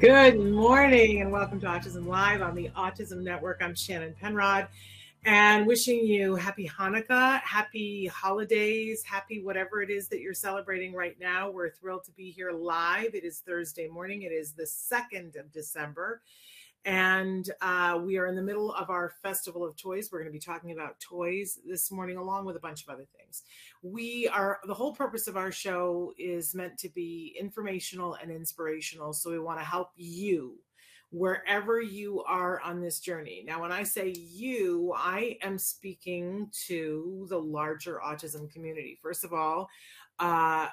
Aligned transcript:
Good 0.00 0.40
morning 0.40 1.20
and 1.20 1.30
welcome 1.30 1.60
to 1.60 1.66
Autism 1.66 2.04
Live 2.06 2.42
on 2.42 2.56
the 2.56 2.68
Autism 2.70 3.22
Network. 3.22 3.62
I'm 3.62 3.76
Shannon 3.76 4.12
Penrod 4.20 4.66
and 5.24 5.68
wishing 5.68 6.04
you 6.04 6.34
happy 6.34 6.68
Hanukkah, 6.68 7.40
happy 7.40 8.06
holidays, 8.06 9.04
happy 9.04 9.40
whatever 9.40 9.82
it 9.82 9.90
is 9.90 10.08
that 10.08 10.20
you're 10.20 10.34
celebrating 10.34 10.94
right 10.94 11.16
now. 11.20 11.48
We're 11.48 11.70
thrilled 11.70 12.02
to 12.04 12.10
be 12.10 12.32
here 12.32 12.50
live. 12.50 13.14
It 13.14 13.22
is 13.22 13.38
Thursday 13.38 13.86
morning, 13.86 14.22
it 14.22 14.32
is 14.32 14.52
the 14.52 14.64
2nd 14.64 15.38
of 15.38 15.52
December. 15.52 16.22
And 16.84 17.48
uh, 17.62 17.98
we 18.04 18.18
are 18.18 18.26
in 18.26 18.36
the 18.36 18.42
middle 18.42 18.72
of 18.72 18.90
our 18.90 19.12
Festival 19.22 19.64
of 19.64 19.76
Toys. 19.76 20.10
We're 20.12 20.18
going 20.18 20.30
to 20.30 20.32
be 20.32 20.38
talking 20.38 20.72
about 20.72 21.00
toys 21.00 21.58
this 21.66 21.90
morning, 21.90 22.18
along 22.18 22.44
with 22.44 22.56
a 22.56 22.60
bunch 22.60 22.82
of 22.82 22.90
other 22.90 23.06
things. 23.16 23.42
We 23.82 24.28
are, 24.28 24.58
the 24.66 24.74
whole 24.74 24.94
purpose 24.94 25.26
of 25.26 25.36
our 25.36 25.50
show 25.50 26.12
is 26.18 26.54
meant 26.54 26.76
to 26.78 26.90
be 26.90 27.34
informational 27.40 28.14
and 28.14 28.30
inspirational. 28.30 29.14
So 29.14 29.30
we 29.30 29.38
want 29.38 29.60
to 29.60 29.64
help 29.64 29.92
you 29.96 30.58
wherever 31.10 31.80
you 31.80 32.22
are 32.24 32.60
on 32.60 32.80
this 32.80 32.98
journey. 32.98 33.44
Now, 33.46 33.62
when 33.62 33.72
I 33.72 33.84
say 33.84 34.12
you, 34.18 34.92
I 34.96 35.38
am 35.42 35.58
speaking 35.58 36.50
to 36.66 37.26
the 37.30 37.38
larger 37.38 38.00
autism 38.04 38.50
community. 38.50 38.98
First 39.00 39.24
of 39.24 39.32
all, 39.32 39.68
uh, 40.18 40.68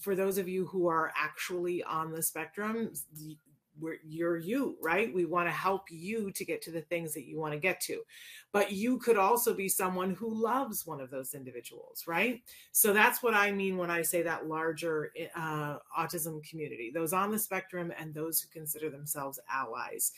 for 0.00 0.14
those 0.14 0.38
of 0.38 0.48
you 0.48 0.66
who 0.66 0.88
are 0.88 1.12
actually 1.16 1.82
on 1.84 2.12
the 2.12 2.22
spectrum, 2.22 2.92
we're, 3.78 3.98
you're 4.04 4.36
you, 4.36 4.76
right? 4.80 5.12
We 5.12 5.24
want 5.24 5.48
to 5.48 5.52
help 5.52 5.90
you 5.90 6.30
to 6.32 6.44
get 6.44 6.62
to 6.62 6.70
the 6.70 6.82
things 6.82 7.14
that 7.14 7.26
you 7.26 7.38
want 7.38 7.52
to 7.52 7.58
get 7.58 7.80
to. 7.82 8.02
But 8.52 8.72
you 8.72 8.98
could 8.98 9.16
also 9.16 9.52
be 9.52 9.68
someone 9.68 10.14
who 10.14 10.32
loves 10.32 10.86
one 10.86 11.00
of 11.00 11.10
those 11.10 11.34
individuals, 11.34 12.04
right? 12.06 12.42
So 12.72 12.92
that's 12.92 13.22
what 13.22 13.34
I 13.34 13.50
mean 13.50 13.76
when 13.76 13.90
I 13.90 14.02
say 14.02 14.22
that 14.22 14.46
larger 14.46 15.12
uh, 15.34 15.78
autism 15.98 16.42
community, 16.48 16.92
those 16.94 17.12
on 17.12 17.32
the 17.32 17.38
spectrum 17.38 17.92
and 17.98 18.14
those 18.14 18.40
who 18.40 18.48
consider 18.48 18.90
themselves 18.90 19.40
allies. 19.50 20.12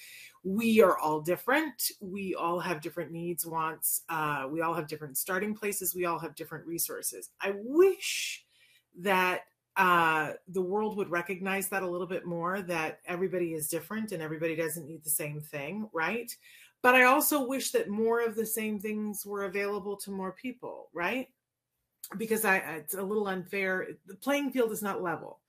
We 0.45 0.83
are 0.83 0.99
all 0.99 1.21
different. 1.21 1.91
We 2.01 2.35
all 2.35 2.61
have 2.61 2.81
different 2.81 3.11
needs, 3.11 3.47
wants. 3.47 4.03
Uh, 4.09 4.47
we 4.51 4.61
all 4.61 4.75
have 4.75 4.87
different 4.87 5.17
starting 5.17 5.55
places. 5.55 5.95
We 5.95 6.05
all 6.05 6.19
have 6.19 6.35
different 6.35 6.67
resources. 6.67 7.31
I 7.41 7.55
wish 7.57 8.45
that 8.99 9.43
uh, 9.77 10.33
the 10.49 10.63
world 10.63 10.97
would 10.97 11.11
recognize 11.11 11.69
that 11.69 11.83
a 11.83 11.87
little 11.87 12.07
bit 12.07 12.25
more 12.25 12.63
that 12.63 13.01
everybody 13.07 13.53
is 13.53 13.69
different 13.69 14.13
and 14.13 14.23
everybody 14.23 14.57
doesn't 14.57 14.87
need 14.87 15.05
the 15.05 15.11
same 15.11 15.41
thing, 15.41 15.89
right? 15.93 16.35
But 16.83 16.95
I 16.95 17.05
also 17.05 17.45
wish 17.47 17.73
that 17.73 17.89
more 17.89 18.21
of 18.21 18.37
the 18.37 18.47
same 18.47 18.79
things 18.79 19.27
were 19.27 19.45
available 19.45 19.97
to 19.99 20.11
more 20.11 20.33
people, 20.33 20.89
right? 20.95 21.29
Because 22.17 22.45
I, 22.45 22.59
it's 22.59 22.95
a 22.95 23.03
little 23.03 23.27
unfair. 23.27 23.89
The 24.07 24.15
playing 24.15 24.53
field 24.53 24.73
is 24.73 24.83
not 24.83 25.03
level. 25.03 25.41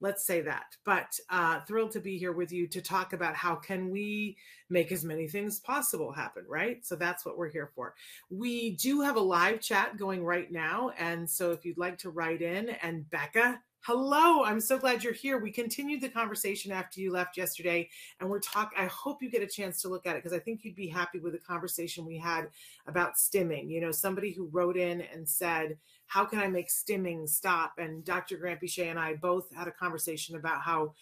Let's 0.00 0.26
say 0.26 0.40
that. 0.42 0.76
But 0.84 1.18
uh, 1.30 1.60
thrilled 1.60 1.92
to 1.92 2.00
be 2.00 2.18
here 2.18 2.32
with 2.32 2.52
you 2.52 2.66
to 2.68 2.82
talk 2.82 3.12
about 3.12 3.34
how 3.34 3.54
can 3.54 3.90
we 3.90 4.36
make 4.68 4.90
as 4.90 5.04
many 5.04 5.28
things 5.28 5.60
possible 5.60 6.12
happen, 6.12 6.44
right? 6.48 6.84
So 6.84 6.96
that's 6.96 7.24
what 7.24 7.38
we're 7.38 7.50
here 7.50 7.70
for. 7.74 7.94
We 8.28 8.72
do 8.72 9.00
have 9.00 9.16
a 9.16 9.20
live 9.20 9.60
chat 9.60 9.96
going 9.96 10.24
right 10.24 10.50
now, 10.50 10.90
and 10.98 11.28
so 11.28 11.52
if 11.52 11.64
you'd 11.64 11.78
like 11.78 11.98
to 11.98 12.10
write 12.10 12.42
in, 12.42 12.70
and 12.82 13.08
Becca 13.10 13.60
Hello, 13.86 14.42
I'm 14.42 14.58
so 14.58 14.78
glad 14.78 15.04
you're 15.04 15.12
here. 15.12 15.38
We 15.38 15.52
continued 15.52 16.00
the 16.00 16.08
conversation 16.08 16.72
after 16.72 17.00
you 17.00 17.12
left 17.12 17.36
yesterday, 17.36 17.88
and 18.18 18.28
we're 18.28 18.40
talk. 18.40 18.72
I 18.76 18.86
hope 18.86 19.22
you 19.22 19.30
get 19.30 19.44
a 19.44 19.46
chance 19.46 19.80
to 19.82 19.88
look 19.88 20.08
at 20.08 20.16
it 20.16 20.24
because 20.24 20.36
I 20.36 20.40
think 20.40 20.64
you'd 20.64 20.74
be 20.74 20.88
happy 20.88 21.20
with 21.20 21.34
the 21.34 21.38
conversation 21.38 22.04
we 22.04 22.18
had 22.18 22.48
about 22.88 23.14
stimming. 23.14 23.70
You 23.70 23.80
know, 23.80 23.92
somebody 23.92 24.32
who 24.32 24.48
wrote 24.48 24.76
in 24.76 25.02
and 25.02 25.28
said, 25.28 25.78
"How 26.08 26.24
can 26.24 26.40
I 26.40 26.48
make 26.48 26.66
stimming 26.66 27.28
stop?" 27.28 27.78
And 27.78 28.04
Dr. 28.04 28.38
Granpeesheh 28.38 28.90
and 28.90 28.98
I 28.98 29.14
both 29.14 29.54
had 29.54 29.68
a 29.68 29.70
conversation 29.70 30.34
about 30.34 30.62
how 30.62 30.92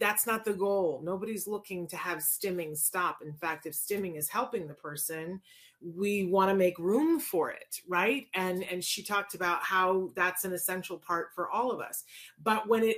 that's 0.00 0.26
not 0.26 0.44
the 0.44 0.52
goal. 0.52 1.00
Nobody's 1.04 1.46
looking 1.46 1.86
to 1.86 1.96
have 1.96 2.18
stimming 2.18 2.76
stop. 2.76 3.22
In 3.22 3.34
fact, 3.34 3.66
if 3.66 3.74
stimming 3.74 4.16
is 4.16 4.28
helping 4.28 4.66
the 4.66 4.74
person, 4.74 5.40
we 5.84 6.26
want 6.26 6.50
to 6.50 6.54
make 6.54 6.78
room 6.78 7.18
for 7.18 7.50
it 7.50 7.80
right? 7.88 8.26
And 8.34 8.62
and 8.64 8.82
she 8.82 9.02
talked 9.02 9.34
about 9.34 9.62
how 9.62 10.10
that's 10.14 10.44
an 10.44 10.52
essential 10.52 10.98
part 10.98 11.28
for 11.34 11.50
all 11.50 11.70
of 11.70 11.80
us. 11.80 12.04
But 12.42 12.68
when 12.68 12.84
it, 12.84 12.96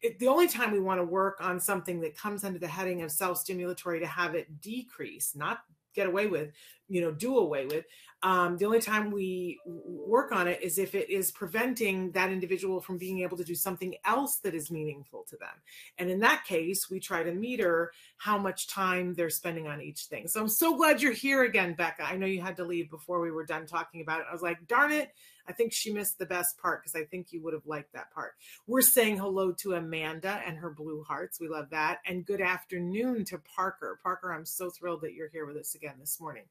it 0.00 0.18
the 0.18 0.28
only 0.28 0.48
time 0.48 0.72
we 0.72 0.80
want 0.80 1.00
to 1.00 1.04
work 1.04 1.38
on 1.40 1.60
something 1.60 2.00
that 2.00 2.16
comes 2.16 2.44
under 2.44 2.58
the 2.58 2.68
heading 2.68 3.02
of 3.02 3.12
self-stimulatory 3.12 4.00
to 4.00 4.06
have 4.06 4.34
it 4.34 4.60
decrease 4.60 5.34
not 5.34 5.60
get 5.94 6.06
away 6.06 6.26
with 6.26 6.50
you 6.88 7.00
know 7.00 7.12
do 7.12 7.38
away 7.38 7.66
with 7.66 7.84
um, 8.22 8.56
the 8.56 8.64
only 8.64 8.80
time 8.80 9.10
we 9.10 9.58
work 9.66 10.32
on 10.32 10.48
it 10.48 10.62
is 10.62 10.78
if 10.78 10.94
it 10.94 11.10
is 11.10 11.30
preventing 11.30 12.10
that 12.12 12.30
individual 12.30 12.80
from 12.80 12.96
being 12.96 13.20
able 13.20 13.36
to 13.36 13.44
do 13.44 13.54
something 13.54 13.94
else 14.06 14.36
that 14.36 14.54
is 14.54 14.70
meaningful 14.70 15.24
to 15.28 15.36
them 15.36 15.54
and 15.98 16.10
in 16.10 16.20
that 16.20 16.44
case 16.44 16.90
we 16.90 17.00
try 17.00 17.22
to 17.22 17.32
meter 17.32 17.92
how 18.18 18.38
much 18.38 18.68
time 18.68 19.14
they're 19.14 19.30
spending 19.30 19.66
on 19.66 19.80
each 19.80 20.04
thing 20.04 20.28
so 20.28 20.40
i'm 20.40 20.48
so 20.48 20.76
glad 20.76 21.02
you're 21.02 21.12
here 21.12 21.44
again 21.44 21.74
becca 21.74 22.04
i 22.04 22.16
know 22.16 22.26
you 22.26 22.40
had 22.40 22.56
to 22.56 22.64
leave 22.64 22.90
before 22.90 23.20
we 23.20 23.30
were 23.30 23.44
done 23.44 23.66
talking 23.66 24.00
about 24.00 24.20
it 24.20 24.26
i 24.28 24.32
was 24.32 24.42
like 24.42 24.66
darn 24.66 24.92
it 24.92 25.12
I 25.46 25.52
think 25.52 25.72
she 25.72 25.92
missed 25.92 26.18
the 26.18 26.26
best 26.26 26.58
part 26.58 26.82
because 26.82 26.94
I 26.94 27.04
think 27.04 27.32
you 27.32 27.42
would 27.42 27.52
have 27.52 27.66
liked 27.66 27.92
that 27.92 28.12
part. 28.12 28.34
We're 28.66 28.82
saying 28.82 29.18
hello 29.18 29.52
to 29.52 29.74
Amanda 29.74 30.40
and 30.46 30.56
her 30.56 30.70
blue 30.70 31.02
hearts. 31.02 31.38
We 31.38 31.48
love 31.48 31.70
that. 31.70 31.98
And 32.06 32.24
good 32.24 32.40
afternoon 32.40 33.24
to 33.26 33.38
Parker. 33.38 33.98
Parker, 34.02 34.32
I'm 34.32 34.46
so 34.46 34.70
thrilled 34.70 35.02
that 35.02 35.14
you're 35.14 35.28
here 35.28 35.46
with 35.46 35.56
us 35.56 35.74
again 35.74 35.96
this 35.98 36.20
morning. 36.20 36.44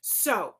So, 0.00 0.54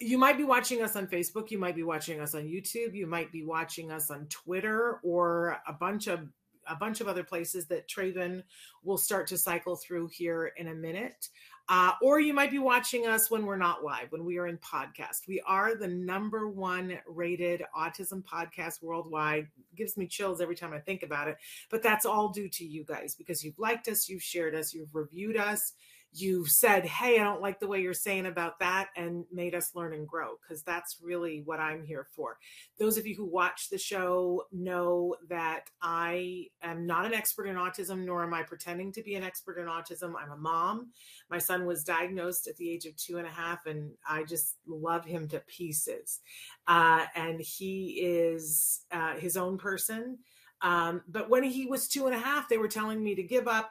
you 0.00 0.18
might 0.18 0.36
be 0.36 0.44
watching 0.44 0.82
us 0.82 0.96
on 0.96 1.06
Facebook, 1.06 1.50
you 1.50 1.58
might 1.58 1.76
be 1.76 1.82
watching 1.82 2.20
us 2.20 2.34
on 2.34 2.42
YouTube, 2.42 2.94
you 2.94 3.06
might 3.06 3.32
be 3.32 3.44
watching 3.44 3.90
us 3.90 4.10
on 4.10 4.26
Twitter 4.26 5.00
or 5.02 5.58
a 5.66 5.72
bunch 5.72 6.06
of 6.06 6.28
a 6.68 6.74
bunch 6.74 7.00
of 7.00 7.08
other 7.08 7.22
places 7.22 7.66
that 7.66 7.88
Traven 7.88 8.42
will 8.82 8.98
start 8.98 9.28
to 9.28 9.38
cycle 9.38 9.76
through 9.76 10.08
here 10.08 10.52
in 10.56 10.68
a 10.68 10.74
minute. 10.74 11.28
Uh, 11.68 11.92
or 12.00 12.20
you 12.20 12.32
might 12.32 12.50
be 12.50 12.58
watching 12.58 13.06
us 13.06 13.30
when 13.30 13.44
we're 13.44 13.56
not 13.56 13.82
live, 13.82 14.10
when 14.10 14.24
we 14.24 14.38
are 14.38 14.46
in 14.46 14.58
podcast. 14.58 15.26
We 15.26 15.40
are 15.46 15.74
the 15.74 15.88
number 15.88 16.48
one 16.48 16.98
rated 17.08 17.62
autism 17.76 18.22
podcast 18.22 18.82
worldwide. 18.82 19.48
Gives 19.74 19.96
me 19.96 20.06
chills 20.06 20.40
every 20.40 20.54
time 20.54 20.72
I 20.72 20.78
think 20.78 21.02
about 21.02 21.26
it. 21.26 21.36
But 21.68 21.82
that's 21.82 22.06
all 22.06 22.28
due 22.28 22.48
to 22.50 22.64
you 22.64 22.84
guys 22.84 23.16
because 23.16 23.44
you've 23.44 23.58
liked 23.58 23.88
us, 23.88 24.08
you've 24.08 24.22
shared 24.22 24.54
us, 24.54 24.72
you've 24.72 24.94
reviewed 24.94 25.36
us 25.36 25.72
you 26.12 26.46
said, 26.46 26.84
Hey, 26.84 27.18
I 27.18 27.24
don't 27.24 27.42
like 27.42 27.60
the 27.60 27.66
way 27.66 27.80
you're 27.80 27.94
saying 27.94 28.26
about 28.26 28.58
that, 28.60 28.88
and 28.96 29.24
made 29.32 29.54
us 29.54 29.74
learn 29.74 29.92
and 29.94 30.06
grow, 30.06 30.36
because 30.40 30.62
that's 30.62 30.96
really 31.02 31.42
what 31.44 31.60
I'm 31.60 31.84
here 31.84 32.06
for. 32.14 32.38
Those 32.78 32.96
of 32.96 33.06
you 33.06 33.14
who 33.14 33.26
watch 33.26 33.68
the 33.70 33.78
show 33.78 34.44
know 34.52 35.14
that 35.28 35.64
I 35.82 36.46
am 36.62 36.86
not 36.86 37.06
an 37.06 37.14
expert 37.14 37.46
in 37.46 37.56
autism, 37.56 38.04
nor 38.04 38.22
am 38.22 38.34
I 38.34 38.42
pretending 38.42 38.92
to 38.92 39.02
be 39.02 39.14
an 39.14 39.24
expert 39.24 39.58
in 39.58 39.66
autism. 39.66 40.14
I'm 40.20 40.32
a 40.32 40.36
mom. 40.36 40.90
My 41.30 41.38
son 41.38 41.66
was 41.66 41.84
diagnosed 41.84 42.46
at 42.46 42.56
the 42.56 42.70
age 42.70 42.86
of 42.86 42.96
two 42.96 43.18
and 43.18 43.26
a 43.26 43.30
half, 43.30 43.66
and 43.66 43.92
I 44.08 44.24
just 44.24 44.56
love 44.66 45.04
him 45.04 45.28
to 45.28 45.40
pieces. 45.40 46.20
Uh, 46.66 47.06
and 47.14 47.40
he 47.40 48.00
is 48.02 48.80
uh, 48.90 49.14
his 49.14 49.36
own 49.36 49.58
person. 49.58 50.18
Um, 50.66 51.02
but 51.06 51.30
when 51.30 51.44
he 51.44 51.66
was 51.66 51.86
two 51.86 52.06
and 52.06 52.14
a 52.14 52.18
half, 52.18 52.48
they 52.48 52.58
were 52.58 52.66
telling 52.66 53.02
me 53.02 53.14
to 53.14 53.22
give 53.22 53.46
up 53.46 53.70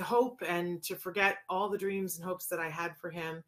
hope 0.00 0.40
and 0.46 0.80
to 0.84 0.94
forget 0.94 1.38
all 1.50 1.68
the 1.68 1.76
dreams 1.76 2.16
and 2.16 2.24
hopes 2.24 2.46
that 2.46 2.60
I 2.60 2.70
had 2.70 2.96
for 2.96 3.10
him. 3.10 3.42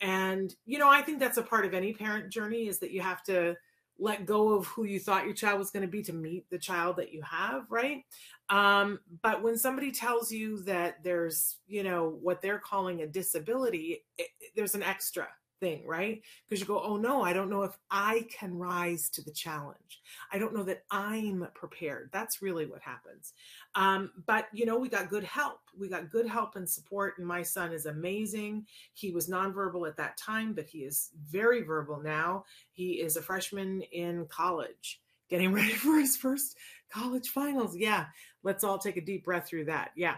And, 0.00 0.54
you 0.64 0.78
know, 0.78 0.88
I 0.88 1.02
think 1.02 1.20
that's 1.20 1.36
a 1.36 1.42
part 1.42 1.66
of 1.66 1.74
any 1.74 1.92
parent 1.92 2.32
journey 2.32 2.66
is 2.66 2.78
that 2.78 2.90
you 2.90 3.02
have 3.02 3.22
to 3.24 3.54
let 3.98 4.24
go 4.24 4.54
of 4.54 4.66
who 4.66 4.84
you 4.84 4.98
thought 4.98 5.26
your 5.26 5.34
child 5.34 5.58
was 5.58 5.70
going 5.70 5.82
to 5.82 5.88
be 5.88 6.02
to 6.04 6.14
meet 6.14 6.48
the 6.48 6.58
child 6.58 6.96
that 6.96 7.12
you 7.12 7.20
have, 7.20 7.66
right? 7.68 8.04
Um, 8.48 9.00
but 9.20 9.42
when 9.42 9.58
somebody 9.58 9.92
tells 9.92 10.32
you 10.32 10.62
that 10.62 11.04
there's, 11.04 11.58
you 11.66 11.82
know, 11.82 12.16
what 12.22 12.40
they're 12.40 12.60
calling 12.60 13.02
a 13.02 13.06
disability, 13.06 14.04
it, 14.16 14.28
there's 14.56 14.74
an 14.74 14.82
extra 14.82 15.28
thing, 15.60 15.86
right? 15.86 16.22
Because 16.44 16.60
you 16.60 16.66
go, 16.66 16.80
oh 16.80 16.96
no, 16.96 17.22
I 17.22 17.32
don't 17.32 17.50
know 17.50 17.62
if 17.62 17.76
I 17.90 18.26
can 18.36 18.56
rise 18.56 19.08
to 19.10 19.22
the 19.22 19.30
challenge. 19.30 20.00
I 20.32 20.38
don't 20.38 20.54
know 20.54 20.62
that 20.64 20.84
I'm 20.90 21.46
prepared. 21.54 22.10
That's 22.12 22.42
really 22.42 22.66
what 22.66 22.82
happens. 22.82 23.32
Um, 23.74 24.10
but 24.26 24.46
you 24.52 24.66
know, 24.66 24.78
we 24.78 24.88
got 24.88 25.10
good 25.10 25.24
help. 25.24 25.60
We 25.78 25.88
got 25.88 26.10
good 26.10 26.26
help 26.26 26.56
and 26.56 26.68
support. 26.68 27.14
And 27.18 27.26
my 27.26 27.42
son 27.42 27.72
is 27.72 27.86
amazing. 27.86 28.66
He 28.94 29.10
was 29.10 29.28
nonverbal 29.28 29.88
at 29.88 29.96
that 29.96 30.16
time, 30.16 30.52
but 30.52 30.66
he 30.66 30.78
is 30.78 31.10
very 31.28 31.62
verbal 31.62 32.00
now. 32.02 32.44
He 32.72 32.94
is 32.94 33.16
a 33.16 33.22
freshman 33.22 33.82
in 33.92 34.26
college, 34.26 35.00
getting 35.28 35.52
ready 35.52 35.72
for 35.72 35.98
his 35.98 36.16
first 36.16 36.56
college 36.90 37.28
finals. 37.28 37.76
Yeah, 37.76 38.06
let's 38.42 38.64
all 38.64 38.78
take 38.78 38.96
a 38.96 39.02
deep 39.02 39.24
breath 39.24 39.46
through 39.46 39.66
that. 39.66 39.90
Yeah. 39.96 40.16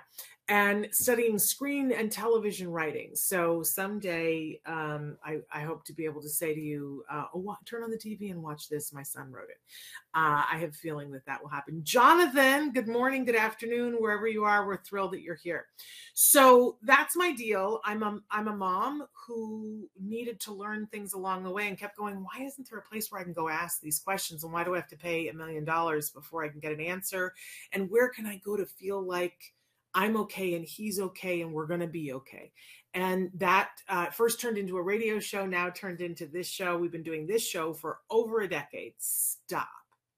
And 0.50 0.88
studying 0.90 1.38
screen 1.38 1.92
and 1.92 2.10
television 2.10 2.68
writing. 2.72 3.12
So 3.14 3.62
someday, 3.62 4.60
um, 4.66 5.16
I, 5.24 5.38
I, 5.54 5.60
hope 5.60 5.84
to 5.84 5.92
be 5.92 6.04
able 6.04 6.20
to 6.22 6.28
say 6.28 6.52
to 6.52 6.60
you, 6.60 7.04
uh, 7.08 7.26
oh, 7.32 7.56
turn 7.64 7.84
on 7.84 7.90
the 7.92 7.96
TV 7.96 8.32
and 8.32 8.42
watch 8.42 8.68
this. 8.68 8.92
My 8.92 9.04
son 9.04 9.30
wrote 9.30 9.48
it. 9.48 9.58
Uh, 10.12 10.42
I 10.52 10.58
have 10.58 10.70
a 10.70 10.72
feeling 10.72 11.12
that 11.12 11.24
that 11.26 11.40
will 11.40 11.50
happen. 11.50 11.82
Jonathan, 11.84 12.72
good 12.72 12.88
morning, 12.88 13.24
good 13.24 13.36
afternoon, 13.36 13.94
wherever 14.00 14.26
you 14.26 14.42
are. 14.42 14.66
We're 14.66 14.82
thrilled 14.82 15.12
that 15.12 15.22
you're 15.22 15.36
here. 15.36 15.66
So 16.14 16.78
that's 16.82 17.14
my 17.14 17.30
deal. 17.30 17.80
I'm 17.84 18.02
a, 18.02 18.18
I'm 18.32 18.48
a 18.48 18.56
mom 18.56 19.06
who 19.28 19.88
needed 20.02 20.40
to 20.40 20.52
learn 20.52 20.88
things 20.88 21.12
along 21.12 21.44
the 21.44 21.52
way 21.52 21.68
and 21.68 21.78
kept 21.78 21.96
going, 21.96 22.16
why 22.16 22.44
isn't 22.44 22.68
there 22.68 22.80
a 22.80 22.90
place 22.90 23.12
where 23.12 23.20
I 23.20 23.24
can 23.24 23.32
go 23.32 23.48
ask 23.48 23.80
these 23.80 24.00
questions? 24.00 24.42
And 24.42 24.52
why 24.52 24.64
do 24.64 24.74
I 24.74 24.78
have 24.78 24.88
to 24.88 24.96
pay 24.96 25.28
a 25.28 25.32
million 25.32 25.64
dollars 25.64 26.10
before 26.10 26.42
I 26.42 26.48
can 26.48 26.58
get 26.58 26.72
an 26.72 26.80
answer? 26.80 27.34
And 27.72 27.88
where 27.88 28.08
can 28.08 28.26
I 28.26 28.40
go 28.44 28.56
to 28.56 28.66
feel 28.66 29.00
like 29.00 29.54
I'm 29.94 30.16
okay 30.18 30.54
and 30.54 30.64
he's 30.64 31.00
okay 31.00 31.42
and 31.42 31.52
we're 31.52 31.66
going 31.66 31.80
to 31.80 31.86
be 31.86 32.12
okay. 32.12 32.52
And 32.94 33.30
that 33.34 33.70
uh, 33.88 34.06
first 34.06 34.40
turned 34.40 34.58
into 34.58 34.76
a 34.76 34.82
radio 34.82 35.20
show, 35.20 35.46
now 35.46 35.70
turned 35.70 36.00
into 36.00 36.26
this 36.26 36.48
show. 36.48 36.76
We've 36.76 36.92
been 36.92 37.02
doing 37.02 37.26
this 37.26 37.46
show 37.46 37.72
for 37.72 37.98
over 38.10 38.40
a 38.40 38.48
decade. 38.48 38.94
Stop. 38.98 39.68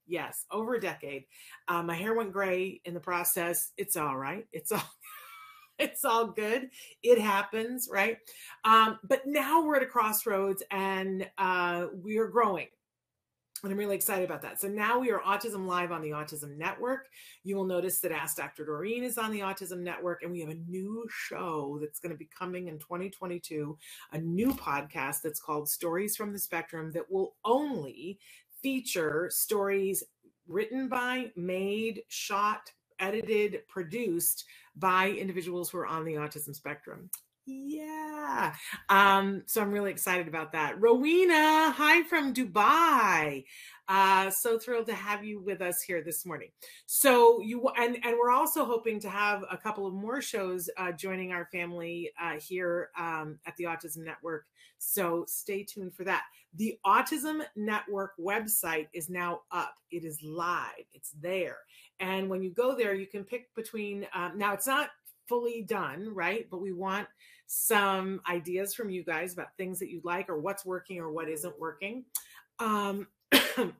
Yes, 0.06 0.46
over 0.50 0.74
a 0.74 0.80
decade. 0.80 1.24
Uh, 1.68 1.82
my 1.82 1.94
hair 1.94 2.14
went 2.14 2.32
gray 2.32 2.80
in 2.84 2.94
the 2.94 3.00
process. 3.00 3.72
It's 3.76 3.96
all 3.96 4.16
right. 4.16 4.46
It's 4.52 4.72
all. 4.72 4.82
it's 5.78 6.04
all 6.04 6.26
good. 6.28 6.68
It 7.02 7.18
happens, 7.18 7.88
right? 7.90 8.18
Um, 8.64 8.98
but 9.02 9.22
now 9.26 9.64
we're 9.64 9.76
at 9.76 9.82
a 9.82 9.86
crossroads 9.86 10.62
and 10.70 11.28
uh, 11.38 11.86
we 11.92 12.18
are 12.18 12.28
growing 12.28 12.68
and 13.62 13.72
I'm 13.72 13.78
really 13.78 13.94
excited 13.94 14.24
about 14.24 14.42
that. 14.42 14.60
So 14.60 14.66
now 14.66 14.98
we 14.98 15.12
are 15.12 15.20
Autism 15.20 15.66
Live 15.66 15.92
on 15.92 16.02
the 16.02 16.10
Autism 16.10 16.56
Network. 16.56 17.06
You 17.44 17.54
will 17.54 17.64
notice 17.64 18.00
that 18.00 18.10
Ask 18.10 18.36
Dr. 18.36 18.64
Doreen 18.64 19.04
is 19.04 19.18
on 19.18 19.30
the 19.30 19.38
Autism 19.38 19.80
Network, 19.80 20.22
and 20.22 20.32
we 20.32 20.40
have 20.40 20.48
a 20.48 20.58
new 20.68 21.06
show 21.08 21.78
that's 21.80 22.00
going 22.00 22.10
to 22.10 22.18
be 22.18 22.28
coming 22.36 22.66
in 22.66 22.78
2022, 22.80 23.78
a 24.12 24.18
new 24.18 24.48
podcast 24.48 25.22
that's 25.22 25.38
called 25.38 25.68
Stories 25.68 26.16
from 26.16 26.32
the 26.32 26.40
Spectrum 26.40 26.90
that 26.92 27.08
will 27.08 27.34
only 27.44 28.18
feature 28.62 29.28
stories 29.32 30.02
written 30.48 30.88
by, 30.88 31.30
made, 31.36 32.02
shot, 32.08 32.72
edited, 32.98 33.60
produced 33.68 34.44
by 34.74 35.10
individuals 35.10 35.70
who 35.70 35.78
are 35.78 35.86
on 35.86 36.04
the 36.04 36.14
autism 36.14 36.54
spectrum. 36.54 37.10
Yeah. 37.44 38.54
Um, 38.88 39.42
so 39.46 39.60
I'm 39.60 39.72
really 39.72 39.90
excited 39.90 40.28
about 40.28 40.52
that. 40.52 40.80
Rowena, 40.80 41.72
hi 41.72 42.04
from 42.04 42.32
Dubai. 42.32 43.44
Uh, 43.88 44.30
so 44.30 44.58
thrilled 44.58 44.86
to 44.86 44.94
have 44.94 45.24
you 45.24 45.40
with 45.40 45.60
us 45.60 45.82
here 45.82 46.02
this 46.04 46.24
morning. 46.24 46.50
So 46.86 47.40
you 47.40 47.68
and 47.76 47.98
and 48.04 48.16
we're 48.16 48.30
also 48.30 48.64
hoping 48.64 49.00
to 49.00 49.10
have 49.10 49.42
a 49.50 49.56
couple 49.56 49.86
of 49.86 49.92
more 49.92 50.22
shows 50.22 50.70
uh, 50.78 50.92
joining 50.92 51.32
our 51.32 51.48
family 51.50 52.12
uh, 52.20 52.38
here 52.38 52.90
um, 52.96 53.40
at 53.44 53.56
the 53.56 53.64
Autism 53.64 54.04
Network. 54.04 54.46
So 54.78 55.24
stay 55.26 55.64
tuned 55.64 55.94
for 55.94 56.04
that. 56.04 56.22
The 56.54 56.78
Autism 56.86 57.42
Network 57.56 58.12
website 58.20 58.86
is 58.92 59.10
now 59.10 59.40
up. 59.50 59.74
It 59.90 60.04
is 60.04 60.22
live. 60.22 60.86
It's 60.92 61.10
there. 61.20 61.56
And 61.98 62.30
when 62.30 62.42
you 62.42 62.50
go 62.50 62.76
there, 62.76 62.94
you 62.94 63.06
can 63.08 63.24
pick 63.24 63.52
between. 63.56 64.06
Um, 64.14 64.38
now 64.38 64.52
it's 64.52 64.66
not 64.68 64.90
fully 65.28 65.62
done, 65.62 66.14
right? 66.14 66.46
But 66.50 66.60
we 66.60 66.72
want 66.72 67.08
some 67.46 68.20
ideas 68.28 68.74
from 68.74 68.90
you 68.90 69.04
guys 69.04 69.32
about 69.32 69.56
things 69.56 69.78
that 69.78 69.90
you'd 69.90 70.04
like 70.04 70.28
or 70.28 70.38
what's 70.38 70.64
working 70.64 70.98
or 70.98 71.12
what 71.12 71.28
isn't 71.28 71.58
working. 71.58 72.04
Um, 72.58 73.08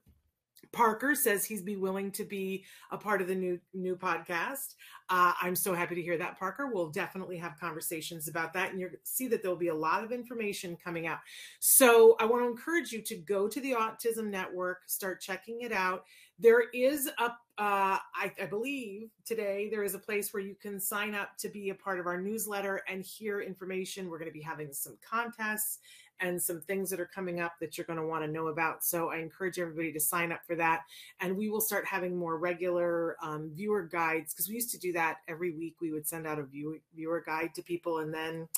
Parker 0.72 1.14
says 1.14 1.44
he's 1.44 1.62
be 1.62 1.76
willing 1.76 2.10
to 2.12 2.24
be 2.24 2.64
a 2.90 2.96
part 2.96 3.20
of 3.20 3.28
the 3.28 3.34
new 3.34 3.60
new 3.74 3.94
podcast. 3.94 4.74
Uh, 5.10 5.32
I'm 5.40 5.54
so 5.54 5.74
happy 5.74 5.94
to 5.94 6.02
hear 6.02 6.16
that, 6.16 6.38
Parker. 6.38 6.70
We'll 6.72 6.90
definitely 6.90 7.36
have 7.38 7.60
conversations 7.60 8.28
about 8.28 8.54
that, 8.54 8.70
and 8.70 8.80
you'll 8.80 8.90
see 9.02 9.28
that 9.28 9.42
there'll 9.42 9.56
be 9.56 9.68
a 9.68 9.74
lot 9.74 10.02
of 10.02 10.12
information 10.12 10.76
coming 10.82 11.06
out. 11.06 11.18
So 11.60 12.16
I 12.18 12.24
want 12.24 12.42
to 12.42 12.48
encourage 12.48 12.92
you 12.92 13.02
to 13.02 13.16
go 13.16 13.48
to 13.48 13.60
the 13.60 13.72
Autism 13.72 14.30
Network, 14.30 14.88
start 14.88 15.20
checking 15.20 15.60
it 15.60 15.72
out. 15.72 16.04
There 16.38 16.64
is 16.72 17.10
a, 17.18 17.32
uh, 17.62 17.96
I, 18.12 18.32
I 18.42 18.46
believe 18.46 19.10
today 19.24 19.68
there 19.70 19.84
is 19.84 19.94
a 19.94 19.98
place 19.98 20.34
where 20.34 20.42
you 20.42 20.56
can 20.60 20.80
sign 20.80 21.14
up 21.14 21.36
to 21.38 21.48
be 21.48 21.70
a 21.70 21.74
part 21.76 22.00
of 22.00 22.06
our 22.06 22.20
newsletter 22.20 22.82
and 22.88 23.04
hear 23.04 23.40
information. 23.40 24.08
We're 24.08 24.18
going 24.18 24.32
to 24.32 24.36
be 24.36 24.42
having 24.42 24.72
some 24.72 24.96
contests 25.00 25.78
and 26.18 26.42
some 26.42 26.60
things 26.60 26.90
that 26.90 26.98
are 26.98 27.08
coming 27.14 27.40
up 27.40 27.52
that 27.60 27.78
you're 27.78 27.86
going 27.86 28.00
to 28.00 28.06
want 28.06 28.24
to 28.24 28.30
know 28.30 28.48
about. 28.48 28.82
So 28.82 29.10
I 29.10 29.18
encourage 29.18 29.60
everybody 29.60 29.92
to 29.92 30.00
sign 30.00 30.32
up 30.32 30.40
for 30.44 30.56
that. 30.56 30.80
And 31.20 31.36
we 31.36 31.50
will 31.50 31.60
start 31.60 31.86
having 31.86 32.16
more 32.16 32.36
regular 32.36 33.16
um, 33.22 33.52
viewer 33.54 33.84
guides 33.84 34.34
because 34.34 34.48
we 34.48 34.56
used 34.56 34.72
to 34.72 34.78
do 34.80 34.92
that 34.94 35.18
every 35.28 35.52
week. 35.52 35.76
We 35.80 35.92
would 35.92 36.08
send 36.08 36.26
out 36.26 36.40
a 36.40 36.44
view, 36.44 36.80
viewer 36.96 37.22
guide 37.24 37.54
to 37.54 37.62
people. 37.62 37.98
And 37.98 38.12
then 38.12 38.48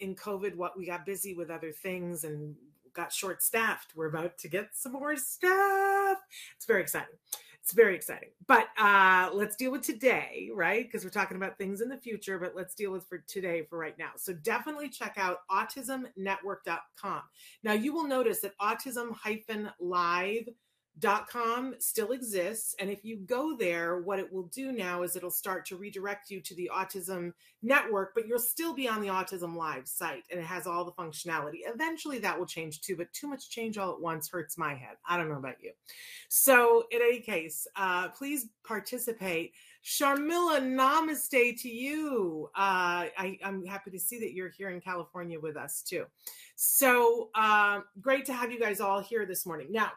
in 0.00 0.14
COVID, 0.14 0.54
what 0.54 0.76
we 0.76 0.84
got 0.84 1.06
busy 1.06 1.32
with 1.32 1.48
other 1.48 1.72
things 1.72 2.24
and 2.24 2.54
got 2.92 3.10
short 3.10 3.42
staffed. 3.42 3.92
We're 3.96 4.08
about 4.08 4.36
to 4.36 4.48
get 4.48 4.70
some 4.74 4.92
more 4.92 5.16
staff. 5.16 6.18
It's 6.56 6.66
very 6.66 6.82
exciting 6.82 7.16
it's 7.62 7.72
very 7.72 7.94
exciting. 7.94 8.30
But 8.46 8.68
uh, 8.78 9.30
let's 9.32 9.56
deal 9.56 9.70
with 9.70 9.82
today, 9.82 10.50
right? 10.54 10.86
Because 10.86 11.04
we're 11.04 11.10
talking 11.10 11.36
about 11.36 11.58
things 11.58 11.80
in 11.80 11.88
the 11.88 11.96
future, 11.98 12.38
but 12.38 12.56
let's 12.56 12.74
deal 12.74 12.90
with 12.90 13.06
for 13.08 13.18
today 13.18 13.66
for 13.68 13.78
right 13.78 13.96
now. 13.98 14.10
So 14.16 14.32
definitely 14.32 14.88
check 14.88 15.16
out 15.18 15.38
autismnetwork.com. 15.50 17.22
Now 17.62 17.72
you 17.72 17.92
will 17.92 18.06
notice 18.06 18.40
that 18.40 18.58
autism 18.58 19.14
live 19.78 20.44
dot 20.44 20.54
com 21.28 21.74
still 21.78 22.12
exists 22.12 22.74
and 22.78 22.90
if 22.90 23.04
you 23.04 23.16
go 23.16 23.56
there 23.56 24.00
what 24.00 24.18
it 24.18 24.32
will 24.32 24.48
do 24.48 24.72
now 24.72 25.02
is 25.02 25.16
it'll 25.16 25.30
start 25.30 25.64
to 25.64 25.76
redirect 25.76 26.30
you 26.30 26.40
to 26.40 26.54
the 26.56 26.70
autism 26.74 27.32
network 27.62 28.12
but 28.14 28.26
you'll 28.26 28.38
still 28.38 28.74
be 28.74 28.88
on 28.88 29.00
the 29.00 29.08
autism 29.08 29.56
live 29.56 29.86
site 29.86 30.24
and 30.30 30.40
it 30.40 30.46
has 30.46 30.66
all 30.66 30.84
the 30.84 30.92
functionality 30.92 31.60
eventually 31.66 32.18
that 32.18 32.38
will 32.38 32.46
change 32.46 32.80
too 32.80 32.96
but 32.96 33.10
too 33.12 33.28
much 33.28 33.50
change 33.50 33.78
all 33.78 33.92
at 33.92 34.00
once 34.00 34.28
hurts 34.28 34.58
my 34.58 34.74
head 34.74 34.96
i 35.08 35.16
don't 35.16 35.28
know 35.28 35.36
about 35.36 35.62
you 35.62 35.72
so 36.28 36.84
in 36.90 37.00
any 37.00 37.20
case 37.20 37.66
uh, 37.76 38.08
please 38.08 38.48
participate 38.64 39.52
Sharmila, 39.82 40.60
namaste 40.60 41.60
to 41.62 41.68
you. 41.68 42.50
Uh, 42.54 43.08
I, 43.16 43.38
am 43.42 43.64
happy 43.64 43.90
to 43.92 43.98
see 43.98 44.20
that 44.20 44.34
you're 44.34 44.50
here 44.50 44.68
in 44.68 44.78
California 44.78 45.40
with 45.40 45.56
us 45.56 45.82
too. 45.82 46.04
So 46.54 47.30
uh, 47.34 47.80
great 48.00 48.26
to 48.26 48.34
have 48.34 48.52
you 48.52 48.60
guys 48.60 48.80
all 48.80 49.00
here 49.00 49.24
this 49.24 49.46
morning. 49.46 49.68
Now, 49.70 49.92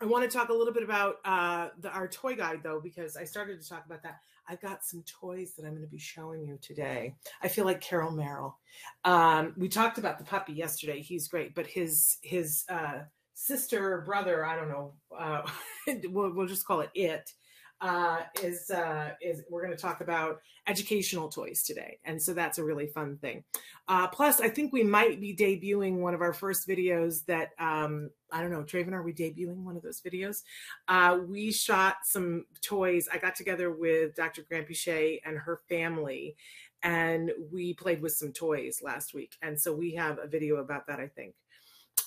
I 0.00 0.04
want 0.04 0.30
to 0.30 0.36
talk 0.36 0.50
a 0.50 0.52
little 0.52 0.74
bit 0.74 0.82
about 0.82 1.16
uh, 1.24 1.68
the, 1.80 1.90
our 1.90 2.06
toy 2.06 2.34
guide, 2.36 2.60
though, 2.62 2.80
because 2.82 3.16
I 3.16 3.24
started 3.24 3.62
to 3.62 3.68
talk 3.68 3.86
about 3.86 4.02
that. 4.02 4.20
I've 4.48 4.60
got 4.60 4.84
some 4.84 5.02
toys 5.06 5.54
that 5.54 5.64
I'm 5.64 5.72
going 5.72 5.82
to 5.82 5.88
be 5.88 5.98
showing 5.98 6.46
you 6.46 6.58
today. 6.60 7.16
I 7.42 7.48
feel 7.48 7.64
like 7.64 7.80
Carol 7.80 8.12
Merrill. 8.12 8.58
Um, 9.04 9.54
we 9.56 9.68
talked 9.68 9.98
about 9.98 10.18
the 10.18 10.24
puppy 10.24 10.52
yesterday. 10.52 11.00
He's 11.00 11.28
great, 11.28 11.54
but 11.54 11.66
his 11.66 12.18
his 12.22 12.64
uh, 12.68 13.00
sister 13.36 13.94
or 13.94 14.00
brother, 14.00 14.44
I 14.44 14.56
don't 14.56 14.68
know, 14.68 14.94
uh, 15.16 15.42
we'll, 16.04 16.32
we'll 16.32 16.46
just 16.46 16.66
call 16.66 16.80
it 16.80 16.90
it, 16.94 17.30
uh, 17.80 18.20
is 18.42 18.70
uh, 18.70 19.10
is 19.20 19.42
we're 19.50 19.64
going 19.64 19.76
to 19.76 19.80
talk 19.80 20.00
about 20.00 20.40
educational 20.66 21.28
toys 21.28 21.62
today, 21.62 21.98
and 22.04 22.20
so 22.20 22.32
that's 22.32 22.58
a 22.58 22.64
really 22.64 22.86
fun 22.86 23.18
thing. 23.18 23.44
Uh, 23.86 24.06
plus, 24.08 24.40
I 24.40 24.48
think 24.48 24.72
we 24.72 24.82
might 24.82 25.20
be 25.20 25.36
debuting 25.36 25.98
one 25.98 26.14
of 26.14 26.22
our 26.22 26.32
first 26.32 26.66
videos 26.66 27.24
that 27.26 27.50
um, 27.58 28.10
I 28.32 28.40
don't 28.40 28.50
know, 28.50 28.62
Traven, 28.62 28.92
are 28.92 29.02
we 29.02 29.12
debuting 29.12 29.64
one 29.64 29.76
of 29.76 29.82
those 29.82 30.00
videos? 30.00 30.42
Uh, 30.88 31.18
we 31.28 31.52
shot 31.52 31.96
some 32.04 32.46
toys. 32.62 33.08
I 33.12 33.18
got 33.18 33.36
together 33.36 33.70
with 33.70 34.14
Dr. 34.14 34.46
Granpeesheh 34.50 35.20
and 35.24 35.38
her 35.38 35.60
family, 35.68 36.36
and 36.82 37.30
we 37.52 37.74
played 37.74 38.00
with 38.00 38.12
some 38.12 38.32
toys 38.32 38.80
last 38.82 39.12
week, 39.12 39.34
and 39.42 39.60
so 39.60 39.74
we 39.74 39.94
have 39.94 40.18
a 40.18 40.26
video 40.26 40.56
about 40.56 40.86
that. 40.86 40.98
I 40.98 41.08
think. 41.08 41.34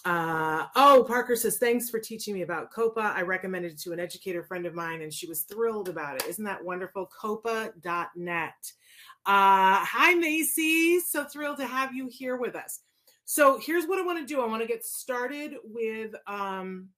Uh, 0.06 0.66
oh, 0.76 1.04
Parker 1.08 1.36
says, 1.36 1.58
thanks 1.58 1.90
for 1.90 2.00
teaching 2.00 2.34
me 2.34 2.42
about 2.42 2.72
COPA. 2.72 3.14
I 3.16 3.22
recommended 3.22 3.74
it 3.74 3.80
to 3.82 3.92
an 3.92 4.00
educator 4.00 4.44
friend 4.44 4.66
of 4.66 4.74
mine 4.74 5.02
and 5.02 5.14
she 5.14 5.28
was 5.28 5.42
thrilled 5.42 5.90
about 5.90 6.16
it. 6.16 6.28
Isn't 6.28 6.46
that 6.46 6.64
wonderful? 6.64 7.10
COPA.net. 7.20 8.72
Uh, 9.26 9.86
hi, 9.86 10.14
Macy. 10.14 11.00
So 11.02 11.26
thrilled 11.26 11.58
to 11.58 11.66
have 11.66 11.94
you 11.94 12.08
here 12.08 12.38
with 12.38 12.56
us. 12.56 12.80
So 13.26 13.60
here's 13.60 13.86
what 13.86 14.00
I 14.00 14.06
want 14.06 14.20
to 14.20 14.26
do. 14.26 14.42
I 14.42 14.48
want 14.48 14.62
to 14.62 14.68
get 14.68 14.86
started 14.86 15.56
with 15.64 16.16
um, 16.26 16.90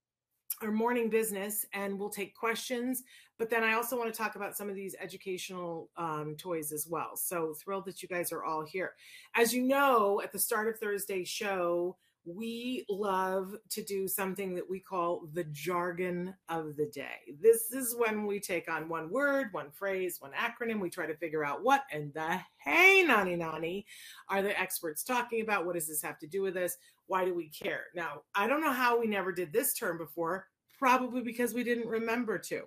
our 0.62 0.71
morning 0.71 1.10
business 1.10 1.65
and 1.74 2.00
we'll 2.00 2.10
take 2.10 2.36
questions. 2.36 3.03
But 3.38 3.50
then 3.50 3.63
I 3.63 3.74
also 3.74 3.98
want 3.98 4.13
to 4.13 4.17
talk 4.17 4.36
about 4.36 4.55
some 4.55 4.69
of 4.69 4.75
these 4.75 4.95
educational 5.01 5.89
um, 5.98 6.36
toys 6.38 6.71
as 6.71 6.88
well. 6.88 7.17
So 7.17 7.55
thrilled 7.55 7.86
that 7.86 8.03
you 8.03 8.07
guys 8.07 8.31
are 8.31 8.43
all 8.43 8.63
here. 8.63 8.93
As 9.36 9.53
you 9.53 9.63
know, 9.63 10.21
at 10.21 10.31
the 10.31 10.39
start 10.39 10.67
of 10.67 10.77
Thursday's 10.77 11.27
show, 11.27 11.98
we 12.25 12.85
love 12.89 13.55
to 13.69 13.83
do 13.83 14.07
something 14.07 14.53
that 14.55 14.69
we 14.69 14.79
call 14.79 15.27
the 15.33 15.45
jargon 15.45 16.33
of 16.49 16.75
the 16.75 16.85
day. 16.87 17.35
This 17.41 17.71
is 17.71 17.95
when 17.97 18.25
we 18.25 18.39
take 18.39 18.69
on 18.71 18.89
one 18.89 19.09
word, 19.09 19.47
one 19.51 19.71
phrase, 19.71 20.17
one 20.19 20.31
acronym. 20.31 20.79
We 20.79 20.89
try 20.89 21.07
to 21.07 21.17
figure 21.17 21.43
out 21.43 21.63
what 21.63 21.83
and 21.91 22.13
the 22.13 22.39
hey 22.63 23.03
nani 23.03 23.35
nani 23.35 23.85
are 24.29 24.41
the 24.41 24.59
experts 24.59 25.03
talking 25.03 25.41
about. 25.41 25.65
What 25.65 25.75
does 25.75 25.87
this 25.87 26.01
have 26.03 26.19
to 26.19 26.27
do 26.27 26.41
with 26.41 26.57
us? 26.57 26.77
Why 27.07 27.25
do 27.25 27.33
we 27.33 27.49
care? 27.49 27.85
Now, 27.95 28.21
I 28.35 28.47
don't 28.47 28.61
know 28.61 28.71
how 28.71 28.99
we 28.99 29.07
never 29.07 29.31
did 29.31 29.51
this 29.51 29.73
term 29.73 29.97
before. 29.97 30.47
probably 30.81 31.21
because 31.21 31.53
we 31.53 31.63
didn't 31.63 31.87
remember 31.87 32.39
to. 32.39 32.63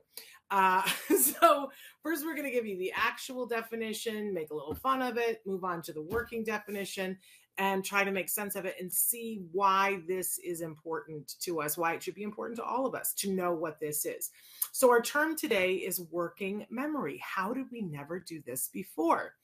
Uh, 0.51 0.83
so, 1.21 1.69
first, 2.03 2.25
we're 2.25 2.35
going 2.35 2.47
to 2.47 2.53
give 2.53 2.67
you 2.67 2.79
the 2.79 2.93
actual 2.95 3.45
definition, 3.45 4.33
make 4.33 4.51
a 4.51 4.55
little 4.55 4.75
fun 4.75 5.03
of 5.03 5.17
it, 5.17 5.43
move 5.45 5.65
on 5.65 5.83
to 5.83 5.93
the 5.93 6.03
working 6.03 6.45
definition, 6.45 7.19
and 7.59 7.85
try 7.85 8.05
to 8.05 8.11
make 8.11 8.29
sense 8.29 8.57
of 8.57 8.65
it 8.65 8.77
and 8.81 8.93
see 8.93 9.43
why 9.53 10.01
this 10.09 10.39
is 10.39 10.61
important 10.61 11.35
to 11.41 11.61
us, 11.61 11.79
why 11.79 11.95
it 11.95 12.03
should 12.03 12.15
be 12.15 12.23
important 12.23 12.57
to 12.59 12.65
all 12.65 12.87
of 12.87 12.95
us 12.95 13.13
to 13.15 13.33
know 13.33 13.53
what 13.53 13.79
this 13.81 14.05
is. 14.05 14.31
So, 14.73 14.91
our 14.91 15.03
term 15.03 15.37
today 15.37 15.75
is 15.75 16.01
working 16.11 16.67
memory. 16.71 17.21
How 17.23 17.53
did 17.53 17.67
we 17.71 17.83
never 17.83 18.19
do 18.19 18.43
this 18.45 18.69
before? 18.73 19.35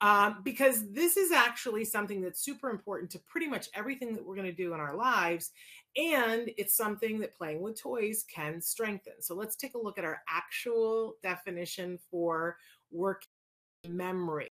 Um, 0.00 0.42
because 0.44 0.90
this 0.92 1.16
is 1.16 1.32
actually 1.32 1.84
something 1.84 2.22
that's 2.22 2.40
super 2.40 2.70
important 2.70 3.10
to 3.10 3.18
pretty 3.18 3.48
much 3.48 3.68
everything 3.74 4.14
that 4.14 4.24
we're 4.24 4.36
going 4.36 4.46
to 4.46 4.52
do 4.52 4.72
in 4.72 4.80
our 4.80 4.94
lives. 4.94 5.50
And 5.96 6.50
it's 6.56 6.76
something 6.76 7.18
that 7.20 7.36
playing 7.36 7.60
with 7.60 7.80
toys 7.80 8.24
can 8.32 8.60
strengthen. 8.60 9.14
So 9.20 9.34
let's 9.34 9.56
take 9.56 9.74
a 9.74 9.78
look 9.78 9.98
at 9.98 10.04
our 10.04 10.20
actual 10.28 11.16
definition 11.22 11.98
for 12.10 12.56
working 12.92 13.26
memory. 13.88 14.48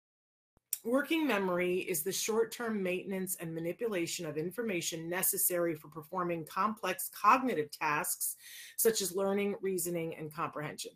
Working 0.83 1.27
memory 1.27 1.79
is 1.79 2.03
the 2.03 2.11
short 2.11 2.51
term 2.51 2.81
maintenance 2.81 3.35
and 3.39 3.53
manipulation 3.53 4.25
of 4.25 4.37
information 4.37 5.09
necessary 5.09 5.75
for 5.75 5.89
performing 5.89 6.45
complex 6.45 7.09
cognitive 7.19 7.71
tasks 7.71 8.35
such 8.77 9.01
as 9.01 9.15
learning, 9.15 9.55
reasoning, 9.61 10.15
and 10.15 10.33
comprehension. 10.33 10.91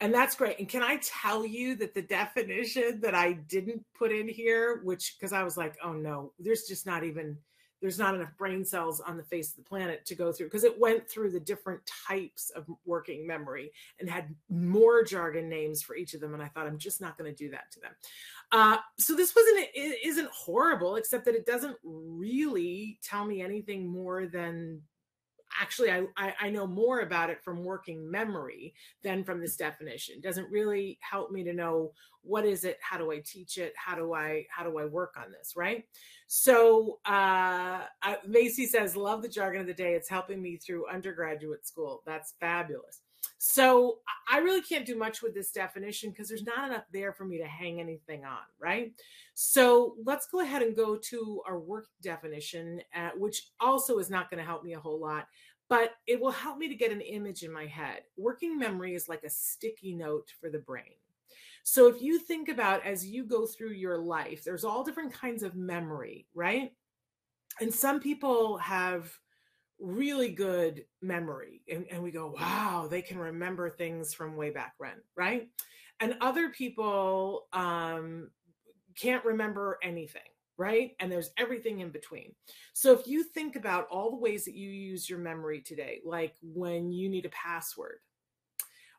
And 0.00 0.14
that's 0.14 0.36
great. 0.36 0.58
And 0.58 0.68
can 0.68 0.82
I 0.82 1.00
tell 1.02 1.44
you 1.44 1.74
that 1.76 1.94
the 1.94 2.02
definition 2.02 3.00
that 3.00 3.14
I 3.14 3.32
didn't 3.32 3.84
put 3.98 4.12
in 4.12 4.28
here, 4.28 4.80
which 4.84 5.16
because 5.18 5.32
I 5.32 5.42
was 5.42 5.56
like, 5.56 5.76
oh 5.82 5.92
no, 5.92 6.32
there's 6.38 6.64
just 6.64 6.86
not 6.86 7.02
even 7.02 7.36
there's 7.80 7.98
not 7.98 8.14
enough 8.14 8.36
brain 8.36 8.64
cells 8.64 9.00
on 9.00 9.16
the 9.16 9.22
face 9.22 9.50
of 9.50 9.56
the 9.56 9.68
planet 9.68 10.04
to 10.06 10.14
go 10.14 10.32
through 10.32 10.46
because 10.46 10.64
it 10.64 10.78
went 10.78 11.08
through 11.08 11.30
the 11.30 11.40
different 11.40 11.80
types 12.08 12.50
of 12.50 12.66
working 12.84 13.26
memory 13.26 13.70
and 14.00 14.10
had 14.10 14.34
more 14.48 15.04
jargon 15.04 15.48
names 15.48 15.82
for 15.82 15.96
each 15.96 16.14
of 16.14 16.20
them 16.20 16.34
and 16.34 16.42
i 16.42 16.48
thought 16.48 16.66
i'm 16.66 16.78
just 16.78 17.00
not 17.00 17.16
going 17.16 17.30
to 17.30 17.36
do 17.36 17.50
that 17.50 17.70
to 17.70 17.80
them. 17.80 17.92
Uh, 18.50 18.78
so 18.98 19.14
this 19.14 19.34
wasn't 19.36 19.66
it 19.74 19.98
isn't 20.04 20.30
horrible 20.30 20.96
except 20.96 21.24
that 21.26 21.34
it 21.34 21.44
doesn't 21.44 21.76
really 21.84 22.98
tell 23.02 23.24
me 23.26 23.42
anything 23.42 23.86
more 23.86 24.26
than 24.26 24.80
actually 25.60 25.90
I, 25.90 26.34
I, 26.40 26.50
know 26.50 26.66
more 26.66 27.00
about 27.00 27.30
it 27.30 27.42
from 27.42 27.64
working 27.64 28.10
memory 28.10 28.74
than 29.02 29.24
from 29.24 29.40
this 29.40 29.56
definition. 29.56 30.16
It 30.16 30.22
doesn't 30.22 30.50
really 30.50 30.98
help 31.00 31.30
me 31.30 31.42
to 31.44 31.52
know 31.52 31.92
what 32.22 32.44
is 32.44 32.64
it 32.64 32.78
how 32.82 32.98
do 32.98 33.10
i 33.10 33.20
teach 33.24 33.58
it 33.58 33.72
how 33.76 33.94
do 33.94 34.12
i 34.12 34.44
how 34.50 34.62
do 34.62 34.76
i 34.78 34.84
work 34.84 35.14
on 35.16 35.32
this 35.32 35.54
right? 35.56 35.84
So 36.26 36.98
uh, 37.06 37.84
macy 38.26 38.66
says 38.66 38.94
love 38.94 39.22
the 39.22 39.28
jargon 39.28 39.62
of 39.62 39.66
the 39.66 39.72
day. 39.72 39.94
It's 39.94 40.10
helping 40.10 40.42
me 40.42 40.56
through 40.56 40.86
undergraduate 40.88 41.66
school. 41.66 42.02
That's 42.04 42.34
fabulous. 42.38 43.00
So 43.38 43.98
I 44.30 44.38
really 44.38 44.60
can't 44.60 44.84
do 44.84 44.96
much 44.96 45.22
with 45.22 45.32
this 45.32 45.52
definition 45.52 46.10
because 46.10 46.28
there's 46.28 46.44
not 46.44 46.68
enough 46.68 46.84
there 46.92 47.12
for 47.12 47.24
me 47.24 47.38
to 47.38 47.46
hang 47.46 47.80
anything 47.80 48.24
on, 48.24 48.42
right? 48.58 48.92
So 49.34 49.94
let's 50.04 50.26
go 50.26 50.40
ahead 50.40 50.62
and 50.62 50.74
go 50.74 50.96
to 50.96 51.40
our 51.46 51.58
work 51.58 51.86
definition, 52.02 52.80
uh, 52.94 53.10
which 53.16 53.50
also 53.60 53.98
is 53.98 54.10
not 54.10 54.28
going 54.28 54.38
to 54.38 54.44
help 54.44 54.64
me 54.64 54.74
a 54.74 54.80
whole 54.80 55.00
lot, 55.00 55.28
but 55.68 55.92
it 56.06 56.20
will 56.20 56.30
help 56.30 56.58
me 56.58 56.68
to 56.68 56.74
get 56.74 56.92
an 56.92 57.00
image 57.00 57.42
in 57.42 57.52
my 57.52 57.66
head. 57.66 58.02
Working 58.16 58.58
memory 58.58 58.94
is 58.94 59.08
like 59.08 59.24
a 59.24 59.30
sticky 59.30 59.94
note 59.94 60.32
for 60.40 60.50
the 60.50 60.58
brain. 60.58 60.94
So 61.62 61.86
if 61.88 62.00
you 62.00 62.18
think 62.18 62.48
about 62.48 62.86
as 62.86 63.06
you 63.06 63.24
go 63.24 63.46
through 63.46 63.72
your 63.72 63.98
life, 63.98 64.42
there's 64.44 64.64
all 64.64 64.84
different 64.84 65.12
kinds 65.12 65.42
of 65.42 65.54
memory, 65.54 66.26
right? 66.34 66.72
And 67.60 67.72
some 67.72 68.00
people 68.00 68.56
have 68.58 69.12
really 69.80 70.30
good 70.30 70.84
memory 71.02 71.62
and, 71.70 71.86
and 71.90 72.02
we 72.02 72.10
go 72.10 72.34
wow 72.36 72.88
they 72.90 73.00
can 73.00 73.16
remember 73.16 73.70
things 73.70 74.12
from 74.12 74.36
way 74.36 74.50
back 74.50 74.74
when 74.78 74.94
right 75.16 75.48
and 76.00 76.16
other 76.20 76.48
people 76.48 77.46
um, 77.52 78.28
can't 78.96 79.24
remember 79.24 79.78
anything 79.82 80.22
right? 80.58 80.90
And 81.00 81.10
there's 81.10 81.30
everything 81.38 81.80
in 81.80 81.90
between. 81.90 82.34
So 82.74 82.92
if 82.92 83.06
you 83.06 83.22
think 83.22 83.56
about 83.56 83.86
all 83.90 84.10
the 84.10 84.16
ways 84.16 84.44
that 84.44 84.54
you 84.54 84.68
use 84.70 85.08
your 85.08 85.18
memory 85.20 85.60
today 85.60 86.00
like 86.04 86.34
when 86.42 86.92
you 86.92 87.08
need 87.08 87.24
a 87.24 87.30
password 87.30 88.00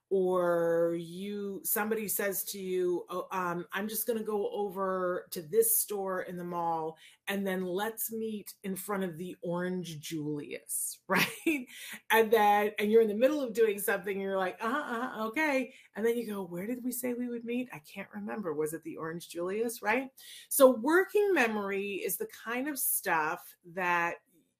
or 0.09 0.95
you 0.99 1.61
somebody 1.63 2.07
says 2.07 2.43
to 2.43 2.59
you 2.59 3.05
oh, 3.09 3.27
um, 3.31 3.65
i'm 3.73 3.87
just 3.87 4.07
going 4.07 4.17
to 4.17 4.25
go 4.25 4.49
over 4.51 5.27
to 5.29 5.41
this 5.41 5.79
store 5.79 6.21
in 6.23 6.37
the 6.37 6.43
mall 6.43 6.97
and 7.27 7.45
then 7.45 7.63
let's 7.63 8.11
meet 8.11 8.55
in 8.63 8.75
front 8.75 9.03
of 9.03 9.17
the 9.17 9.35
orange 9.43 9.99
julius 9.99 10.99
right? 11.07 11.67
And 12.11 12.31
then 12.31 12.71
and 12.79 12.91
you're 12.91 13.01
in 13.01 13.07
the 13.07 13.13
middle 13.13 13.41
of 13.41 13.53
doing 13.53 13.79
something 13.79 14.19
you're 14.19 14.37
like 14.37 14.57
uh-huh, 14.61 14.95
uh-huh 14.95 15.27
okay 15.27 15.73
and 15.95 16.05
then 16.05 16.17
you 16.17 16.27
go 16.27 16.43
where 16.43 16.65
did 16.65 16.83
we 16.83 16.91
say 16.91 17.13
we 17.13 17.29
would 17.29 17.45
meet? 17.45 17.69
I 17.73 17.79
can't 17.79 18.07
remember. 18.13 18.53
Was 18.53 18.73
it 18.73 18.83
the 18.83 18.97
orange 18.97 19.29
julius 19.29 19.81
right? 19.81 20.09
So 20.49 20.71
working 20.81 21.33
memory 21.33 22.01
is 22.05 22.17
the 22.17 22.27
kind 22.43 22.67
of 22.67 22.79
stuff 22.79 23.55
that 23.73 24.15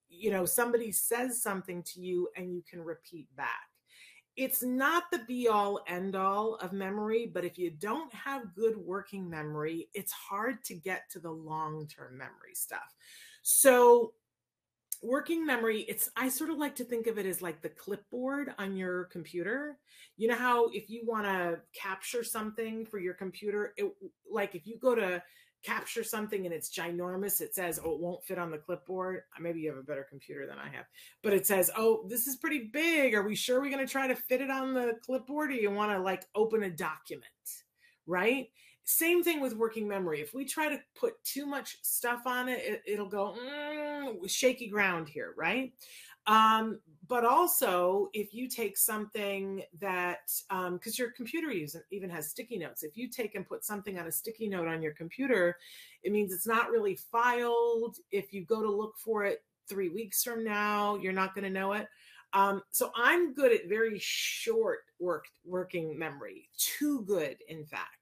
you 0.10 0.32
know 0.32 0.46
somebody 0.46 0.92
says 0.92 1.42
something 1.42 1.84
to 1.84 2.02
you 2.02 2.30
and 2.36 2.54
you 2.54 2.64
can 2.70 2.82
repeat 2.82 3.28
back 3.36 3.69
it's 4.40 4.64
not 4.64 5.04
the 5.12 5.20
be 5.28 5.50
all 5.50 5.82
end 5.86 6.16
all 6.16 6.56
of 6.62 6.72
memory, 6.72 7.30
but 7.32 7.44
if 7.44 7.60
you 7.60 7.70
don't 7.70 8.12
have 8.14 8.56
good 8.56 8.78
working 8.78 9.30
memory, 9.30 9.90
it's 9.94 10.14
hard 10.14 10.64
to 10.64 10.76
get 10.76 11.10
to 11.12 11.20
the 11.20 11.30
long 11.30 11.86
term 11.88 12.18
memory 12.18 12.54
stuff. 12.54 12.96
So, 13.42 14.14
working 15.02 15.46
memory, 15.46 15.82
it's, 15.90 16.10
I 16.16 16.30
sort 16.30 16.52
of 16.52 16.58
like 16.58 16.74
to 16.76 16.86
think 16.86 17.08
of 17.08 17.18
it 17.18 17.26
as 17.26 17.42
like 17.42 17.62
the 17.62 17.68
clipboard 17.68 18.54
on 18.58 18.78
your 18.78 19.06
computer. 19.06 19.78
You 20.16 20.30
know 20.30 20.38
how 20.38 20.70
if 20.70 20.90
you 20.90 21.02
want 21.06 21.26
to 21.26 21.60
capture 21.74 22.24
something 22.24 22.86
for 22.86 22.98
your 22.98 23.16
computer, 23.16 23.74
it, 23.76 23.92
like 24.32 24.56
if 24.56 24.66
you 24.66 24.80
go 24.80 24.96
to 24.96 25.22
capture 25.64 26.04
something 26.04 26.46
and 26.46 26.54
it's 26.54 26.70
ginormous, 26.70 27.42
it 27.42 27.54
says, 27.54 27.80
oh, 27.84 27.94
it 27.94 28.00
won't 28.00 28.24
fit 28.24 28.40
on 28.40 28.52
the 28.52 28.58
clipboard. 28.58 29.24
Maybe 29.40 29.62
you 29.62 29.70
have 29.70 29.80
a 29.80 29.84
better 29.84 30.06
computer 30.10 30.46
than 30.48 30.58
I 30.58 30.70
have, 30.70 30.86
but 31.22 31.34
it 31.34 31.46
says, 31.46 31.70
oh, 31.78 32.06
this 32.08 32.28
is 32.28 32.38
pretty 32.38 32.70
big. 32.72 33.14
Are 33.14 33.24
we 33.24 33.36
sure 33.36 33.62
we're 33.62 33.72
going 33.72 33.86
to 33.86 33.92
try 33.92 34.08
to 34.08 34.16
fit 34.16 34.42
it 34.42 34.50
on 34.50 34.74
the 34.74 34.94
clipboard 35.06 35.52
or 35.52 35.56
you 35.56 35.72
want 35.72 35.92
to 35.92 36.00
like 36.00 36.26
open 36.36 36.64
a 36.64 36.70
document? 36.70 37.26
Right? 38.08 38.50
Same 38.86 39.24
thing 39.24 39.40
with 39.40 39.56
working 39.56 39.88
memory. 39.88 40.20
If 40.20 40.34
we 40.34 40.46
try 40.46 40.70
to 40.70 40.80
put 40.96 41.24
too 41.24 41.46
much 41.46 41.78
stuff 41.84 42.22
on 42.26 42.50
it, 42.50 42.82
it 42.88 42.98
will 42.98 43.08
go 43.08 43.36
mm, 43.40 44.28
shaky 44.28 44.68
ground 44.68 45.08
here, 45.08 45.36
right? 45.38 45.74
Um, 46.26 46.80
but 47.10 47.26
also, 47.26 48.10
if 48.14 48.36
you 48.36 48.48
take 48.48 48.78
something 48.78 49.64
that, 49.82 50.32
because 50.48 50.48
um, 50.50 50.80
your 50.94 51.10
computer 51.12 51.52
even 51.92 52.10
has 52.10 52.30
sticky 52.30 52.60
notes, 52.60 52.84
if 52.84 52.96
you 52.96 53.10
take 53.10 53.34
and 53.34 53.48
put 53.48 53.66
something 53.66 53.98
on 53.98 54.06
a 54.06 54.12
sticky 54.12 54.48
note 54.48 54.68
on 54.68 54.84
your 54.84 54.94
computer, 54.94 55.58
it 56.04 56.12
means 56.12 56.32
it's 56.32 56.46
not 56.46 56.70
really 56.70 56.96
filed. 56.96 57.98
If 58.12 58.32
you 58.32 58.46
go 58.46 58.62
to 58.62 58.72
look 58.72 58.96
for 59.00 59.26
it 59.26 59.44
three 59.68 59.90
weeks 59.90 60.24
from 60.24 60.44
now, 60.44 60.98
you're 60.98 61.12
not 61.12 61.34
going 61.34 61.46
to 61.46 61.50
know 61.50 61.74
it. 61.74 61.88
Um, 62.34 62.62
so 62.70 62.92
I'm 62.96 63.34
good 63.34 63.52
at 63.52 63.68
very 63.68 63.98
short 63.98 64.82
work 65.00 65.26
working 65.44 65.98
memory, 65.98 66.48
too 66.58 67.02
good, 67.08 67.38
in 67.48 67.66
fact 67.66 67.99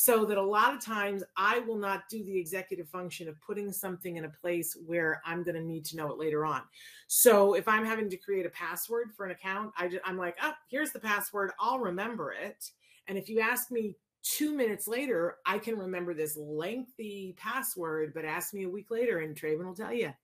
so 0.00 0.24
that 0.24 0.38
a 0.38 0.42
lot 0.42 0.72
of 0.72 0.80
times 0.80 1.24
I 1.36 1.58
will 1.58 1.76
not 1.76 2.08
do 2.08 2.22
the 2.22 2.38
executive 2.38 2.88
function 2.88 3.28
of 3.28 3.40
putting 3.40 3.72
something 3.72 4.14
in 4.14 4.26
a 4.26 4.28
place 4.28 4.76
where 4.86 5.20
I'm 5.26 5.42
going 5.42 5.56
to 5.56 5.60
need 5.60 5.84
to 5.86 5.96
know 5.96 6.08
it 6.12 6.18
later 6.18 6.46
on. 6.46 6.62
So 7.08 7.54
if 7.54 7.66
I'm 7.66 7.84
having 7.84 8.08
to 8.10 8.16
create 8.16 8.46
a 8.46 8.50
password 8.50 9.10
for 9.16 9.26
an 9.26 9.32
account, 9.32 9.72
I 9.76 9.88
just, 9.88 10.02
I'm 10.04 10.16
like, 10.16 10.36
oh, 10.40 10.52
here's 10.70 10.92
the 10.92 11.00
password. 11.00 11.50
I'll 11.58 11.80
remember 11.80 12.30
it. 12.30 12.70
And 13.08 13.18
if 13.18 13.28
you 13.28 13.40
ask 13.40 13.72
me 13.72 13.96
two 14.22 14.54
minutes 14.54 14.86
later, 14.86 15.38
I 15.44 15.58
can 15.58 15.76
remember 15.76 16.14
this 16.14 16.36
lengthy 16.36 17.34
password, 17.36 18.12
but 18.14 18.24
ask 18.24 18.54
me 18.54 18.62
a 18.62 18.70
week 18.70 18.92
later 18.92 19.18
and 19.18 19.34
Traven 19.34 19.66
will 19.66 19.74
tell 19.74 19.92
you, 19.92 20.14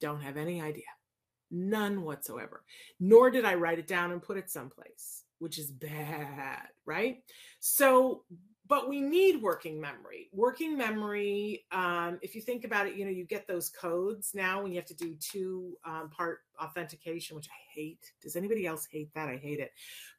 don't 0.00 0.22
have 0.22 0.38
any 0.38 0.62
idea. 0.62 0.84
None 1.50 2.00
whatsoever. 2.00 2.64
Nor 2.98 3.30
did 3.30 3.44
I 3.44 3.56
write 3.56 3.78
it 3.78 3.86
down 3.86 4.10
and 4.10 4.22
put 4.22 4.38
it 4.38 4.48
someplace, 4.48 5.24
which 5.38 5.58
is 5.58 5.70
bad, 5.70 6.68
right? 6.86 7.18
So 7.58 8.22
but 8.70 8.88
we 8.88 9.00
need 9.00 9.42
working 9.42 9.80
memory. 9.80 10.30
Working 10.32 10.78
memory 10.78 11.66
um, 11.72 12.20
if 12.22 12.36
you 12.36 12.40
think 12.40 12.64
about 12.64 12.86
it 12.86 12.94
you 12.94 13.04
know 13.04 13.10
you 13.10 13.24
get 13.24 13.46
those 13.46 13.68
codes 13.68 14.30
now 14.32 14.62
when 14.62 14.72
you 14.72 14.78
have 14.78 14.86
to 14.86 14.94
do 14.94 15.14
two 15.16 15.76
um, 15.84 16.08
part 16.08 16.38
authentication 16.62 17.36
which 17.36 17.48
i 17.48 17.78
hate. 17.78 18.12
Does 18.22 18.36
anybody 18.36 18.66
else 18.66 18.86
hate 18.90 19.12
that? 19.14 19.28
I 19.28 19.36
hate 19.36 19.58
it. 19.58 19.72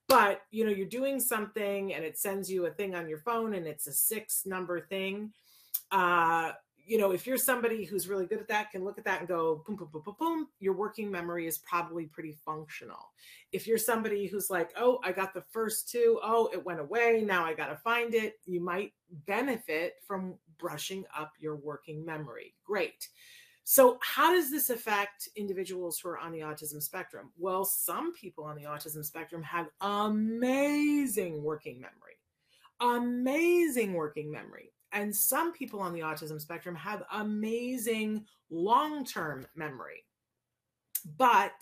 But 0.07 0.41
you 0.51 0.65
know 0.65 0.71
you're 0.71 0.85
doing 0.85 1.19
something 1.19 1.93
and 1.93 2.03
it 2.03 2.19
sends 2.19 2.51
you 2.51 2.65
a 2.65 2.71
thing 2.71 2.93
on 2.93 3.07
your 3.07 3.19
phone 3.19 3.53
and 3.55 3.65
it's 3.65 3.87
a 3.87 3.93
six 3.93 4.45
number 4.45 4.81
thing 4.81 5.31
uh, 5.91 6.51
you 6.85 6.97
know, 6.97 7.11
if 7.11 7.25
you're 7.25 7.37
somebody 7.37 7.83
who's 7.83 8.07
really 8.07 8.25
good 8.25 8.39
at 8.39 8.47
that, 8.47 8.71
can 8.71 8.83
look 8.83 8.97
at 8.97 9.05
that 9.05 9.19
and 9.19 9.27
go 9.27 9.63
boom, 9.65 9.75
boom, 9.75 9.89
boom, 9.91 10.01
boom, 10.03 10.15
boom, 10.19 10.47
your 10.59 10.73
working 10.73 11.09
memory 11.09 11.47
is 11.47 11.57
probably 11.59 12.05
pretty 12.05 12.37
functional. 12.45 13.11
If 13.51 13.67
you're 13.67 13.77
somebody 13.77 14.27
who's 14.27 14.49
like, 14.49 14.71
oh, 14.77 14.99
I 15.03 15.11
got 15.11 15.33
the 15.33 15.43
first 15.51 15.89
two, 15.89 16.19
oh, 16.23 16.49
it 16.53 16.63
went 16.65 16.79
away, 16.79 17.23
now 17.25 17.45
I 17.45 17.53
got 17.53 17.67
to 17.67 17.75
find 17.77 18.13
it, 18.13 18.39
you 18.45 18.61
might 18.61 18.93
benefit 19.25 19.95
from 20.05 20.35
brushing 20.57 21.05
up 21.17 21.31
your 21.39 21.55
working 21.55 22.05
memory. 22.05 22.53
Great. 22.63 23.09
So, 23.63 23.99
how 24.01 24.33
does 24.33 24.49
this 24.49 24.69
affect 24.69 25.29
individuals 25.35 25.99
who 25.99 26.09
are 26.09 26.17
on 26.17 26.31
the 26.31 26.39
autism 26.39 26.81
spectrum? 26.81 27.31
Well, 27.37 27.63
some 27.63 28.13
people 28.13 28.43
on 28.43 28.55
the 28.55 28.63
autism 28.63 29.05
spectrum 29.05 29.43
have 29.43 29.67
amazing 29.81 31.43
working 31.43 31.79
memory, 31.79 32.17
amazing 32.79 33.93
working 33.93 34.31
memory. 34.31 34.71
And 34.93 35.15
some 35.15 35.53
people 35.53 35.79
on 35.79 35.93
the 35.93 36.01
autism 36.01 36.39
spectrum 36.39 36.75
have 36.75 37.03
amazing 37.13 38.25
long 38.49 39.05
term 39.05 39.45
memory, 39.55 40.03
but 41.17 41.53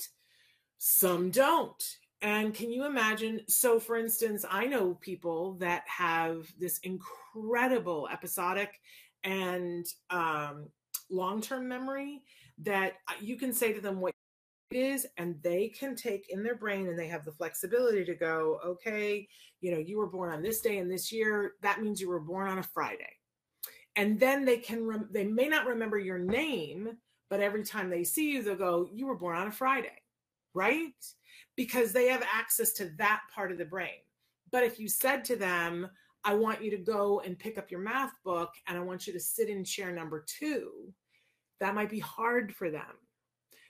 some 0.78 1.30
don't. 1.30 1.84
And 2.22 2.54
can 2.54 2.72
you 2.72 2.86
imagine? 2.86 3.42
So, 3.48 3.80
for 3.80 3.96
instance, 3.96 4.44
I 4.50 4.66
know 4.66 4.96
people 4.96 5.54
that 5.60 5.84
have 5.88 6.48
this 6.60 6.80
incredible 6.80 8.10
episodic 8.12 8.72
and 9.24 9.86
um, 10.10 10.68
long 11.10 11.42
term 11.42 11.68
memory 11.68 12.24
that 12.60 12.94
you 13.22 13.38
can 13.38 13.54
say 13.54 13.74
to 13.74 13.82
them 13.82 14.02
what 14.02 14.14
it 14.72 14.78
is 14.78 15.08
and 15.18 15.36
they 15.42 15.70
can 15.70 15.96
take 15.96 16.28
in 16.30 16.44
their 16.44 16.56
brain 16.56 16.88
and 16.88 17.00
they 17.00 17.08
have 17.08 17.26
the 17.26 17.32
flexibility 17.32 18.06
to 18.06 18.14
go 18.14 18.60
okay 18.64 19.28
you 19.62 19.72
know 19.72 19.80
you 19.80 19.98
were 19.98 20.08
born 20.08 20.32
on 20.32 20.44
this 20.44 20.62
day 20.62 20.78
and 20.78 20.92
this 20.92 21.12
year 21.12 21.54
that 21.64 21.82
means 21.82 22.00
you 22.00 22.08
were 22.08 22.20
born 22.20 22.48
on 22.48 22.60
a 22.60 22.64
friday 22.64 23.10
and 24.00 24.20
then 24.20 24.46
they 24.46 24.58
can 24.58 24.86
rem- 24.88 25.10
they 25.12 25.26
may 25.26 25.48
not 25.48 25.68
remember 25.68 25.98
your 25.98 26.20
name 26.20 26.98
but 27.30 27.42
every 27.42 27.64
time 27.64 27.90
they 27.90 28.04
see 28.04 28.32
you 28.32 28.42
they'll 28.42 28.56
go 28.56 28.90
you 28.94 29.06
were 29.06 29.18
born 29.18 29.36
on 29.36 29.48
a 29.48 29.52
friday 29.52 30.02
right 30.54 30.94
because 31.56 31.92
they 31.92 32.08
have 32.08 32.24
access 32.34 32.72
to 32.74 32.86
that 32.98 33.22
part 33.34 33.52
of 33.52 33.58
the 33.58 33.66
brain 33.66 34.00
but 34.52 34.64
if 34.64 34.80
you 34.80 34.88
said 34.88 35.24
to 35.26 35.36
them 35.36 35.90
I 36.24 36.34
want 36.34 36.64
you 36.64 36.72
to 36.72 36.78
go 36.78 37.22
and 37.22 37.40
pick 37.40 37.58
up 37.58 37.72
your 37.72 37.80
math 37.80 38.14
book 38.24 38.52
and 38.68 38.78
I 38.78 38.82
want 38.82 39.08
you 39.08 39.14
to 39.14 39.20
sit 39.20 39.50
in 39.50 39.64
chair 39.64 39.92
number 39.92 40.26
two, 40.28 40.94
that 41.60 41.76
might 41.76 41.90
be 41.90 42.00
hard 42.00 42.54
for 42.54 42.70
them. 42.70 42.82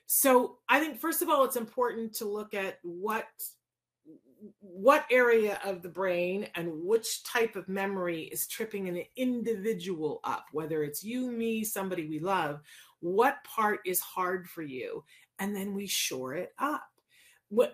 So 0.06 0.58
I 0.68 0.80
think 0.80 0.98
first 0.98 1.22
of 1.22 1.28
all, 1.28 1.44
it's 1.44 1.56
important 1.56 2.12
to 2.14 2.24
look 2.24 2.54
at 2.54 2.78
what 2.82 3.28
what 4.60 5.04
area 5.10 5.60
of 5.64 5.82
the 5.82 5.88
brain 5.88 6.48
and 6.54 6.70
which 6.84 7.24
type 7.24 7.56
of 7.56 7.68
memory 7.68 8.22
is 8.24 8.46
tripping 8.46 8.88
an 8.88 9.02
individual 9.16 10.20
up, 10.24 10.46
whether 10.52 10.82
it's 10.82 11.04
you, 11.04 11.30
me, 11.30 11.64
somebody 11.64 12.06
we 12.06 12.18
love, 12.18 12.60
what 13.00 13.42
part 13.44 13.80
is 13.84 14.00
hard 14.00 14.48
for 14.48 14.62
you, 14.62 15.04
and 15.38 15.54
then 15.54 15.74
we 15.74 15.86
shore 15.86 16.34
it 16.34 16.52
up. 16.58 16.84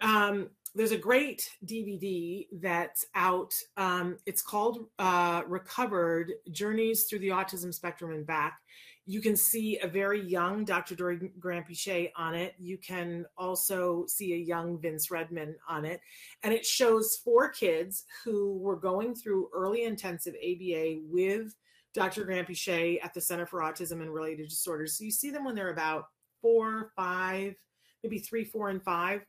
Um, 0.00 0.50
there's 0.74 0.92
a 0.92 0.98
great 0.98 1.50
DVD 1.64 2.46
that's 2.52 3.06
out. 3.14 3.54
Um, 3.76 4.18
it's 4.26 4.42
called 4.42 4.86
uh, 4.98 5.42
Recovered 5.46 6.32
Journeys 6.50 7.04
Through 7.04 7.20
the 7.20 7.30
Autism 7.30 7.72
Spectrum 7.72 8.12
and 8.12 8.26
Back. 8.26 8.60
You 9.06 9.20
can 9.20 9.36
see 9.36 9.78
a 9.78 9.86
very 9.86 10.20
young 10.20 10.64
Dr. 10.64 10.96
Dory 10.96 11.30
Granpeesheh 11.38 12.10
on 12.16 12.34
it. 12.34 12.54
You 12.58 12.76
can 12.76 13.24
also 13.38 14.04
see 14.08 14.34
a 14.34 14.36
young 14.36 14.80
Vince 14.80 15.10
Redman 15.10 15.54
on 15.68 15.84
it. 15.84 16.00
And 16.42 16.52
it 16.52 16.66
shows 16.66 17.20
four 17.24 17.48
kids 17.48 18.04
who 18.24 18.58
were 18.58 18.76
going 18.76 19.14
through 19.14 19.50
early 19.54 19.84
intensive 19.84 20.34
ABA 20.34 20.96
with 21.08 21.54
Dr. 21.94 22.24
Granpeesheh 22.26 22.98
at 23.02 23.14
the 23.14 23.20
Center 23.20 23.46
for 23.46 23.60
Autism 23.60 24.02
and 24.02 24.12
Related 24.12 24.48
Disorders. 24.48 24.98
So 24.98 25.04
you 25.04 25.12
see 25.12 25.30
them 25.30 25.44
when 25.44 25.54
they're 25.54 25.72
about 25.72 26.06
four, 26.42 26.90
five, 26.96 27.54
maybe 28.02 28.18
three, 28.18 28.44
four, 28.44 28.70
and 28.70 28.82
five 28.82 29.22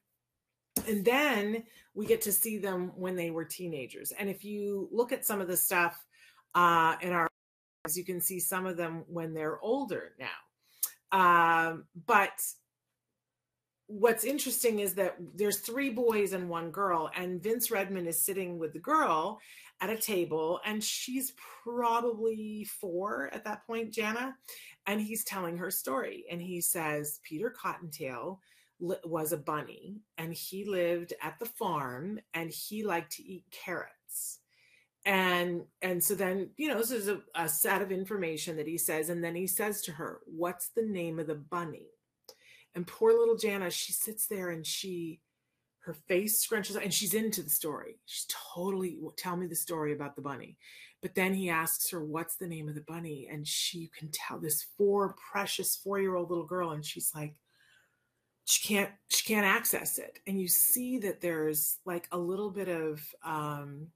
and 0.87 1.03
then 1.03 1.63
we 1.93 2.05
get 2.05 2.21
to 2.21 2.31
see 2.31 2.57
them 2.57 2.91
when 2.95 3.15
they 3.15 3.31
were 3.31 3.45
teenagers. 3.45 4.11
And 4.11 4.29
if 4.29 4.43
you 4.43 4.89
look 4.91 5.11
at 5.11 5.25
some 5.25 5.41
of 5.41 5.47
the 5.47 5.57
stuff 5.57 5.97
uh, 6.53 6.95
in 7.01 7.11
our, 7.11 7.26
you 7.95 8.03
can 8.03 8.19
see 8.19 8.39
some 8.39 8.65
of 8.65 8.75
them 8.75 9.03
when 9.07 9.33
they're 9.33 9.59
older 9.61 10.13
now. 10.19 10.27
Um, 11.11 11.85
but 12.05 12.41
what's 13.85 14.23
interesting 14.25 14.79
is 14.79 14.95
that 14.95 15.15
there's 15.35 15.59
three 15.59 15.89
boys 15.89 16.33
and 16.33 16.49
one 16.49 16.71
girl, 16.71 17.09
and 17.15 17.41
Vince 17.41 17.71
Redmond 17.71 18.07
is 18.07 18.21
sitting 18.21 18.57
with 18.57 18.73
the 18.73 18.79
girl 18.79 19.39
at 19.79 19.89
a 19.89 19.95
table, 19.95 20.59
and 20.65 20.83
she's 20.83 21.33
probably 21.63 22.67
four 22.81 23.29
at 23.31 23.45
that 23.45 23.65
point, 23.65 23.93
Jana, 23.93 24.35
and 24.87 24.99
he's 24.99 25.23
telling 25.23 25.55
her 25.57 25.69
story. 25.69 26.25
And 26.31 26.41
he 26.41 26.59
says, 26.59 27.19
Peter 27.23 27.49
Cottontail 27.49 28.41
was 28.79 29.31
a 29.31 29.37
bunny 29.37 30.01
and 30.17 30.33
he 30.33 30.63
lived 30.63 31.13
at 31.21 31.39
the 31.39 31.45
farm 31.45 32.19
and 32.33 32.51
he 32.51 32.83
liked 32.83 33.11
to 33.13 33.23
eat 33.23 33.43
carrots 33.51 34.39
and 35.07 35.61
and 35.81 36.03
so 36.03 36.13
then 36.13 36.49
you 36.57 36.67
know 36.67 36.77
this 36.77 36.91
is 36.91 37.07
a, 37.07 37.21
a, 37.33 37.47
set 37.47 37.81
of 37.81 37.93
information 37.93 38.57
that 38.57 38.67
he 38.67 38.77
says 38.77 39.09
and 39.09 39.23
then 39.23 39.35
he 39.35 39.47
says 39.47 39.81
to 39.81 39.93
her 39.93 40.19
what's 40.25 40.69
the 40.75 40.83
name 40.83 41.17
of 41.17 41.27
the 41.27 41.35
bunny? 41.35 41.87
And 42.75 42.85
poor 42.85 43.13
little 43.13 43.37
jana 43.37 43.71
she 43.71 43.93
sits 43.93 44.27
there 44.27 44.49
and 44.49 44.67
she 44.67 45.21
her 45.79 45.93
face 45.93 46.45
scrunches 46.45 46.81
and 46.81 46.93
she's 46.93 47.13
into 47.13 47.41
the 47.41 47.49
story. 47.49 47.99
She's 48.05 48.27
totally 48.53 48.97
tell 49.17 49.37
me 49.37 49.47
the 49.47 49.55
story 49.55 49.93
about 49.93 50.17
the 50.17 50.21
bunny. 50.21 50.57
But 51.01 51.15
then 51.15 51.33
he 51.33 51.49
asks 51.49 51.89
her 51.91 52.03
what's 52.03 52.35
the 52.35 52.47
name 52.47 52.67
of 52.67 52.75
the 52.75 52.81
bunny? 52.81 53.29
And 53.31 53.47
she 53.47 53.77
you 53.79 53.89
can 53.97 54.09
tell 54.11 54.39
this 54.39 54.67
four 54.77 55.15
precious 55.31 55.77
four 55.77 56.01
year 56.01 56.17
old 56.17 56.29
little 56.29 56.45
girl 56.45 56.71
and 56.71 56.83
she's 56.83 57.13
like 57.15 57.33
she 58.43 58.75
can't 58.75 58.91
she 59.07 59.25
can't 59.25 59.45
access 59.45 59.99
it. 59.99 60.19
And 60.27 60.41
you 60.41 60.49
see 60.49 60.97
that 60.99 61.21
there's 61.21 61.77
like 61.85 62.09
a 62.11 62.17
little 62.17 62.51
bit 62.51 62.67
of 62.67 63.01
um 63.23 63.87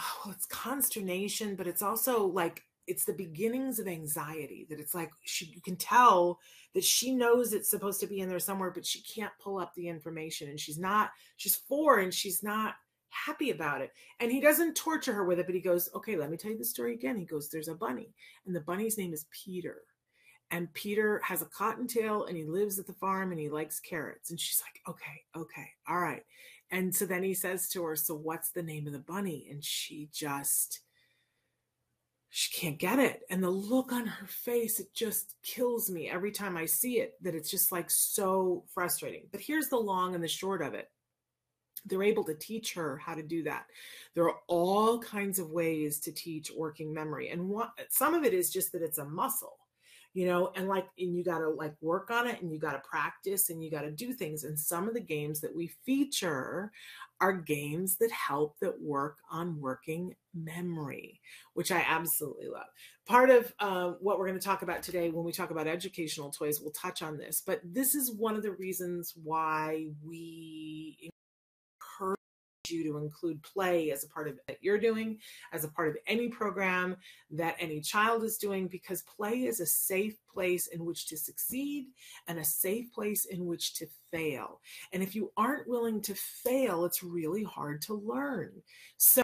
oh, 0.00 0.30
it's 0.30 0.46
consternation 0.46 1.54
but 1.56 1.66
it's 1.66 1.82
also 1.82 2.26
like 2.26 2.62
it's 2.86 3.04
the 3.04 3.12
beginnings 3.12 3.78
of 3.78 3.86
anxiety 3.86 4.66
that 4.70 4.80
it's 4.80 4.94
like 4.94 5.10
she 5.24 5.46
you 5.46 5.60
can 5.60 5.76
tell 5.76 6.38
that 6.74 6.84
she 6.84 7.14
knows 7.14 7.52
it's 7.52 7.70
supposed 7.70 8.00
to 8.00 8.06
be 8.06 8.20
in 8.20 8.28
there 8.28 8.38
somewhere 8.38 8.70
but 8.70 8.86
she 8.86 9.02
can't 9.02 9.32
pull 9.40 9.58
up 9.58 9.74
the 9.74 9.88
information 9.88 10.48
and 10.48 10.58
she's 10.58 10.78
not 10.78 11.10
she's 11.36 11.56
four 11.56 11.98
and 11.98 12.12
she's 12.12 12.42
not 12.42 12.74
happy 13.10 13.50
about 13.50 13.80
it 13.80 13.90
and 14.20 14.30
he 14.30 14.40
doesn't 14.40 14.74
torture 14.74 15.12
her 15.12 15.24
with 15.24 15.38
it 15.38 15.46
but 15.46 15.54
he 15.54 15.60
goes 15.60 15.88
okay 15.94 16.16
let 16.16 16.30
me 16.30 16.36
tell 16.36 16.50
you 16.50 16.58
the 16.58 16.64
story 16.64 16.94
again 16.94 17.16
he 17.16 17.24
goes 17.24 17.48
there's 17.48 17.68
a 17.68 17.74
bunny 17.74 18.14
and 18.46 18.54
the 18.54 18.60
bunny's 18.60 18.98
name 18.98 19.12
is 19.12 19.26
peter 19.30 19.82
and 20.50 20.72
Peter 20.72 21.20
has 21.24 21.42
a 21.42 21.46
cottontail 21.46 22.24
and 22.24 22.36
he 22.36 22.44
lives 22.44 22.78
at 22.78 22.86
the 22.86 22.94
farm 22.94 23.32
and 23.32 23.40
he 23.40 23.50
likes 23.50 23.80
carrots. 23.80 24.30
And 24.30 24.40
she's 24.40 24.62
like, 24.62 24.80
okay, 24.88 25.22
okay, 25.36 25.68
all 25.86 26.00
right. 26.00 26.22
And 26.70 26.94
so 26.94 27.06
then 27.06 27.22
he 27.22 27.34
says 27.34 27.68
to 27.70 27.84
her, 27.84 27.96
so 27.96 28.14
what's 28.14 28.50
the 28.50 28.62
name 28.62 28.86
of 28.86 28.92
the 28.92 28.98
bunny? 28.98 29.48
And 29.50 29.64
she 29.64 30.10
just, 30.12 30.80
she 32.28 32.54
can't 32.54 32.78
get 32.78 32.98
it. 32.98 33.22
And 33.30 33.42
the 33.42 33.50
look 33.50 33.92
on 33.92 34.06
her 34.06 34.26
face, 34.26 34.78
it 34.78 34.92
just 34.92 35.34
kills 35.42 35.90
me 35.90 36.10
every 36.10 36.30
time 36.30 36.56
I 36.56 36.66
see 36.66 37.00
it, 37.00 37.14
that 37.22 37.34
it's 37.34 37.50
just 37.50 37.72
like 37.72 37.90
so 37.90 38.64
frustrating. 38.74 39.22
But 39.32 39.40
here's 39.40 39.68
the 39.68 39.78
long 39.78 40.14
and 40.14 40.22
the 40.22 40.28
short 40.28 40.62
of 40.62 40.74
it 40.74 40.88
they're 41.86 42.02
able 42.02 42.24
to 42.24 42.34
teach 42.34 42.74
her 42.74 42.96
how 42.98 43.14
to 43.14 43.22
do 43.22 43.42
that. 43.44 43.66
There 44.14 44.24
are 44.24 44.36
all 44.46 44.98
kinds 44.98 45.38
of 45.38 45.50
ways 45.50 46.00
to 46.00 46.12
teach 46.12 46.50
working 46.56 46.92
memory. 46.92 47.30
And 47.30 47.48
what, 47.48 47.70
some 47.88 48.14
of 48.14 48.24
it 48.24 48.34
is 48.34 48.50
just 48.50 48.72
that 48.72 48.82
it's 48.82 48.98
a 48.98 49.04
muscle 49.04 49.56
you 50.18 50.26
know 50.26 50.50
and 50.56 50.66
like 50.66 50.88
and 50.98 51.14
you 51.14 51.22
got 51.22 51.38
to 51.38 51.48
like 51.48 51.74
work 51.80 52.10
on 52.10 52.26
it 52.26 52.42
and 52.42 52.50
you 52.50 52.58
got 52.58 52.72
to 52.72 52.80
practice 52.80 53.50
and 53.50 53.62
you 53.62 53.70
got 53.70 53.82
to 53.82 53.90
do 53.92 54.12
things 54.12 54.42
and 54.42 54.58
some 54.58 54.88
of 54.88 54.94
the 54.94 55.00
games 55.00 55.40
that 55.40 55.54
we 55.54 55.68
feature 55.86 56.72
are 57.20 57.32
games 57.32 57.96
that 57.98 58.10
help 58.10 58.56
that 58.60 58.82
work 58.82 59.18
on 59.30 59.60
working 59.60 60.12
memory 60.34 61.20
which 61.54 61.70
i 61.70 61.84
absolutely 61.88 62.48
love. 62.48 62.66
Part 63.06 63.30
of 63.30 63.54
uh, 63.60 63.92
what 64.00 64.18
we're 64.18 64.26
going 64.26 64.38
to 64.38 64.44
talk 64.44 64.62
about 64.62 64.82
today 64.82 65.08
when 65.08 65.24
we 65.24 65.30
talk 65.30 65.52
about 65.52 65.68
educational 65.68 66.30
toys 66.30 66.60
we'll 66.60 66.72
touch 66.72 67.00
on 67.00 67.16
this 67.16 67.40
but 67.46 67.60
this 67.62 67.94
is 67.94 68.12
one 68.12 68.34
of 68.34 68.42
the 68.42 68.50
reasons 68.50 69.14
why 69.22 69.86
we 70.04 71.10
you 72.70 72.84
to 72.84 72.98
include 72.98 73.42
play 73.42 73.90
as 73.90 74.04
a 74.04 74.08
part 74.08 74.28
of 74.28 74.38
that 74.46 74.58
you're 74.60 74.78
doing, 74.78 75.18
as 75.52 75.64
a 75.64 75.68
part 75.68 75.88
of 75.88 75.96
any 76.06 76.28
program 76.28 76.96
that 77.30 77.56
any 77.58 77.80
child 77.80 78.24
is 78.24 78.38
doing, 78.38 78.68
because 78.68 79.02
play 79.02 79.44
is 79.44 79.60
a 79.60 79.66
safe 79.66 80.16
place 80.32 80.68
in 80.68 80.84
which 80.84 81.06
to 81.06 81.16
succeed 81.16 81.86
and 82.26 82.38
a 82.38 82.44
safe 82.44 82.92
place 82.92 83.24
in 83.26 83.46
which 83.46 83.74
to 83.74 83.86
fail. 84.10 84.60
And 84.92 85.02
if 85.02 85.14
you 85.14 85.32
aren't 85.36 85.68
willing 85.68 86.00
to 86.02 86.14
fail, 86.14 86.84
it's 86.84 87.02
really 87.02 87.44
hard 87.44 87.82
to 87.82 87.94
learn. 87.94 88.52
So 88.96 89.22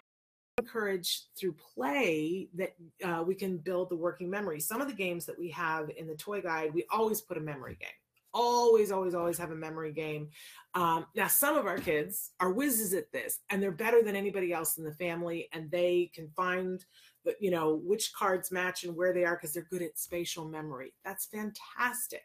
encourage 0.59 1.25
through 1.37 1.55
play 1.75 2.49
that 2.55 2.75
uh, 3.05 3.23
we 3.23 3.35
can 3.35 3.59
build 3.59 3.91
the 3.91 3.97
working 3.97 4.31
memory. 4.31 4.61
Some 4.61 4.81
of 4.81 4.89
the 4.89 4.95
games 4.95 5.27
that 5.27 5.39
we 5.39 5.51
have 5.51 5.91
in 5.97 6.07
the 6.07 6.15
toy 6.15 6.41
guide, 6.41 6.73
we 6.73 6.85
always 6.91 7.21
put 7.21 7.37
a 7.37 7.41
memory 7.41 7.77
game 7.81 7.91
always, 8.35 8.93
always, 8.93 9.15
always 9.15 9.39
have 9.39 9.53
a 9.53 9.57
memory 9.57 9.93
game. 9.93 10.29
Um, 10.75 11.07
now, 11.15 11.29
some 11.29 11.57
of 11.57 11.67
our 11.67 11.79
kids 11.79 12.33
are 12.41 12.53
whizzes 12.53 12.93
at 12.93 13.11
this, 13.13 13.39
and 13.49 13.63
they're 13.63 13.71
better 13.71 14.03
than 14.03 14.17
anybody 14.17 14.53
else 14.53 14.77
in 14.77 14.85
the 14.85 14.93
family, 14.95 15.49
and 15.53 15.71
they 15.71 16.11
can 16.13 16.29
find 16.37 16.85
the, 17.25 17.37
you 17.41 17.51
know, 17.51 17.81
which 17.85 18.13
cards 18.13 18.51
match 18.51 18.85
and 18.85 18.95
where 18.95 19.15
they 19.15 19.25
are 19.25 19.37
because 19.37 19.55
they're 19.55 19.69
good 19.71 19.83
at 19.83 19.99
spatial 19.99 20.47
memory. 20.47 20.93
That's 21.05 21.27
fantastic. 21.27 22.25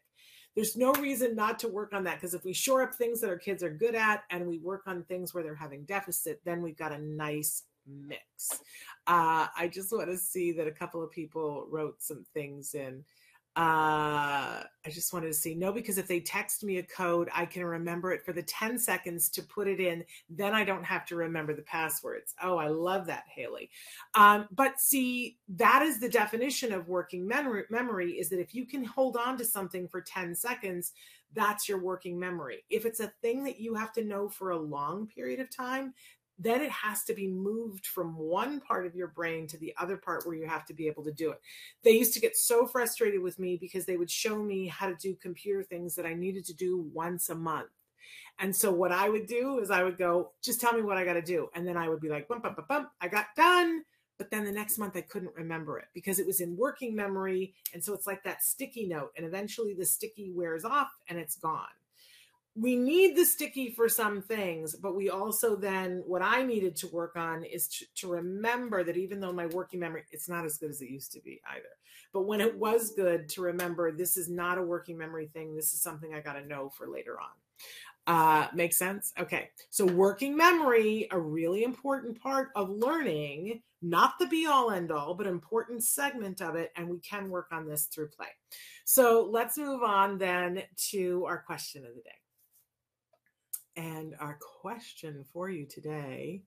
There's 0.55 0.75
no 0.75 0.91
reason 0.93 1.35
not 1.35 1.59
to 1.59 1.67
work 1.67 1.93
on 1.93 2.03
that 2.05 2.15
because 2.15 2.33
if 2.33 2.43
we 2.43 2.53
shore 2.53 2.81
up 2.81 2.95
things 2.95 3.21
that 3.21 3.29
our 3.29 3.37
kids 3.37 3.63
are 3.63 3.69
good 3.69 3.95
at 3.95 4.23
and 4.31 4.47
we 4.47 4.57
work 4.57 4.81
on 4.87 5.03
things 5.03 5.33
where 5.33 5.43
they're 5.43 5.55
having 5.55 5.85
deficit, 5.85 6.41
then 6.43 6.61
we've 6.61 6.75
got 6.75 6.91
a 6.91 6.97
nice 6.97 7.63
mix. 7.87 8.59
Uh, 9.07 9.47
I 9.57 9.69
just 9.71 9.91
want 9.91 10.09
to 10.09 10.17
see 10.17 10.51
that 10.53 10.67
a 10.67 10.71
couple 10.71 11.03
of 11.03 11.11
people 11.11 11.67
wrote 11.69 12.01
some 12.01 12.25
things 12.33 12.73
in. 12.73 13.03
Uh, 13.55 14.63
I 14.85 14.89
just 14.89 15.11
wanted 15.11 15.27
to 15.27 15.33
see 15.33 15.53
no, 15.53 15.73
because 15.73 15.97
if 15.97 16.07
they 16.07 16.19
text 16.19 16.63
me 16.63 16.77
a 16.77 16.83
code, 16.83 17.29
I 17.33 17.45
can 17.45 17.65
remember 17.65 18.13
it 18.13 18.23
for 18.23 18.31
the 18.31 18.43
10 18.43 18.79
seconds 18.79 19.29
to 19.31 19.43
put 19.43 19.67
it 19.67 19.79
in. 19.79 20.05
Then 20.29 20.53
I 20.53 20.63
don't 20.63 20.85
have 20.85 21.05
to 21.07 21.15
remember 21.15 21.53
the 21.53 21.63
passwords. 21.63 22.35
Oh, 22.41 22.57
I 22.57 22.67
love 22.67 23.05
that, 23.07 23.23
Haley. 23.27 23.69
Um, 24.15 24.47
but 24.51 24.79
see, 24.79 25.37
that 25.49 25.81
is 25.81 25.99
the 25.99 26.09
definition 26.09 26.71
of 26.71 26.87
working 26.87 27.27
memory, 27.27 27.63
memory 27.69 28.11
is 28.13 28.29
that 28.29 28.39
if 28.39 28.55
you 28.55 28.65
can 28.65 28.83
hold 28.83 29.17
on 29.17 29.37
to 29.37 29.45
something 29.45 29.87
for 29.87 29.99
10 29.99 30.35
seconds, 30.35 30.93
that's 31.33 31.67
your 31.67 31.79
working 31.79 32.17
memory. 32.19 32.63
If 32.69 32.85
it's 32.85 32.99
a 32.99 33.11
thing 33.21 33.43
that 33.43 33.59
you 33.59 33.75
have 33.75 33.91
to 33.93 34.03
know 34.03 34.29
for 34.29 34.51
a 34.51 34.57
long 34.57 35.07
period 35.07 35.39
of 35.39 35.55
time, 35.55 35.93
then 36.39 36.61
it 36.61 36.71
has 36.71 37.03
to 37.03 37.13
be 37.13 37.27
moved 37.27 37.85
from 37.85 38.15
one 38.17 38.61
part 38.61 38.85
of 38.85 38.95
your 38.95 39.09
brain 39.09 39.45
to 39.47 39.57
the 39.57 39.73
other 39.77 39.97
part 39.97 40.25
where 40.25 40.35
you 40.35 40.47
have 40.47 40.65
to 40.65 40.73
be 40.73 40.87
able 40.87 41.03
to 41.03 41.11
do 41.11 41.31
it. 41.31 41.41
They 41.83 41.91
used 41.91 42.13
to 42.13 42.21
get 42.21 42.37
so 42.37 42.65
frustrated 42.65 43.21
with 43.21 43.37
me 43.37 43.57
because 43.57 43.85
they 43.85 43.97
would 43.97 44.09
show 44.09 44.41
me 44.41 44.67
how 44.67 44.87
to 44.87 44.95
do 44.95 45.15
computer 45.15 45.63
things 45.63 45.95
that 45.95 46.05
I 46.05 46.13
needed 46.13 46.45
to 46.45 46.53
do 46.53 46.89
once 46.93 47.29
a 47.29 47.35
month. 47.35 47.69
And 48.39 48.55
so 48.55 48.71
what 48.71 48.93
I 48.93 49.09
would 49.09 49.27
do 49.27 49.59
is 49.59 49.69
I 49.69 49.83
would 49.83 49.97
go, 49.97 50.31
just 50.41 50.61
tell 50.61 50.71
me 50.71 50.81
what 50.81 50.95
I 50.97 51.03
got 51.03 51.13
to 51.13 51.21
do. 51.21 51.49
And 51.55 51.67
then 51.67 51.75
I 51.75 51.89
would 51.89 51.99
be 51.99 52.07
like, 52.07 52.29
bump, 52.29 52.43
bump, 52.43 52.55
bump, 52.55 52.69
bump, 52.69 52.89
I 53.01 53.09
got 53.09 53.27
done. 53.35 53.83
But 54.17 54.31
then 54.31 54.45
the 54.45 54.51
next 54.51 54.77
month 54.77 54.95
I 54.95 55.01
couldn't 55.01 55.35
remember 55.35 55.77
it 55.77 55.87
because 55.93 56.19
it 56.19 56.27
was 56.27 56.39
in 56.39 56.55
working 56.55 56.95
memory. 56.95 57.53
And 57.73 57.83
so 57.83 57.93
it's 57.93 58.07
like 58.07 58.23
that 58.23 58.43
sticky 58.43 58.87
note. 58.87 59.11
And 59.17 59.25
eventually 59.25 59.73
the 59.73 59.85
sticky 59.85 60.31
wears 60.31 60.63
off 60.63 60.89
and 61.09 61.19
it's 61.19 61.35
gone 61.35 61.67
we 62.59 62.75
need 62.75 63.15
the 63.15 63.23
sticky 63.23 63.71
for 63.71 63.87
some 63.87 64.21
things, 64.21 64.75
but 64.75 64.95
we 64.95 65.09
also 65.09 65.55
then, 65.55 66.03
what 66.05 66.21
I 66.21 66.43
needed 66.43 66.75
to 66.77 66.87
work 66.87 67.15
on 67.15 67.43
is 67.43 67.67
to, 67.69 67.85
to, 67.95 68.11
remember 68.11 68.83
that 68.83 68.97
even 68.97 69.21
though 69.21 69.31
my 69.31 69.45
working 69.47 69.79
memory, 69.79 70.03
it's 70.11 70.27
not 70.27 70.43
as 70.43 70.57
good 70.57 70.69
as 70.69 70.81
it 70.81 70.89
used 70.89 71.13
to 71.13 71.21
be 71.21 71.39
either. 71.49 71.69
But 72.11 72.23
when 72.23 72.41
it 72.41 72.57
was 72.57 72.91
good, 72.91 73.29
to 73.29 73.41
remember 73.41 73.91
this 73.91 74.17
is 74.17 74.29
not 74.29 74.57
a 74.57 74.63
working 74.63 74.97
memory 74.97 75.27
thing. 75.27 75.55
This 75.55 75.73
is 75.73 75.81
something 75.81 76.13
I 76.13 76.19
got 76.19 76.33
to 76.33 76.45
know 76.45 76.69
for 76.69 76.89
later 76.89 77.17
on. 77.21 77.29
Uh, 78.07 78.47
makes 78.53 78.77
sense? 78.77 79.13
Okay. 79.19 79.51
So, 79.69 79.85
working 79.85 80.35
memory, 80.35 81.07
a 81.11 81.19
really 81.19 81.63
important 81.63 82.19
part 82.19 82.49
of 82.55 82.69
learning, 82.69 83.61
not 83.81 84.13
the 84.19 84.25
be 84.25 84.47
all 84.47 84.71
end 84.71 84.91
all, 84.91 85.13
but 85.13 85.27
important 85.27 85.83
segment 85.83 86.41
of 86.41 86.55
it. 86.55 86.71
And 86.75 86.89
we 86.89 86.99
can 86.99 87.29
work 87.29 87.47
on 87.51 87.67
this 87.67 87.85
through 87.85 88.09
play. 88.09 88.29
So, 88.83 89.29
let's 89.31 89.57
move 89.57 89.83
on 89.83 90.17
then 90.17 90.63
to 90.89 91.25
our 91.25 91.37
question 91.37 91.85
of 91.85 91.93
the 91.93 92.01
day. 92.01 92.18
And 93.79 94.13
our 94.19 94.37
question 94.61 95.23
for 95.31 95.49
you 95.49 95.65
today, 95.65 96.41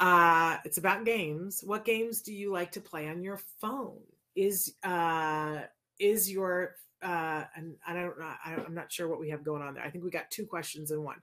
uh, 0.00 0.58
it's 0.66 0.76
about 0.76 1.06
games. 1.06 1.62
What 1.64 1.86
games 1.86 2.20
do 2.20 2.34
you 2.34 2.52
like 2.52 2.72
to 2.72 2.80
play 2.80 3.08
on 3.08 3.22
your 3.22 3.40
phone? 3.58 4.00
Is 4.36 4.74
uh, 4.84 5.60
is 5.98 6.30
your 6.30 6.74
uh, 7.00 7.44
and 7.56 7.74
I 7.86 7.94
don't 7.94 8.18
know, 8.18 8.32
I 8.44 8.54
am 8.66 8.74
not 8.74 8.92
sure 8.92 9.08
what 9.08 9.20
we 9.20 9.30
have 9.30 9.44
going 9.44 9.62
on 9.62 9.74
there. 9.74 9.84
I 9.84 9.88
think 9.88 10.04
we 10.04 10.10
got 10.10 10.30
two 10.30 10.44
questions 10.44 10.90
in 10.90 11.02
one. 11.02 11.18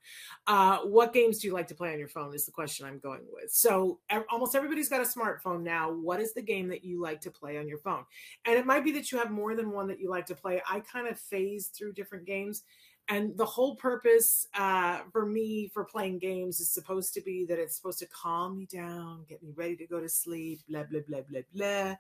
Uh, 0.47 0.79
what 0.79 1.13
games 1.13 1.39
do 1.39 1.47
you 1.47 1.53
like 1.53 1.67
to 1.67 1.75
play 1.75 1.91
on 1.91 1.99
your 1.99 2.07
phone 2.07 2.33
is 2.33 2.45
the 2.45 2.51
question 2.51 2.85
I'm 2.85 2.97
going 2.97 3.25
with. 3.31 3.51
So 3.51 3.99
almost 4.31 4.55
everybody's 4.55 4.89
got 4.89 5.01
a 5.01 5.03
smartphone 5.03 5.63
now. 5.63 5.91
What 5.91 6.21
is 6.21 6.33
the 6.33 6.41
game 6.41 6.69
that 6.69 6.85
you 6.85 7.01
like 7.01 7.19
to 7.21 7.31
play 7.31 7.57
on 7.57 7.67
your 7.67 7.77
phone? 7.77 8.05
And 8.45 8.55
it 8.57 8.65
might 8.65 8.85
be 8.85 8.93
that 8.93 9.11
you 9.11 9.17
have 9.17 9.31
more 9.31 9.53
than 9.53 9.71
one 9.71 9.87
that 9.89 9.99
you 9.99 10.09
like 10.09 10.25
to 10.27 10.35
play. 10.35 10.61
I 10.67 10.79
kind 10.79 11.09
of 11.09 11.19
phase 11.19 11.67
through 11.67 11.93
different 11.93 12.25
games 12.25 12.63
and 13.07 13.37
the 13.37 13.45
whole 13.45 13.75
purpose 13.75 14.47
uh, 14.55 15.01
for 15.11 15.25
me 15.25 15.69
for 15.73 15.83
playing 15.83 16.17
games 16.17 16.59
is 16.59 16.71
supposed 16.71 17.13
to 17.13 17.21
be 17.21 17.45
that 17.45 17.59
it's 17.59 17.75
supposed 17.75 17.99
to 17.99 18.07
calm 18.07 18.57
me 18.57 18.65
down 18.65 19.25
get 19.29 19.43
me 19.43 19.51
ready 19.55 19.75
to 19.75 19.85
go 19.85 19.99
to 19.99 20.09
sleep 20.09 20.61
blah 20.67 20.83
blah 20.83 21.01
blah 21.07 21.21
blah 21.29 21.41
blah. 21.53 21.95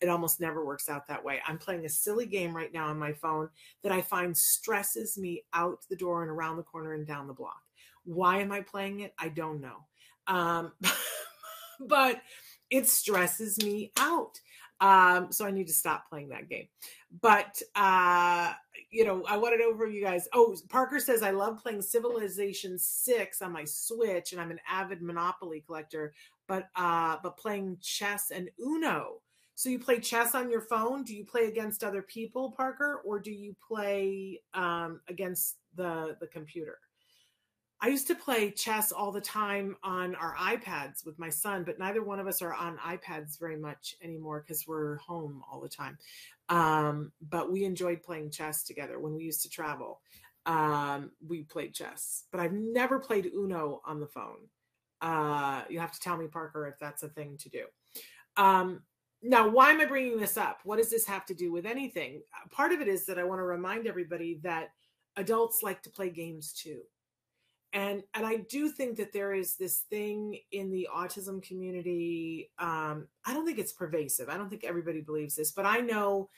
It 0.00 0.08
almost 0.08 0.40
never 0.40 0.64
works 0.64 0.88
out 0.88 1.06
that 1.08 1.24
way. 1.24 1.40
I'm 1.46 1.58
playing 1.58 1.86
a 1.86 1.88
silly 1.88 2.26
game 2.26 2.54
right 2.54 2.72
now 2.72 2.88
on 2.88 2.98
my 2.98 3.12
phone 3.12 3.48
that 3.82 3.92
i 3.92 4.00
find 4.00 4.36
stresses 4.36 5.16
me 5.16 5.44
out 5.54 5.78
the 5.88 5.96
door 5.96 6.22
and 6.22 6.30
around 6.30 6.56
the 6.56 6.62
corner 6.62 6.94
and 6.94 7.06
down 7.06 7.26
the 7.26 7.34
block. 7.34 7.62
Why 8.04 8.40
am 8.40 8.52
i 8.52 8.60
playing 8.60 9.00
it? 9.00 9.14
I 9.18 9.28
don't 9.28 9.60
know. 9.60 9.86
Um, 10.26 10.72
but 11.80 12.20
it 12.70 12.88
stresses 12.88 13.58
me 13.58 13.92
out. 13.98 14.38
Um, 14.80 15.30
so 15.30 15.44
I 15.44 15.50
need 15.50 15.66
to 15.66 15.72
stop 15.72 16.08
playing 16.08 16.30
that 16.30 16.48
game. 16.48 16.68
But 17.20 17.60
uh, 17.74 18.52
you 18.90 19.04
know, 19.04 19.24
I 19.28 19.36
wanted 19.36 19.60
over 19.60 19.86
you 19.86 20.02
guys. 20.02 20.28
Oh, 20.32 20.56
Parker 20.68 21.00
says 21.00 21.22
I 21.22 21.30
love 21.30 21.62
playing 21.62 21.82
Civilization 21.82 22.78
Six 22.78 23.42
on 23.42 23.52
my 23.52 23.64
Switch, 23.64 24.32
and 24.32 24.40
I'm 24.40 24.50
an 24.50 24.60
avid 24.68 25.02
Monopoly 25.02 25.62
collector. 25.66 26.12
But 26.46 26.68
uh, 26.76 27.16
but 27.22 27.36
playing 27.36 27.78
chess 27.80 28.30
and 28.30 28.50
Uno. 28.60 29.22
So 29.54 29.68
you 29.68 29.78
play 29.78 30.00
chess 30.00 30.34
on 30.34 30.50
your 30.50 30.62
phone? 30.62 31.04
Do 31.04 31.14
you 31.14 31.24
play 31.24 31.46
against 31.46 31.84
other 31.84 32.00
people, 32.00 32.52
Parker, 32.52 33.02
or 33.04 33.18
do 33.18 33.30
you 33.30 33.54
play 33.66 34.40
um, 34.54 35.00
against 35.08 35.56
the 35.74 36.16
the 36.20 36.26
computer? 36.28 36.78
I 37.82 37.88
used 37.88 38.06
to 38.08 38.14
play 38.14 38.50
chess 38.50 38.92
all 38.92 39.10
the 39.10 39.22
time 39.22 39.74
on 39.82 40.14
our 40.14 40.34
iPads 40.36 41.06
with 41.06 41.18
my 41.18 41.30
son, 41.30 41.64
but 41.64 41.78
neither 41.78 42.02
one 42.02 42.20
of 42.20 42.26
us 42.26 42.42
are 42.42 42.52
on 42.52 42.76
iPads 42.76 43.38
very 43.38 43.56
much 43.56 43.96
anymore 44.02 44.44
because 44.46 44.66
we're 44.66 44.96
home 44.96 45.42
all 45.50 45.60
the 45.60 45.68
time. 45.68 45.96
Um, 46.50 47.12
but 47.30 47.50
we 47.50 47.64
enjoyed 47.64 48.02
playing 48.02 48.32
chess 48.32 48.64
together 48.64 48.98
when 48.98 49.14
we 49.14 49.24
used 49.24 49.42
to 49.42 49.48
travel. 49.48 50.00
Um, 50.44 51.12
we 51.26 51.44
played 51.44 51.72
chess, 51.72 52.24
but 52.30 52.40
I've 52.40 52.52
never 52.52 52.98
played 52.98 53.30
Uno 53.34 53.80
on 53.86 53.98
the 53.98 54.06
phone. 54.06 54.48
Uh, 55.00 55.62
you 55.70 55.80
have 55.80 55.92
to 55.92 56.00
tell 56.00 56.18
me, 56.18 56.26
Parker, 56.26 56.66
if 56.66 56.78
that's 56.78 57.02
a 57.02 57.08
thing 57.08 57.38
to 57.38 57.48
do. 57.48 57.64
Um, 58.36 58.82
now, 59.22 59.48
why 59.48 59.70
am 59.70 59.80
I 59.80 59.86
bringing 59.86 60.18
this 60.18 60.36
up? 60.36 60.60
What 60.64 60.76
does 60.76 60.90
this 60.90 61.06
have 61.06 61.24
to 61.26 61.34
do 61.34 61.50
with 61.50 61.64
anything? 61.64 62.20
Part 62.50 62.72
of 62.72 62.82
it 62.82 62.88
is 62.88 63.06
that 63.06 63.18
I 63.18 63.24
want 63.24 63.38
to 63.38 63.44
remind 63.44 63.86
everybody 63.86 64.38
that 64.42 64.72
adults 65.16 65.62
like 65.62 65.82
to 65.84 65.90
play 65.90 66.10
games 66.10 66.52
too 66.52 66.80
and 67.72 68.02
and 68.14 68.26
i 68.26 68.36
do 68.36 68.68
think 68.68 68.96
that 68.96 69.12
there 69.12 69.32
is 69.32 69.56
this 69.56 69.80
thing 69.90 70.38
in 70.52 70.70
the 70.70 70.88
autism 70.94 71.42
community 71.42 72.50
um, 72.58 73.06
i 73.26 73.32
don't 73.32 73.46
think 73.46 73.58
it's 73.58 73.72
pervasive 73.72 74.28
i 74.28 74.36
don't 74.36 74.50
think 74.50 74.64
everybody 74.64 75.00
believes 75.00 75.36
this 75.36 75.52
but 75.52 75.66
i 75.66 75.78
know 75.78 76.28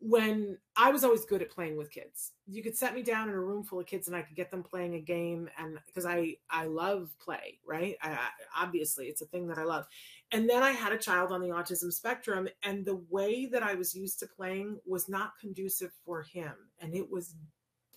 when 0.00 0.58
i 0.76 0.90
was 0.90 1.02
always 1.02 1.24
good 1.24 1.40
at 1.40 1.50
playing 1.50 1.76
with 1.76 1.90
kids. 1.90 2.32
You 2.46 2.62
could 2.62 2.76
set 2.76 2.94
me 2.94 3.02
down 3.02 3.28
in 3.28 3.34
a 3.34 3.40
room 3.40 3.62
full 3.62 3.80
of 3.80 3.86
kids 3.86 4.06
and 4.06 4.16
i 4.16 4.22
could 4.22 4.36
get 4.36 4.50
them 4.50 4.62
playing 4.62 4.94
a 4.96 5.00
game 5.00 5.48
and 5.56 5.78
because 5.86 6.04
i 6.04 6.34
i 6.50 6.66
love 6.66 7.14
play 7.18 7.58
right? 7.66 7.96
I, 8.02 8.10
I, 8.10 8.28
obviously 8.54 9.06
it's 9.06 9.22
a 9.22 9.26
thing 9.26 9.46
that 9.48 9.58
i 9.58 9.64
love. 9.64 9.86
And 10.32 10.50
then 10.50 10.62
i 10.62 10.72
had 10.72 10.92
a 10.92 10.98
child 10.98 11.32
on 11.32 11.40
the 11.40 11.48
autism 11.48 11.92
spectrum 11.92 12.48
and 12.64 12.84
the 12.84 13.00
way 13.08 13.46
that 13.46 13.62
i 13.62 13.74
was 13.74 13.94
used 13.94 14.18
to 14.20 14.26
playing 14.26 14.78
was 14.84 15.08
not 15.08 15.38
conducive 15.40 15.92
for 16.04 16.22
him 16.22 16.52
and 16.80 16.94
it 16.94 17.08
was 17.08 17.34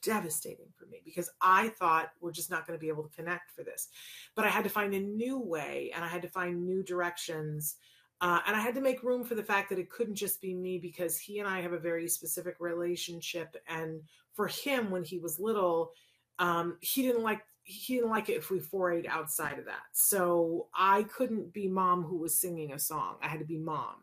devastating 0.02 0.68
for 0.76 0.86
me 0.86 1.02
because 1.04 1.30
I 1.42 1.70
thought 1.70 2.12
we're 2.22 2.32
just 2.32 2.52
not 2.52 2.66
going 2.66 2.78
to 2.78 2.82
be 2.82 2.90
able 2.90 3.04
to 3.04 3.16
connect 3.16 3.52
for 3.52 3.64
this. 3.64 3.90
But 4.36 4.46
I 4.46 4.50
had 4.50 4.64
to 4.64 4.70
find 4.70 4.94
a 4.94 5.00
new 5.00 5.40
way 5.40 5.92
and 5.96 6.04
I 6.04 6.08
had 6.08 6.22
to 6.24 6.30
find 6.30 6.66
new 6.66 6.84
directions. 6.84 7.76
Uh, 8.20 8.40
and 8.48 8.56
I 8.56 8.62
had 8.62 8.76
to 8.76 8.82
make 8.82 9.04
room 9.04 9.24
for 9.24 9.36
the 9.36 9.44
fact 9.44 9.70
that 9.70 9.80
it 9.80 9.90
couldn't 9.90 10.16
just 10.16 10.42
be 10.42 10.54
me 10.54 10.80
because 10.80 11.20
he 11.20 11.40
and 11.40 11.48
I 11.48 11.62
have 11.62 11.74
a 11.74 11.80
very 11.80 12.08
specific 12.08 12.56
relationship. 12.60 13.56
And 13.68 14.02
for 14.34 14.48
him, 14.48 14.90
when 14.90 15.04
he 15.04 15.20
was 15.20 15.40
little, 15.40 15.92
um, 16.40 16.78
he 16.82 17.02
didn't 17.04 17.24
like 17.24 17.42
he 17.64 17.96
didn't 17.96 18.12
like 18.12 18.30
it 18.30 18.38
if 18.38 18.50
we 18.50 18.62
forayed 18.62 19.06
outside 19.08 19.60
of 19.60 19.66
that. 19.66 19.84
So 19.92 20.68
I 20.74 21.04
couldn't 21.04 21.52
be 21.52 21.68
mom 21.68 22.04
who 22.04 22.18
was 22.18 22.40
singing 22.40 22.72
a 22.72 22.80
song. 22.80 23.18
I 23.22 23.28
had 23.28 23.40
to 23.40 23.46
be 23.46 23.58
mom. 23.58 23.96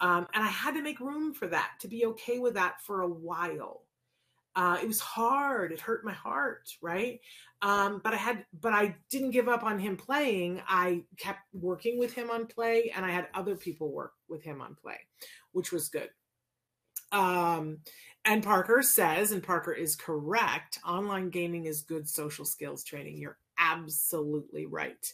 Um, 0.00 0.26
and 0.34 0.42
I 0.42 0.48
had 0.48 0.74
to 0.74 0.82
make 0.82 0.98
room 0.98 1.32
for 1.32 1.46
that 1.46 1.72
to 1.80 1.88
be 1.88 2.06
okay 2.06 2.40
with 2.40 2.54
that 2.54 2.80
for 2.82 3.02
a 3.02 3.08
while 3.08 3.82
uh, 4.58 4.76
it 4.82 4.88
was 4.88 4.98
hard. 4.98 5.70
It 5.70 5.78
hurt 5.78 6.04
my 6.04 6.12
heart, 6.12 6.68
right? 6.82 7.20
Um, 7.62 8.00
but 8.02 8.12
I 8.12 8.16
had, 8.16 8.44
but 8.60 8.72
I 8.72 8.96
didn't 9.08 9.30
give 9.30 9.48
up 9.48 9.62
on 9.62 9.78
him 9.78 9.96
playing. 9.96 10.60
I 10.66 11.04
kept 11.16 11.42
working 11.52 11.96
with 11.96 12.12
him 12.12 12.28
on 12.28 12.46
play, 12.46 12.92
and 12.92 13.06
I 13.06 13.10
had 13.12 13.28
other 13.34 13.54
people 13.54 13.92
work 13.92 14.14
with 14.28 14.42
him 14.42 14.60
on 14.60 14.74
play, 14.74 14.98
which 15.52 15.70
was 15.70 15.88
good. 15.88 16.08
Um, 17.12 17.78
and 18.24 18.42
Parker 18.42 18.82
says, 18.82 19.30
and 19.30 19.44
Parker 19.44 19.72
is 19.72 19.94
correct, 19.94 20.80
online 20.84 21.30
gaming 21.30 21.66
is 21.66 21.82
good 21.82 22.08
social 22.08 22.44
skills 22.44 22.82
training. 22.82 23.16
You're 23.16 23.38
absolutely 23.58 24.66
right. 24.66 25.12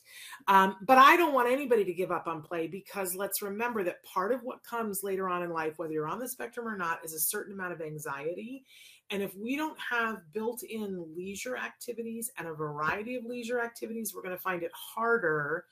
Um, 0.49 0.77
but 0.87 0.99
I 0.99 1.17
don't 1.17 1.35
want 1.35 1.53
anybody 1.53 1.85
to 1.85 1.93
give 1.93 2.11
up 2.11 2.27
on 2.27 2.43
play 2.43 2.67
because 2.67 3.15
let's 3.15 3.43
remember 3.43 3.85
that 3.85 4.03
part 4.05 4.33
of 4.33 4.41
what 4.43 4.65
comes 4.65 5.03
later 5.03 5.29
on 5.29 5.43
in 5.43 5.51
life, 5.51 5.75
whether 5.79 5.93
you're 5.93 6.09
on 6.09 6.19
the 6.19 6.29
spectrum 6.29 6.67
or 6.67 6.77
not, 6.77 7.05
is 7.05 7.13
a 7.13 7.21
certain 7.21 7.53
amount 7.53 7.73
of 7.73 7.83
anxiety 7.83 8.65
and 9.11 9.23
if 9.23 9.35
we 9.37 9.57
don't 9.57 9.79
have 9.79 10.23
built 10.33 10.62
in 10.62 11.05
leisure 11.17 11.57
activities 11.57 12.31
and 12.38 12.49
a 12.49 12.55
variety 12.55 13.17
of 13.17 13.25
leisure 13.25 13.61
activities, 13.61 14.14
we're 14.14 14.23
going 14.23 14.37
to 14.37 14.43
find 14.43 14.62
it 14.62 14.73
harder 14.75 15.64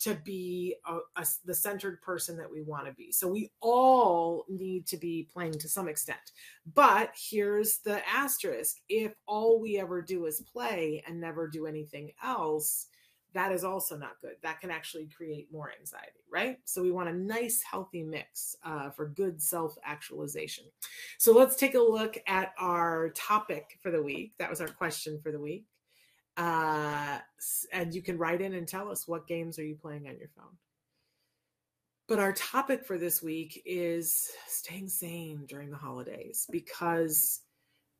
to 0.00 0.14
be 0.24 0.76
a, 0.86 0.98
a, 1.20 1.26
the 1.44 1.54
centered 1.54 2.00
person 2.00 2.36
that 2.38 2.50
we 2.50 2.62
want 2.62 2.86
to 2.86 2.92
be. 2.94 3.12
So 3.12 3.28
we 3.28 3.52
all 3.60 4.44
need 4.48 4.86
to 4.88 4.96
be 4.96 5.28
playing 5.32 5.58
to 5.58 5.68
some 5.68 5.88
extent. 5.88 6.18
But 6.74 7.10
here's 7.14 7.78
the 7.78 8.06
asterisk 8.08 8.76
if 8.88 9.12
all 9.26 9.60
we 9.60 9.78
ever 9.78 10.00
do 10.00 10.24
is 10.24 10.42
play 10.52 11.04
and 11.06 11.20
never 11.20 11.46
do 11.46 11.66
anything 11.66 12.12
else, 12.24 12.86
that 13.32 13.52
is 13.52 13.64
also 13.64 13.96
not 13.96 14.20
good. 14.20 14.36
That 14.42 14.60
can 14.60 14.70
actually 14.70 15.06
create 15.06 15.52
more 15.52 15.72
anxiety, 15.78 16.24
right? 16.30 16.58
So 16.64 16.82
we 16.82 16.90
want 16.90 17.08
a 17.08 17.12
nice, 17.12 17.62
healthy 17.62 18.02
mix 18.02 18.56
uh, 18.64 18.90
for 18.90 19.06
good 19.06 19.40
self 19.40 19.76
actualization. 19.84 20.64
So 21.18 21.32
let's 21.32 21.56
take 21.56 21.74
a 21.74 21.80
look 21.80 22.18
at 22.26 22.52
our 22.58 23.10
topic 23.10 23.78
for 23.82 23.90
the 23.90 24.02
week. 24.02 24.32
That 24.38 24.50
was 24.50 24.60
our 24.60 24.68
question 24.68 25.20
for 25.22 25.30
the 25.30 25.40
week. 25.40 25.66
Uh, 26.36 27.18
and 27.72 27.94
you 27.94 28.02
can 28.02 28.18
write 28.18 28.40
in 28.40 28.54
and 28.54 28.66
tell 28.66 28.90
us 28.90 29.06
what 29.06 29.26
games 29.26 29.58
are 29.58 29.64
you 29.64 29.76
playing 29.76 30.08
on 30.08 30.18
your 30.18 30.30
phone. 30.36 30.56
But 32.08 32.18
our 32.18 32.32
topic 32.32 32.84
for 32.84 32.98
this 32.98 33.22
week 33.22 33.62
is 33.64 34.30
staying 34.48 34.88
sane 34.88 35.44
during 35.46 35.70
the 35.70 35.76
holidays 35.76 36.46
because 36.50 37.42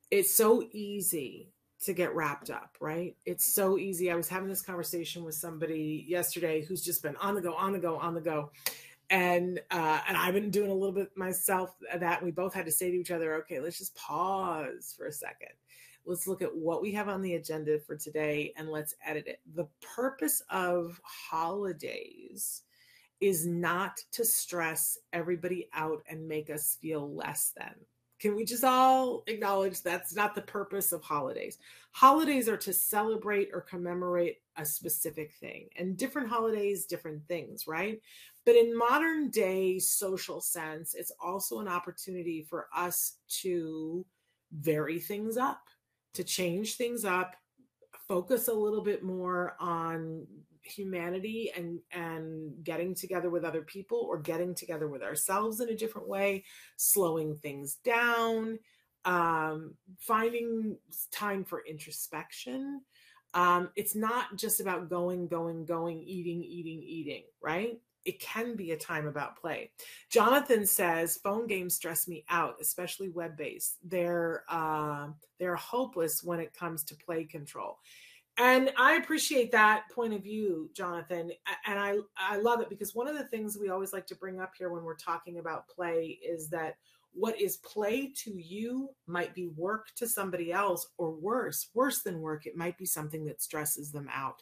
it's 0.09 0.35
so 0.35 0.67
easy 0.73 1.53
to 1.81 1.93
get 1.93 2.13
wrapped 2.15 2.49
up, 2.49 2.77
right? 2.79 3.15
It's 3.25 3.53
so 3.53 3.77
easy. 3.77 4.11
I 4.11 4.15
was 4.15 4.29
having 4.29 4.49
this 4.49 4.61
conversation 4.61 5.23
with 5.23 5.35
somebody 5.35 6.05
yesterday 6.07 6.63
who's 6.63 6.83
just 6.83 7.01
been 7.01 7.15
on 7.17 7.35
the 7.35 7.41
go, 7.41 7.53
on 7.55 7.71
the 7.73 7.79
go, 7.79 7.97
on 7.97 8.13
the 8.13 8.21
go. 8.21 8.51
And 9.09 9.59
uh, 9.71 9.99
and 10.07 10.15
I've 10.15 10.33
been 10.33 10.51
doing 10.51 10.69
a 10.69 10.73
little 10.73 10.93
bit 10.93 11.09
myself 11.17 11.75
that 11.93 12.23
we 12.23 12.31
both 12.31 12.53
had 12.53 12.65
to 12.65 12.71
say 12.71 12.91
to 12.91 12.97
each 12.97 13.11
other, 13.11 13.35
okay, 13.35 13.59
let's 13.59 13.77
just 13.77 13.95
pause 13.95 14.93
for 14.97 15.07
a 15.07 15.11
second. 15.11 15.49
Let's 16.05 16.27
look 16.27 16.41
at 16.41 16.55
what 16.55 16.81
we 16.81 16.93
have 16.93 17.09
on 17.09 17.21
the 17.21 17.35
agenda 17.35 17.79
for 17.79 17.95
today 17.95 18.53
and 18.55 18.69
let's 18.69 18.95
edit 19.05 19.27
it. 19.27 19.39
The 19.53 19.67
purpose 19.95 20.41
of 20.49 20.99
holidays 21.03 22.63
is 23.19 23.45
not 23.45 23.99
to 24.11 24.25
stress 24.25 24.97
everybody 25.13 25.69
out 25.73 26.01
and 26.09 26.27
make 26.27 26.49
us 26.49 26.77
feel 26.81 27.13
less 27.13 27.53
than. 27.55 27.73
Can 28.21 28.35
we 28.35 28.45
just 28.45 28.63
all 28.63 29.23
acknowledge 29.25 29.81
that's 29.81 30.13
not 30.13 30.35
the 30.35 30.43
purpose 30.43 30.91
of 30.91 31.01
holidays? 31.01 31.57
Holidays 31.91 32.47
are 32.47 32.57
to 32.57 32.71
celebrate 32.71 33.49
or 33.51 33.61
commemorate 33.61 34.37
a 34.57 34.63
specific 34.63 35.33
thing, 35.39 35.67
and 35.75 35.97
different 35.97 36.29
holidays, 36.29 36.85
different 36.85 37.27
things, 37.27 37.65
right? 37.65 37.99
But 38.45 38.55
in 38.55 38.77
modern 38.77 39.31
day 39.31 39.79
social 39.79 40.39
sense, 40.39 40.93
it's 40.93 41.11
also 41.19 41.59
an 41.59 41.67
opportunity 41.67 42.45
for 42.47 42.67
us 42.75 43.17
to 43.41 44.05
vary 44.51 44.99
things 44.99 45.35
up, 45.35 45.61
to 46.13 46.23
change 46.23 46.75
things 46.75 47.03
up, 47.05 47.35
focus 48.07 48.49
a 48.49 48.53
little 48.53 48.83
bit 48.83 49.03
more 49.03 49.55
on 49.59 50.27
humanity 50.63 51.51
and 51.55 51.79
and 51.91 52.63
getting 52.63 52.93
together 52.93 53.29
with 53.29 53.43
other 53.43 53.61
people 53.61 54.05
or 54.09 54.17
getting 54.19 54.53
together 54.53 54.87
with 54.87 55.01
ourselves 55.01 55.59
in 55.59 55.69
a 55.69 55.75
different 55.75 56.07
way 56.07 56.43
slowing 56.77 57.35
things 57.37 57.75
down 57.83 58.59
um 59.05 59.73
finding 59.99 60.77
time 61.11 61.43
for 61.43 61.63
introspection 61.65 62.81
um 63.33 63.69
it's 63.75 63.95
not 63.95 64.35
just 64.35 64.59
about 64.59 64.89
going 64.89 65.27
going 65.27 65.65
going 65.65 66.01
eating 66.03 66.43
eating 66.43 66.83
eating 66.83 67.23
right 67.41 67.79
it 68.05 68.19
can 68.19 68.55
be 68.55 68.71
a 68.71 68.77
time 68.77 69.07
about 69.07 69.39
play. 69.39 69.71
Jonathan 70.09 70.65
says 70.65 71.19
phone 71.23 71.47
games 71.47 71.75
stress 71.75 72.07
me 72.07 72.25
out, 72.29 72.55
especially 72.59 73.09
web 73.09 73.37
based. 73.37 73.77
They're 73.83 74.43
uh, 74.49 75.09
they're 75.39 75.55
hopeless 75.55 76.23
when 76.23 76.39
it 76.39 76.53
comes 76.53 76.83
to 76.85 76.95
play 76.95 77.25
control 77.25 77.77
and 78.37 78.71
i 78.77 78.93
appreciate 78.93 79.51
that 79.51 79.83
point 79.93 80.13
of 80.13 80.23
view 80.23 80.69
jonathan 80.73 81.31
and 81.65 81.79
i 81.79 81.97
i 82.17 82.37
love 82.37 82.61
it 82.61 82.69
because 82.69 82.95
one 82.95 83.07
of 83.07 83.17
the 83.17 83.25
things 83.25 83.57
we 83.59 83.69
always 83.69 83.93
like 83.93 84.07
to 84.07 84.15
bring 84.15 84.39
up 84.39 84.53
here 84.57 84.69
when 84.71 84.83
we're 84.83 84.95
talking 84.95 85.39
about 85.39 85.67
play 85.67 86.19
is 86.23 86.49
that 86.49 86.75
what 87.13 87.39
is 87.39 87.57
play 87.57 88.11
to 88.15 88.31
you 88.37 88.89
might 89.05 89.35
be 89.35 89.47
work 89.47 89.87
to 89.95 90.07
somebody 90.07 90.51
else 90.51 90.87
or 90.97 91.11
worse 91.11 91.69
worse 91.73 92.01
than 92.03 92.21
work 92.21 92.45
it 92.45 92.55
might 92.55 92.77
be 92.77 92.85
something 92.85 93.25
that 93.25 93.41
stresses 93.41 93.91
them 93.91 94.07
out 94.13 94.41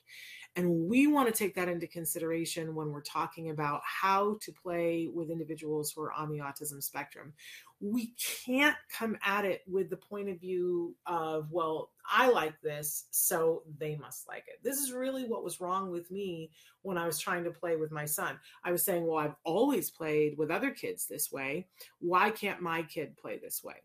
and 0.56 0.90
we 0.90 1.08
want 1.08 1.28
to 1.28 1.34
take 1.34 1.56
that 1.56 1.70
into 1.70 1.88
consideration 1.88 2.76
when 2.76 2.92
we're 2.92 3.02
talking 3.02 3.50
about 3.50 3.82
how 3.84 4.38
to 4.42 4.52
play 4.52 5.08
with 5.14 5.30
individuals 5.30 5.92
who 5.92 6.02
are 6.02 6.12
on 6.12 6.30
the 6.32 6.40
autism 6.40 6.84
spectrum. 6.84 7.34
We 7.80 8.14
can't 8.46 8.76
come 8.92 9.18
at 9.24 9.46
it 9.46 9.62
with 9.68 9.90
the 9.90 9.96
point 9.96 10.28
of 10.28 10.40
view 10.42 10.96
of, 11.06 11.50
well, 11.52 11.92
I 12.06 12.30
like 12.30 12.60
this, 12.62 13.06
so 13.12 13.64
they 13.78 13.96
must 13.96 14.28
like 14.28 14.46
it. 14.48 14.62
This 14.64 14.80
is 14.80 14.92
really 14.92 15.24
what 15.26 15.44
was 15.44 15.62
wrong 15.62 15.92
with 15.92 16.12
me 16.12 16.52
when 16.82 16.98
I 16.98 17.06
was 17.06 17.20
trying 17.20 17.44
to 17.46 17.52
play 17.52 17.78
with 17.78 17.92
my 17.92 18.06
son. 18.06 18.38
I 18.64 18.72
was 18.72 18.84
saying, 18.84 19.06
well, 19.06 19.20
I've 19.20 19.36
always 19.46 19.92
played 19.92 20.38
with 20.38 20.52
other 20.52 20.72
kids 20.72 21.06
this 21.06 21.32
way. 21.32 21.68
Why 22.00 22.32
can't 22.32 22.62
my 22.62 22.84
kid 22.84 23.16
play 23.16 23.38
this 23.38 23.64
way? 23.64 23.76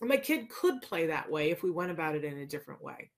My 0.00 0.16
kid 0.16 0.48
could 0.48 0.82
play 0.82 1.06
that 1.06 1.30
way 1.30 1.50
if 1.50 1.62
we 1.62 1.70
went 1.70 1.90
about 1.90 2.14
it 2.14 2.24
in 2.24 2.38
a 2.38 2.46
different 2.46 2.82
way. 2.82 3.10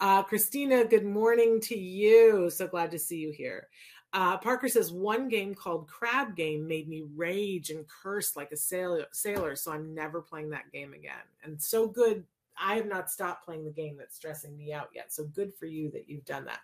Uh, 0.00 0.22
Christina, 0.22 0.84
good 0.84 1.04
morning 1.04 1.60
to 1.62 1.78
you. 1.78 2.50
So 2.50 2.66
glad 2.66 2.90
to 2.92 2.98
see 2.98 3.18
you 3.18 3.32
here. 3.32 3.68
Uh, 4.12 4.38
Parker 4.38 4.68
says 4.68 4.92
one 4.92 5.28
game 5.28 5.54
called 5.54 5.88
Crab 5.88 6.36
Game 6.36 6.68
made 6.68 6.88
me 6.88 7.02
rage 7.16 7.70
and 7.70 7.84
curse 7.88 8.36
like 8.36 8.52
a 8.52 8.56
sailor, 8.56 9.56
so 9.56 9.72
I'm 9.72 9.92
never 9.92 10.22
playing 10.22 10.50
that 10.50 10.70
game 10.72 10.94
again. 10.94 11.14
And 11.42 11.60
so 11.60 11.88
good. 11.88 12.24
I 12.56 12.76
have 12.76 12.86
not 12.86 13.10
stopped 13.10 13.44
playing 13.44 13.64
the 13.64 13.72
game 13.72 13.96
that's 13.98 14.14
stressing 14.14 14.56
me 14.56 14.72
out 14.72 14.90
yet. 14.94 15.12
So 15.12 15.24
good 15.24 15.52
for 15.58 15.66
you 15.66 15.90
that 15.90 16.08
you've 16.08 16.24
done 16.24 16.44
that. 16.44 16.60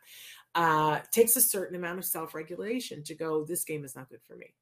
Uh, 0.54 1.00
takes 1.10 1.34
a 1.34 1.40
certain 1.40 1.74
amount 1.74 1.98
of 1.98 2.04
self 2.04 2.32
regulation 2.32 3.02
to 3.02 3.16
go, 3.16 3.44
this 3.44 3.64
game 3.64 3.84
is 3.84 3.96
not 3.96 4.08
good 4.08 4.22
for 4.22 4.36
me 4.36 4.54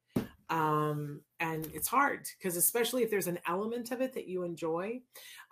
um, 0.50 1.20
and 1.40 1.66
it's 1.74 1.88
hard 1.88 2.26
because 2.38 2.56
especially 2.56 3.02
if 3.02 3.11
there's 3.11 3.26
an 3.26 3.38
element 3.46 3.90
of 3.90 4.00
it 4.00 4.14
that 4.14 4.28
you 4.28 4.42
enjoy. 4.42 5.00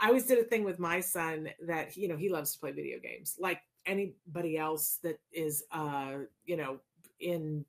I 0.00 0.08
always 0.08 0.26
did 0.26 0.38
a 0.38 0.44
thing 0.44 0.64
with 0.64 0.78
my 0.78 1.00
son 1.00 1.50
that 1.66 1.96
you 1.96 2.08
know 2.08 2.16
he 2.16 2.28
loves 2.28 2.52
to 2.52 2.58
play 2.58 2.72
video 2.72 2.98
games 2.98 3.36
like 3.38 3.60
anybody 3.84 4.58
else 4.58 4.98
that 5.02 5.18
is 5.32 5.62
uh 5.70 6.14
you 6.44 6.56
know 6.56 6.78
in 7.20 7.64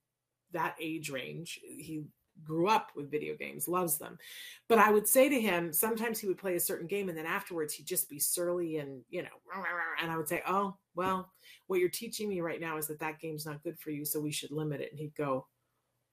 that 0.52 0.76
age 0.80 1.10
range 1.10 1.60
he 1.64 2.04
grew 2.44 2.68
up 2.68 2.92
with 2.96 3.12
video 3.12 3.36
games 3.36 3.68
loves 3.68 3.98
them. 3.98 4.18
But 4.70 4.80
i 4.80 4.90
would 4.90 5.08
say 5.08 5.28
to 5.28 5.40
him 5.40 5.74
sometimes 5.74 6.20
he 6.20 6.28
would 6.28 6.38
play 6.38 6.56
a 6.56 6.62
certain 6.62 6.88
game 6.88 7.10
and 7.10 7.18
then 7.18 7.26
afterwards 7.26 7.74
he'd 7.74 7.86
just 7.86 8.10
be 8.10 8.20
surly 8.20 8.78
and 8.78 9.02
you 9.10 9.22
know 9.22 9.30
and 10.02 10.12
i 10.12 10.18
would 10.18 10.28
say 10.28 10.42
oh 10.48 10.76
well 10.96 11.32
what 11.68 11.80
you're 11.80 11.90
teaching 11.90 12.30
me 12.30 12.42
right 12.42 12.62
now 12.62 12.78
is 12.78 12.88
that 12.88 13.00
that 13.00 13.20
game's 13.20 13.46
not 13.46 13.64
good 13.64 13.78
for 13.80 13.92
you 13.92 14.06
so 14.06 14.20
we 14.20 14.32
should 14.32 14.52
limit 14.52 14.82
it 14.82 14.92
and 14.92 15.00
he'd 15.00 15.16
go 15.16 15.46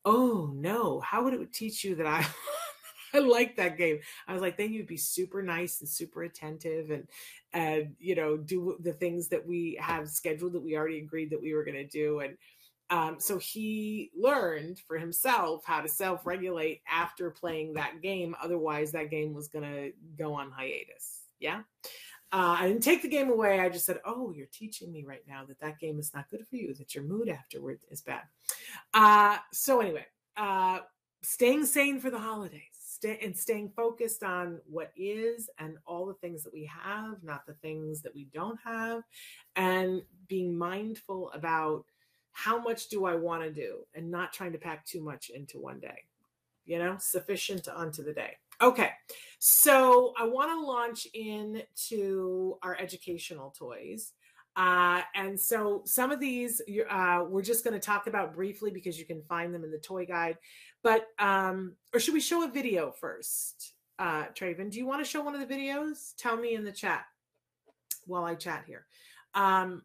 oh 0.05 0.51
no, 0.55 1.01
how 1.01 1.25
would 1.25 1.35
it 1.35 1.53
teach 1.53 1.85
you 1.85 1.95
that 1.97 2.07
I 2.07 2.27
I 3.14 3.19
like 3.21 3.57
that 3.57 3.79
game. 3.79 4.01
I 4.27 4.33
was 4.33 4.43
like, 4.43 4.57
then 4.57 4.73
you'd 4.73 4.88
be 4.88 4.97
super 4.97 5.40
nice 5.40 5.81
and 5.81 5.88
super 5.88 6.25
attentive 6.25 6.90
and 6.90 7.09
and 7.53 7.95
you 8.01 8.17
know 8.17 8.37
do 8.37 8.77
the 8.81 8.93
things 8.93 9.29
that 9.29 9.47
we 9.47 9.79
have 9.81 10.09
scheduled 10.09 10.55
that 10.55 10.64
we 10.64 10.77
already 10.77 10.99
agreed 10.99 11.31
that 11.31 11.40
we 11.40 11.55
were 11.55 11.64
going 11.64 11.77
to 11.77 11.87
do. 11.87 12.21
And 12.21 12.37
um, 12.90 13.17
so 13.19 13.38
he 13.38 14.11
learned 14.14 14.81
for 14.87 14.99
himself 14.99 15.62
how 15.64 15.81
to 15.81 15.88
self-regulate 15.88 16.83
after 16.90 17.31
playing 17.31 17.75
that 17.75 18.03
game. 18.03 18.35
Otherwise 18.43 18.93
that 18.93 19.11
game 19.11 19.33
was 19.33 19.49
going 19.49 19.64
to 19.64 19.93
go 20.19 20.35
on 20.35 20.51
hiatus. 20.51 21.23
Yeah 21.38 21.61
uh, 22.35 22.57
I 22.59 22.66
didn't 22.66 22.83
take 22.83 23.01
the 23.01 23.09
game 23.09 23.31
away. 23.31 23.61
I 23.61 23.68
just 23.68 23.87
said, 23.87 24.01
"Oh, 24.05 24.33
you're 24.33 24.49
teaching 24.51 24.90
me 24.90 25.05
right 25.05 25.23
now 25.29 25.44
that 25.44 25.61
that 25.61 25.79
game 25.79 26.01
is 26.01 26.12
not 26.12 26.29
good 26.31 26.44
for 26.49 26.57
you. 26.57 26.75
That 26.75 26.92
your 26.92 27.05
mood 27.05 27.29
afterward 27.29 27.79
is 27.92 28.01
bad." 28.03 28.23
Uh, 28.92 29.38
so 29.53 29.81
anyway, 29.81 30.05
uh, 30.37 30.81
staying 31.23 31.64
sane 31.64 32.01
for 32.01 32.11
the 32.11 32.18
holidays, 32.18 32.77
stay, 32.77 33.20
and 33.23 33.37
staying 33.37 33.70
focused 33.77 34.25
on 34.25 34.61
what 34.66 34.90
is 34.97 35.49
and 35.61 35.77
all 35.87 36.07
the 36.07 36.14
things 36.14 36.42
that 36.42 36.53
we 36.53 36.64
have, 36.64 37.23
not 37.23 37.47
the 37.47 37.55
things 37.55 38.03
that 38.03 38.12
we 38.16 38.25
don't 38.35 38.59
have, 38.64 39.05
and 39.55 40.03
being 40.27 40.59
mindful 40.59 41.31
about 41.35 41.85
how 42.33 42.61
much 42.61 42.88
do 42.88 43.05
I 43.05 43.14
want 43.14 43.44
to 43.44 43.53
do, 43.53 43.87
and 43.94 44.11
not 44.11 44.33
trying 44.33 44.51
to 44.53 44.59
pack 44.59 44.85
too 44.85 45.01
much 45.01 45.31
into 45.31 45.61
one 45.61 45.79
day. 45.79 46.03
You 46.66 46.81
know, 46.81 46.97
sufficient 46.99 47.68
onto 47.68 48.03
the 48.03 48.12
day. 48.12 48.38
Okay, 48.62 48.90
so 49.38 50.12
I 50.19 50.27
want 50.27 50.51
to 50.51 50.61
launch 50.61 51.07
into 51.12 52.57
our 52.62 52.77
educational 52.81 53.51
toys. 53.51 54.12
Uh, 54.57 55.01
and 55.17 55.38
so 55.38 55.83
some 55.85 56.12
of 56.12 56.21
these 56.21 56.62
uh, 56.88 57.25
we're 57.29 57.43
just 57.43 57.64
going 57.64 57.75
to 57.75 57.85
talk 57.85 58.07
about 58.07 58.35
briefly 58.35 58.71
because 58.71 58.99
you 58.99 59.05
can 59.05 59.21
find 59.29 59.53
them 59.53 59.64
in 59.64 59.71
the 59.71 59.79
toy 59.79 60.07
guide. 60.07 60.38
But, 60.83 61.09
um, 61.19 61.75
or 61.93 61.99
should 61.99 62.14
we 62.14 62.21
show 62.21 62.45
a 62.45 62.49
video 62.49 62.93
first? 62.93 63.75
Uh, 63.99 64.27
Traven, 64.27 64.71
do 64.71 64.79
you 64.79 64.87
want 64.87 65.05
to 65.05 65.11
show 65.11 65.23
one 65.23 65.35
of 65.35 65.47
the 65.47 65.53
videos? 65.55 66.14
Tell 66.17 66.37
me 66.37 66.55
in 66.55 66.64
the 66.64 66.73
chat 66.73 67.05
while 68.07 68.25
I 68.25 68.35
chat 68.35 68.64
here. 68.67 68.87
Um, 69.35 69.83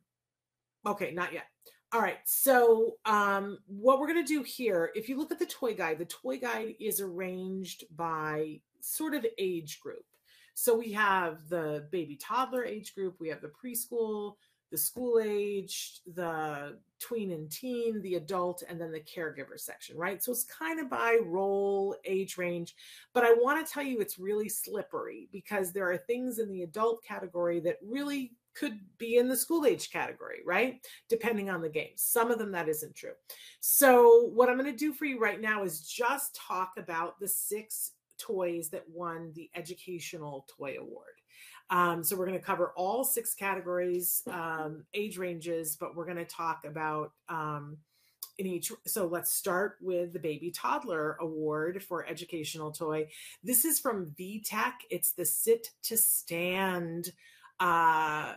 okay, 0.85 1.11
not 1.11 1.33
yet. 1.33 1.45
All 1.91 2.01
right. 2.01 2.19
So, 2.23 2.97
um, 3.05 3.57
what 3.65 3.99
we're 3.99 4.07
going 4.07 4.23
to 4.23 4.33
do 4.33 4.43
here, 4.43 4.91
if 4.93 5.09
you 5.09 5.17
look 5.17 5.31
at 5.31 5.39
the 5.39 5.45
toy 5.47 5.73
guide, 5.73 5.97
the 5.97 6.05
toy 6.05 6.37
guide 6.37 6.75
is 6.79 7.01
arranged 7.01 7.85
by 7.95 8.59
sort 8.79 9.15
of 9.15 9.25
age 9.39 9.79
group. 9.79 10.05
So, 10.53 10.77
we 10.77 10.91
have 10.93 11.49
the 11.49 11.87
baby 11.91 12.15
toddler 12.15 12.63
age 12.63 12.93
group, 12.93 13.15
we 13.19 13.29
have 13.29 13.41
the 13.41 13.49
preschool, 13.49 14.35
the 14.71 14.77
school 14.77 15.19
age, 15.23 16.01
the 16.13 16.77
tween 16.99 17.31
and 17.31 17.49
teen, 17.49 18.01
the 18.01 18.15
adult, 18.15 18.61
and 18.69 18.79
then 18.79 18.91
the 18.91 18.99
caregiver 18.99 19.57
section, 19.57 19.97
right? 19.97 20.21
So 20.21 20.31
it's 20.31 20.43
kind 20.43 20.79
of 20.79 20.89
by 20.89 21.17
role, 21.25 21.95
age 22.05 22.37
range. 22.37 22.75
But 23.13 23.23
I 23.23 23.33
want 23.33 23.65
to 23.65 23.71
tell 23.71 23.83
you 23.83 23.99
it's 23.99 24.19
really 24.19 24.49
slippery 24.49 25.27
because 25.31 25.71
there 25.71 25.89
are 25.89 25.97
things 25.97 26.37
in 26.39 26.49
the 26.49 26.61
adult 26.63 27.03
category 27.03 27.59
that 27.61 27.77
really 27.81 28.33
could 28.55 28.79
be 28.97 29.17
in 29.17 29.27
the 29.27 29.37
school 29.37 29.65
age 29.65 29.91
category, 29.91 30.39
right? 30.45 30.85
Depending 31.07 31.49
on 31.49 31.61
the 31.61 31.69
game. 31.69 31.91
Some 31.95 32.31
of 32.31 32.39
them 32.39 32.51
that 32.51 32.69
isn't 32.69 32.95
true. 32.95 33.13
So, 33.59 34.29
what 34.33 34.49
I'm 34.49 34.57
going 34.57 34.71
to 34.71 34.77
do 34.77 34.93
for 34.93 35.05
you 35.05 35.19
right 35.19 35.39
now 35.39 35.63
is 35.63 35.87
just 35.87 36.35
talk 36.35 36.73
about 36.77 37.19
the 37.19 37.27
six 37.27 37.91
toys 38.17 38.69
that 38.69 38.83
won 38.89 39.31
the 39.35 39.49
Educational 39.55 40.45
Toy 40.57 40.75
Award. 40.79 41.05
Um, 41.71 42.03
so 42.03 42.15
we're 42.15 42.25
going 42.25 42.37
to 42.37 42.43
cover 42.43 42.73
all 42.75 43.03
six 43.03 43.33
categories, 43.33 44.23
um, 44.27 44.83
age 44.93 45.17
ranges, 45.17 45.75
but 45.75 45.95
we're 45.95 46.05
going 46.05 46.17
to 46.17 46.25
talk 46.25 46.65
about 46.65 47.11
um, 47.29 47.77
in 48.39 48.47
each. 48.47 48.71
So 48.87 49.05
let's 49.05 49.31
start 49.31 49.77
with 49.81 50.13
the 50.13 50.19
Baby 50.19 50.51
Toddler 50.51 51.17
Award 51.19 51.83
for 51.83 52.07
Educational 52.07 52.71
Toy. 52.71 53.07
This 53.43 53.65
is 53.65 53.79
from 53.79 54.07
VTech. 54.19 54.73
It's 54.89 55.11
the 55.11 55.25
Sit 55.25 55.69
to 55.83 55.97
Stand 55.97 57.11
uh, 57.59 58.33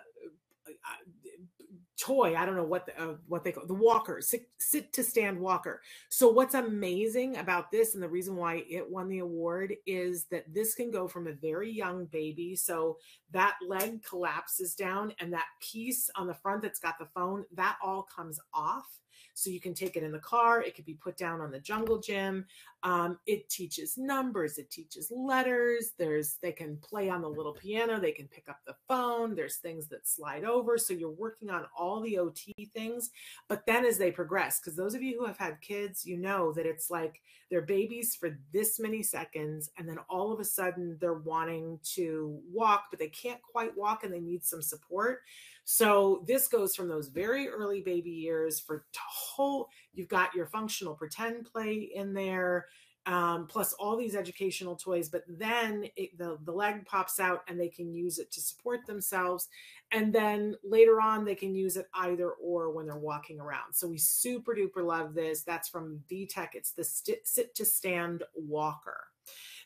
toy. 2.03 2.35
I 2.37 2.45
don't 2.45 2.57
know 2.57 2.65
what 2.65 2.87
the, 2.87 3.01
uh, 3.01 3.15
what 3.29 3.45
they 3.45 3.53
call 3.53 3.67
the 3.67 3.75
walker, 3.75 4.21
sit, 4.21 4.49
sit 4.59 4.93
to 4.95 5.05
stand 5.05 5.39
walker. 5.39 5.81
So 6.09 6.29
what's 6.29 6.55
amazing 6.55 7.37
about 7.37 7.71
this 7.71 7.95
and 7.95 8.03
the 8.03 8.09
reason 8.09 8.35
why 8.35 8.65
it 8.69 8.91
won 8.91 9.09
the 9.09 9.21
award 9.21 9.75
is 9.87 10.25
that 10.33 10.53
this 10.53 10.75
can 10.75 10.91
go 10.91 11.07
from 11.07 11.29
a 11.29 11.33
very 11.33 11.71
young 11.71 12.07
baby. 12.07 12.57
So 12.57 12.99
that 13.31 13.55
leg 13.67 14.03
collapses 14.03 14.75
down 14.75 15.13
and 15.21 15.33
that 15.33 15.47
piece 15.61 16.11
on 16.17 16.27
the 16.27 16.35
front 16.35 16.63
that's 16.63 16.81
got 16.81 16.99
the 16.99 17.07
phone, 17.07 17.45
that 17.55 17.77
all 17.83 18.03
comes 18.03 18.41
off 18.53 18.87
so 19.35 19.51
you 19.51 19.61
can 19.61 19.75
take 19.75 19.97
it 19.97 20.03
in 20.03 20.13
the 20.13 20.19
car. 20.19 20.63
It 20.63 20.75
could 20.75 20.85
be 20.85 20.95
put 20.95 21.17
down 21.17 21.41
on 21.41 21.51
the 21.51 21.61
jungle 21.61 21.99
gym. 21.99 22.47
Um, 22.85 23.19
it 23.27 23.49
teaches 23.49 23.97
numbers. 23.97 24.59
It 24.59 24.71
teaches 24.71 25.13
letters. 25.15 25.93
There's 25.99 26.37
they 26.43 26.53
can 26.53 26.77
play 26.79 27.09
on 27.09 27.23
the 27.23 27.29
little 27.29 27.53
piano. 27.53 28.01
They 28.01 28.13
can 28.13 28.27
pick 28.29 28.49
up 28.49 28.61
the 28.67 28.75
phone. 28.89 29.35
There's 29.35 29.57
things 29.57 29.87
that 29.89 30.09
slide 30.09 30.45
over. 30.45 30.77
So 30.77 30.93
you're 30.93 31.11
working 31.11 31.51
on 31.51 31.67
all 31.77 32.01
the 32.01 32.19
OT 32.19 32.53
things. 32.75 33.11
But 33.49 33.65
then 33.67 33.85
as 33.85 33.99
they 33.99 34.11
progress, 34.11 34.61
because 34.61 34.77
those 34.77 34.95
of 34.95 35.03
you 35.03 35.19
who 35.19 35.27
have 35.27 35.39
had 35.39 35.61
kids, 35.61 36.05
you 36.05 36.17
know 36.17 36.53
that 36.53 36.67
it's 36.67 36.91
like 36.91 37.21
they're 37.51 37.63
babies 37.63 38.17
for 38.17 38.39
this 38.53 38.81
many 38.81 39.03
seconds, 39.03 39.71
and 39.77 39.89
then 39.89 39.99
all 40.09 40.33
of 40.33 40.41
a 40.41 40.45
sudden 40.45 40.97
they're 41.01 41.13
wanting 41.13 41.79
to 41.95 42.41
walk, 42.51 42.87
but 42.91 42.99
they 42.99 43.09
can't 43.09 43.43
quite 43.43 43.77
walk 43.77 44.05
and 44.05 44.13
they 44.13 44.21
need 44.21 44.45
some 44.45 44.63
support. 44.63 45.21
So 45.65 46.25
this 46.27 46.49
goes 46.49 46.75
from 46.75 46.89
those 46.89 47.09
very 47.09 47.49
early 47.49 47.81
baby 47.81 48.11
years 48.11 48.61
for 48.61 48.85
whole, 48.97 49.69
you've 49.95 50.09
got 50.09 50.35
your 50.35 50.47
functional 50.47 50.95
pretend 50.95 51.47
play 51.47 51.91
in 51.95 52.13
there, 52.15 52.67
um, 53.07 53.47
plus 53.49 53.73
all 53.75 53.97
these 53.97 54.15
educational 54.15 54.77
toys, 54.77 55.09
but 55.09 55.25
then 55.29 55.87
it, 55.97 56.17
the, 56.19 56.39
the 56.45 56.53
leg 56.53 56.85
pops 56.87 57.19
out 57.19 57.43
and 57.49 57.59
they 57.59 57.69
can 57.69 57.93
use 57.93 58.19
it 58.19 58.31
to 58.33 58.41
support 58.41 58.87
themselves. 58.87 59.49
And 59.91 60.13
then 60.13 60.55
later 60.63 61.01
on, 61.01 61.25
they 61.25 61.35
can 61.35 61.55
use 61.55 61.77
it 61.77 61.89
either 61.95 62.31
or 62.31 62.71
when 62.71 62.87
they're 62.87 62.97
walking 62.97 63.41
around. 63.41 63.75
So 63.75 63.89
we 63.89 63.99
super 63.99 64.55
duper 64.55 64.85
love 64.85 65.15
this. 65.15 65.43
That's 65.43 65.69
from 65.69 66.01
VTech. 66.11 66.51
It's 66.55 66.73
the 66.73 66.85
st- 66.85 67.27
sit 67.27 67.55
to 67.57 67.65
stand 67.65 68.23
walker. 68.37 69.12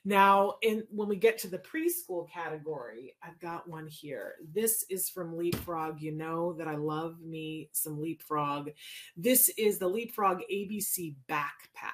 Now, 0.09 0.55
in 0.63 0.85
when 0.93 1.09
we 1.09 1.17
get 1.17 1.37
to 1.39 1.49
the 1.49 1.59
preschool 1.59 2.31
category, 2.31 3.17
I've 3.25 3.41
got 3.41 3.69
one 3.69 3.89
here. 3.89 4.35
This 4.55 4.85
is 4.89 5.11
from 5.11 5.37
Leapfrog. 5.37 6.01
You 6.01 6.13
know 6.13 6.53
that 6.53 6.69
I 6.69 6.77
love 6.77 7.21
me 7.21 7.71
some 7.73 8.01
Leapfrog. 8.01 8.71
This 9.17 9.49
is 9.59 9.79
the 9.79 9.89
Leapfrog 9.89 10.43
ABC 10.51 11.17
backpack. 11.29 11.91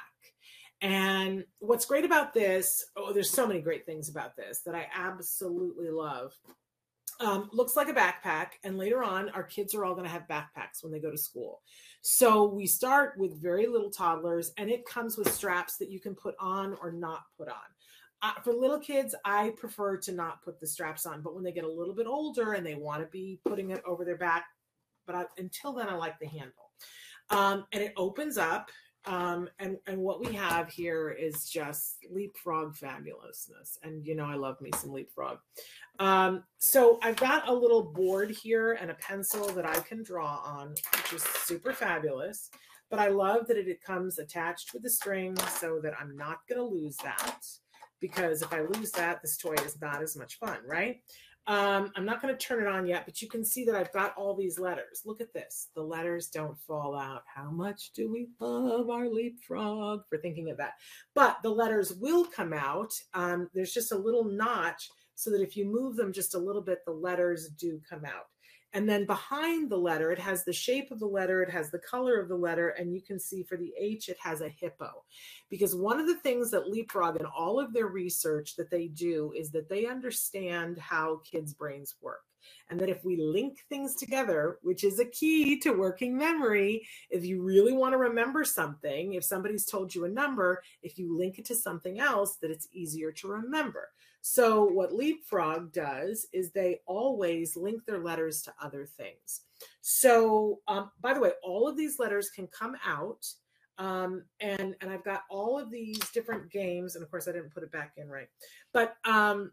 And 0.82 1.44
what's 1.60 1.86
great 1.86 2.04
about 2.04 2.34
this, 2.34 2.84
oh, 2.96 3.14
there's 3.14 3.30
so 3.30 3.46
many 3.46 3.62
great 3.62 3.86
things 3.86 4.10
about 4.10 4.36
this 4.36 4.60
that 4.66 4.74
I 4.74 4.88
absolutely 4.94 5.88
love. 5.88 6.34
Um, 7.18 7.48
looks 7.50 7.76
like 7.76 7.88
a 7.88 7.94
backpack, 7.94 8.58
and 8.62 8.76
later 8.76 9.02
on, 9.02 9.30
our 9.30 9.44
kids 9.44 9.74
are 9.74 9.86
all 9.86 9.94
going 9.94 10.06
to 10.06 10.12
have 10.12 10.28
backpacks 10.28 10.82
when 10.82 10.92
they 10.92 10.98
go 10.98 11.10
to 11.10 11.16
school. 11.16 11.62
So 12.02 12.44
we 12.44 12.66
start 12.66 13.14
with 13.16 13.40
very 13.40 13.68
little 13.68 13.90
toddlers, 13.90 14.52
and 14.58 14.68
it 14.68 14.84
comes 14.84 15.16
with 15.16 15.32
straps 15.32 15.78
that 15.78 15.90
you 15.90 16.00
can 16.00 16.14
put 16.14 16.34
on 16.40 16.76
or 16.82 16.92
not 16.92 17.22
put 17.38 17.48
on 17.48 17.54
uh, 18.22 18.34
for 18.44 18.52
little 18.52 18.78
kids, 18.78 19.14
I 19.24 19.50
prefer 19.56 19.96
to 19.98 20.12
not 20.12 20.42
put 20.42 20.60
the 20.60 20.66
straps 20.66 21.06
on. 21.06 21.22
But 21.22 21.34
when 21.34 21.42
they 21.42 21.52
get 21.52 21.64
a 21.64 21.72
little 21.72 21.94
bit 21.94 22.06
older 22.06 22.52
and 22.52 22.64
they 22.64 22.76
want 22.76 23.02
to 23.02 23.08
be 23.08 23.40
putting 23.44 23.70
it 23.70 23.82
over 23.84 24.04
their 24.04 24.16
back, 24.16 24.44
but 25.06 25.16
I, 25.16 25.24
until 25.38 25.72
then, 25.72 25.88
I 25.88 25.94
like 25.94 26.18
the 26.20 26.28
handle. 26.28 26.70
Um, 27.30 27.66
and 27.72 27.82
it 27.82 27.92
opens 27.96 28.38
up. 28.38 28.70
Um, 29.04 29.48
and 29.58 29.78
and 29.88 29.98
what 29.98 30.24
we 30.24 30.32
have 30.34 30.68
here 30.68 31.10
is 31.10 31.50
just 31.50 31.96
leapfrog 32.08 32.76
fabulousness. 32.76 33.78
And 33.82 34.06
you 34.06 34.14
know, 34.14 34.26
I 34.26 34.34
love 34.34 34.60
me 34.60 34.70
some 34.76 34.92
leapfrog. 34.92 35.38
Um, 35.98 36.44
so 36.58 37.00
I've 37.02 37.16
got 37.16 37.48
a 37.48 37.52
little 37.52 37.82
board 37.82 38.30
here 38.30 38.74
and 38.74 38.92
a 38.92 38.94
pencil 38.94 39.48
that 39.48 39.66
I 39.66 39.80
can 39.80 40.04
draw 40.04 40.40
on, 40.44 40.68
which 40.92 41.14
is 41.14 41.22
super 41.22 41.72
fabulous. 41.72 42.50
But 42.90 43.00
I 43.00 43.08
love 43.08 43.48
that 43.48 43.56
it, 43.56 43.66
it 43.66 43.82
comes 43.82 44.20
attached 44.20 44.72
with 44.72 44.84
the 44.84 44.90
string 44.90 45.36
so 45.58 45.80
that 45.82 45.94
I'm 45.98 46.16
not 46.16 46.46
going 46.48 46.58
to 46.58 46.64
lose 46.64 46.96
that 46.98 47.44
because 48.02 48.42
if 48.42 48.52
I 48.52 48.60
lose 48.60 48.90
that, 48.92 49.22
this 49.22 49.38
toy 49.38 49.54
is 49.64 49.80
not 49.80 50.02
as 50.02 50.14
much 50.14 50.38
fun, 50.38 50.58
right? 50.66 51.00
Um, 51.46 51.90
I'm 51.96 52.04
not 52.04 52.22
going 52.22 52.36
to 52.36 52.38
turn 52.46 52.62
it 52.62 52.68
on 52.68 52.86
yet, 52.86 53.04
but 53.04 53.20
you 53.20 53.28
can 53.28 53.44
see 53.44 53.64
that 53.64 53.74
I've 53.74 53.92
got 53.92 54.14
all 54.16 54.36
these 54.36 54.58
letters. 54.58 55.02
Look 55.04 55.20
at 55.20 55.32
this. 55.32 55.68
The 55.74 55.82
letters 55.82 56.28
don't 56.28 56.58
fall 56.60 56.96
out. 56.96 57.22
How 57.34 57.50
much 57.50 57.92
do 57.94 58.12
we 58.12 58.28
love 58.38 58.90
our 58.90 59.08
leapfrog 59.08 60.02
for 60.08 60.18
thinking 60.18 60.50
of 60.50 60.58
that? 60.58 60.74
But 61.14 61.38
the 61.42 61.50
letters 61.50 61.94
will 61.94 62.24
come 62.24 62.52
out. 62.52 62.92
Um, 63.14 63.48
there's 63.54 63.72
just 63.72 63.92
a 63.92 63.98
little 63.98 64.24
notch 64.24 64.88
so 65.14 65.30
that 65.30 65.42
if 65.42 65.56
you 65.56 65.64
move 65.64 65.96
them 65.96 66.12
just 66.12 66.34
a 66.34 66.38
little 66.38 66.62
bit, 66.62 66.78
the 66.86 66.92
letters 66.92 67.48
do 67.48 67.80
come 67.88 68.04
out. 68.04 68.26
And 68.74 68.88
then 68.88 69.04
behind 69.04 69.70
the 69.70 69.76
letter, 69.76 70.12
it 70.12 70.18
has 70.18 70.44
the 70.44 70.52
shape 70.52 70.90
of 70.90 70.98
the 70.98 71.06
letter, 71.06 71.42
it 71.42 71.50
has 71.50 71.70
the 71.70 71.78
color 71.78 72.18
of 72.18 72.28
the 72.28 72.36
letter, 72.36 72.70
and 72.70 72.94
you 72.94 73.02
can 73.02 73.20
see 73.20 73.42
for 73.42 73.56
the 73.58 73.72
H, 73.78 74.08
it 74.08 74.16
has 74.22 74.40
a 74.40 74.48
hippo. 74.48 75.04
Because 75.50 75.74
one 75.74 76.00
of 76.00 76.06
the 76.06 76.16
things 76.16 76.50
that 76.50 76.68
Leapfrog 76.68 77.16
and 77.16 77.26
all 77.26 77.60
of 77.60 77.74
their 77.74 77.88
research 77.88 78.56
that 78.56 78.70
they 78.70 78.88
do 78.88 79.32
is 79.36 79.50
that 79.50 79.68
they 79.68 79.86
understand 79.86 80.78
how 80.78 81.20
kids' 81.30 81.52
brains 81.52 81.96
work. 82.00 82.22
And 82.70 82.80
that 82.80 82.88
if 82.88 83.04
we 83.04 83.16
link 83.16 83.58
things 83.68 83.94
together, 83.94 84.58
which 84.62 84.84
is 84.84 84.98
a 84.98 85.04
key 85.04 85.60
to 85.60 85.72
working 85.72 86.16
memory, 86.16 86.86
if 87.10 87.24
you 87.24 87.42
really 87.42 87.72
want 87.72 87.92
to 87.92 87.98
remember 87.98 88.42
something, 88.42 89.14
if 89.14 89.22
somebody's 89.22 89.66
told 89.66 89.94
you 89.94 90.06
a 90.06 90.08
number, 90.08 90.62
if 90.82 90.98
you 90.98 91.16
link 91.16 91.38
it 91.38 91.44
to 91.46 91.54
something 91.54 92.00
else, 92.00 92.36
that 92.36 92.50
it's 92.50 92.68
easier 92.72 93.12
to 93.12 93.28
remember. 93.28 93.90
So, 94.22 94.64
what 94.64 94.94
Leapfrog 94.94 95.72
does 95.72 96.26
is 96.32 96.50
they 96.50 96.80
always 96.86 97.56
link 97.56 97.84
their 97.84 97.98
letters 97.98 98.40
to 98.42 98.54
other 98.62 98.86
things. 98.86 99.42
So, 99.80 100.60
um, 100.68 100.90
by 101.00 101.12
the 101.12 101.20
way, 101.20 101.32
all 101.42 101.68
of 101.68 101.76
these 101.76 101.98
letters 101.98 102.30
can 102.30 102.46
come 102.46 102.76
out. 102.86 103.26
Um, 103.78 104.24
and 104.38 104.76
and 104.80 104.90
I've 104.90 105.04
got 105.04 105.22
all 105.28 105.58
of 105.58 105.70
these 105.70 105.98
different 106.10 106.50
games, 106.52 106.94
and 106.94 107.02
of 107.02 107.10
course 107.10 107.26
I 107.26 107.32
didn't 107.32 107.52
put 107.52 107.64
it 107.64 107.72
back 107.72 107.94
in 107.96 108.08
right, 108.08 108.28
but 108.72 108.94
um, 109.04 109.50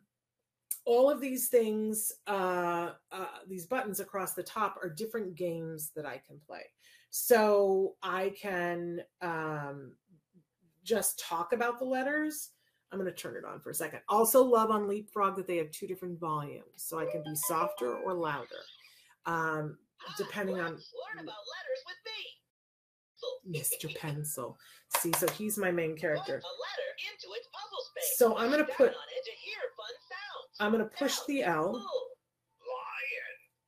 all 0.86 1.10
of 1.10 1.20
these 1.22 1.48
things, 1.48 2.12
uh, 2.28 2.92
uh, 3.12 3.26
these 3.48 3.66
buttons 3.66 4.00
across 4.00 4.34
the 4.34 4.44
top 4.44 4.78
are 4.84 4.90
different 4.90 5.36
games 5.36 5.92
that 5.96 6.06
I 6.06 6.22
can 6.26 6.40
play. 6.46 6.64
So 7.10 7.96
I 8.04 8.34
can 8.40 9.02
um, 9.22 9.94
just 10.84 11.20
talk 11.20 11.54
about 11.54 11.80
the 11.80 11.86
letters. 11.86 12.50
I'm 12.92 13.00
going 13.00 13.12
to 13.12 13.16
turn 13.16 13.36
it 13.36 13.46
on 13.46 13.60
for 13.60 13.70
a 13.70 13.74
second. 13.74 14.00
Also, 14.10 14.44
love 14.44 14.72
on 14.72 14.88
Leapfrog 14.88 15.36
that 15.36 15.48
they 15.48 15.58
have 15.58 15.70
two 15.72 15.88
different 15.88 16.20
volumes, 16.20 16.64
so 16.76 17.00
I 17.00 17.06
can 17.06 17.24
be 17.24 17.36
softer 17.36 17.96
or 17.98 18.14
louder, 18.14 18.64
um, 19.26 19.78
depending 20.18 20.56
on. 20.60 20.72
Learn 20.72 21.24
about 21.24 21.36
letters 21.54 21.84
with 21.86 21.98
me, 23.54 23.60
Mr. 23.60 23.96
Pencil. 23.96 24.58
See, 24.98 25.12
so 25.18 25.28
he's 25.30 25.58
my 25.58 25.72
main 25.72 25.96
character. 25.96 26.42
So 28.18 28.38
I'm 28.38 28.50
going 28.52 28.66
to 28.66 28.72
put. 28.74 28.94
I'm 30.60 30.72
going 30.72 30.84
to 30.84 30.90
push 30.98 31.18
the 31.28 31.44
L. 31.44 31.86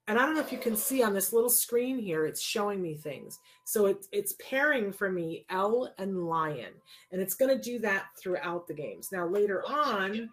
And 0.08 0.18
I 0.20 0.26
don't 0.26 0.36
know 0.36 0.42
if 0.42 0.52
you 0.52 0.58
can 0.58 0.76
see 0.76 1.04
on 1.04 1.14
this 1.14 1.32
little 1.32 1.50
screen 1.50 1.98
here, 2.00 2.26
it's 2.26 2.42
showing 2.42 2.82
me 2.82 2.96
things. 2.96 3.40
So 3.64 3.86
it's 3.86 4.08
it's 4.12 4.34
pairing 4.34 4.92
for 4.92 5.12
me 5.12 5.46
L 5.50 5.94
and 5.98 6.26
lion. 6.26 6.74
And 7.12 7.22
it's 7.22 7.36
going 7.36 7.56
to 7.56 7.62
do 7.62 7.80
that 7.80 8.06
throughout 8.20 8.68
the 8.68 8.74
games. 8.74 9.10
Now 9.12 9.28
later 9.28 9.64
on, 9.68 10.30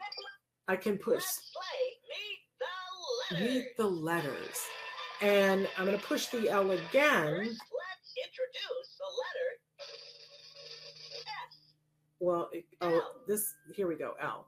I 0.66 0.76
can 0.76 0.98
push 0.98 1.24
meet 3.30 3.38
the, 3.38 3.44
meet 3.44 3.76
the 3.76 3.86
letters. 3.86 4.66
And 5.20 5.68
I'm 5.76 5.84
going 5.84 5.98
to 5.98 6.04
push 6.04 6.26
the 6.26 6.48
L 6.48 6.70
again. 6.70 7.36
Let's 7.36 8.14
introduce 8.16 8.96
the 8.98 9.10
letter 9.20 9.48
S. 11.26 11.56
Well, 12.20 12.48
it, 12.52 12.64
oh, 12.80 13.02
this 13.26 13.54
here 13.74 13.86
we 13.86 13.96
go, 13.96 14.14
L. 14.20 14.46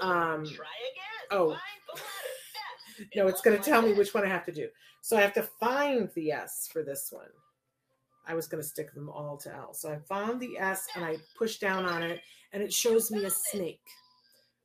Um, 0.00 0.44
Try 0.44 0.66
again. 0.66 1.28
Oh. 1.30 1.56
no, 3.16 3.26
it's 3.26 3.40
going 3.40 3.56
to 3.56 3.62
tell 3.62 3.82
me 3.82 3.92
which 3.92 4.14
one 4.14 4.24
I 4.24 4.28
have 4.28 4.44
to 4.46 4.52
do. 4.52 4.68
So 5.00 5.16
I 5.16 5.20
have 5.20 5.34
to 5.34 5.42
find 5.42 6.10
the 6.14 6.32
S 6.32 6.68
for 6.72 6.82
this 6.82 7.08
one. 7.10 7.28
I 8.26 8.34
was 8.34 8.46
going 8.46 8.62
to 8.62 8.68
stick 8.68 8.94
them 8.94 9.08
all 9.08 9.36
to 9.38 9.54
L. 9.54 9.74
So 9.74 9.90
I 9.90 9.98
found 10.08 10.40
the 10.40 10.58
S 10.58 10.86
and 10.94 11.04
I 11.04 11.16
push 11.36 11.58
down 11.58 11.84
on 11.84 12.02
it 12.02 12.20
and 12.52 12.62
it 12.62 12.72
shows 12.72 13.10
me 13.10 13.24
a 13.24 13.30
snake, 13.30 13.80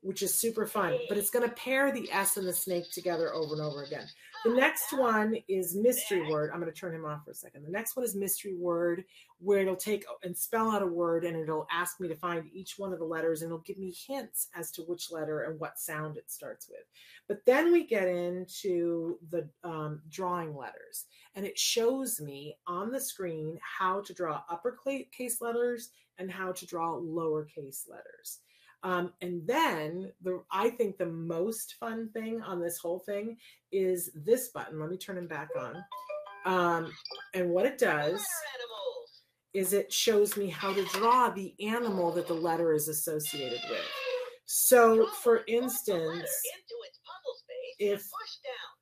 which 0.06 0.22
is 0.22 0.34
super 0.34 0.68
fun. 0.68 0.97
But 1.10 1.18
it's 1.18 1.32
going 1.32 1.47
to 1.49 1.56
pair 1.56 1.91
the 1.91 2.10
S 2.12 2.38
and 2.38 2.47
the 2.47 2.53
snake 2.53 2.91
together 2.91 3.34
over 3.34 3.56
and 3.56 3.62
over 3.62 3.84
again. 3.84 4.06
The 4.45 4.53
next 4.53 4.93
one 4.93 5.36
is 5.47 5.76
mystery 5.76 6.30
word. 6.30 6.51
I'm 6.53 6.60
going 6.60 6.72
to 6.72 6.80
turn 6.80 6.93
him 6.93 7.06
off 7.06 7.26
for 7.26 7.32
a 7.32 7.36
second. 7.36 7.66
The 7.66 7.72
next 7.72 7.95
one 7.95 8.06
is 8.06 8.16
mystery 8.16 8.53
word, 8.53 9.03
where 9.39 9.62
it'll 9.62 9.76
take 9.76 10.06
and 10.24 10.38
spell 10.38 10.70
out 10.70 10.84
a 10.84 10.88
word 10.88 11.26
and 11.26 11.36
it'll 11.36 11.66
ask 11.72 11.99
me 11.99 12.08
to 12.08 12.16
find 12.16 12.47
each 12.53 12.76
one 12.78 12.93
of 12.93 12.99
the 12.99 13.06
letters 13.06 13.41
and 13.41 13.49
it'll 13.49 13.58
give 13.60 13.80
me 13.80 13.95
hints 14.08 14.49
as 14.56 14.70
to 14.72 14.84
which 14.84 15.12
letter 15.12 15.41
and 15.45 15.60
what 15.60 15.80
sound 15.80 16.18
it 16.18 16.30
starts 16.30 16.70
with. 16.70 16.86
But 17.28 17.43
then 17.47 17.72
we 17.72 17.88
get 17.88 18.08
into 18.08 19.18
the 19.32 19.49
um, 19.64 20.01
drawing 20.10 20.56
letters 20.56 21.06
and 21.34 21.47
it 21.47 21.58
shows 21.58 22.22
me 22.22 22.56
on 22.68 22.91
the 22.91 23.01
screen 23.01 23.58
how 23.62 24.01
to 24.01 24.14
draw 24.14 24.43
uppercase 24.51 25.41
letters 25.41 25.89
and 26.20 26.32
how 26.32 26.51
to 26.51 26.66
draw 26.68 26.95
lowercase 26.95 27.89
letters. 27.89 28.39
Um, 28.86 29.14
and 29.20 29.42
then 29.48 30.12
the 30.22 30.44
I 30.52 30.70
think 30.70 31.00
the 31.00 31.08
most 31.08 31.74
fun 31.80 32.10
thing 32.14 32.44
on 32.44 32.62
this 32.62 32.78
whole 32.78 33.00
thing 33.00 33.36
is 33.72 34.12
this 34.14 34.50
button. 34.50 34.80
Let 34.80 34.92
me 34.92 34.98
turn 34.98 35.18
him 35.18 35.28
back 35.28 35.50
on. 35.60 35.84
Um, 36.46 36.92
and 37.34 37.50
what 37.50 37.66
it 37.66 37.80
does 37.80 38.24
is 39.56 39.74
it 39.74 39.92
shows 39.92 40.38
me 40.38 40.50
how 40.50 40.72
to 40.72 40.86
draw 40.94 41.32
the 41.32 41.56
animal 41.60 42.12
that 42.12 42.28
the 42.28 42.36
letter 42.36 42.74
is 42.74 42.88
associated 42.88 43.60
with. 43.72 43.82
So, 44.46 45.08
for 45.24 45.42
instance, 45.48 46.30
if 47.80 48.08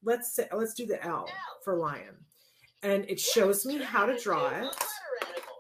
let's 0.04 0.36
say 0.36 0.50
let's 0.52 0.74
do 0.74 0.86
the 0.86 1.02
L 1.06 1.30
for 1.64 1.78
lion, 1.78 2.18
and 2.82 3.06
it 3.10 3.22
shows 3.22 3.66
me 3.66 3.78
how 3.78 4.06
to 4.06 4.20
draw 4.20 4.50
it, 4.50 4.76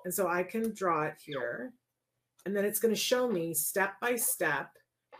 and 0.03 0.13
so 0.13 0.27
I 0.27 0.43
can 0.43 0.73
draw 0.73 1.03
it 1.03 1.15
here. 1.23 1.71
And 2.45 2.55
then 2.55 2.65
it's 2.65 2.79
going 2.79 2.93
to 2.93 2.99
show 2.99 3.29
me 3.29 3.53
step 3.53 3.93
by 4.01 4.15
step 4.15 4.69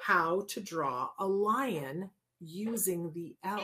how 0.02 0.46
to 0.50 0.60
draw 0.60 1.10
a 1.20 1.26
lion 1.26 2.10
using 2.42 3.12
the 3.14 3.36
L. 3.44 3.64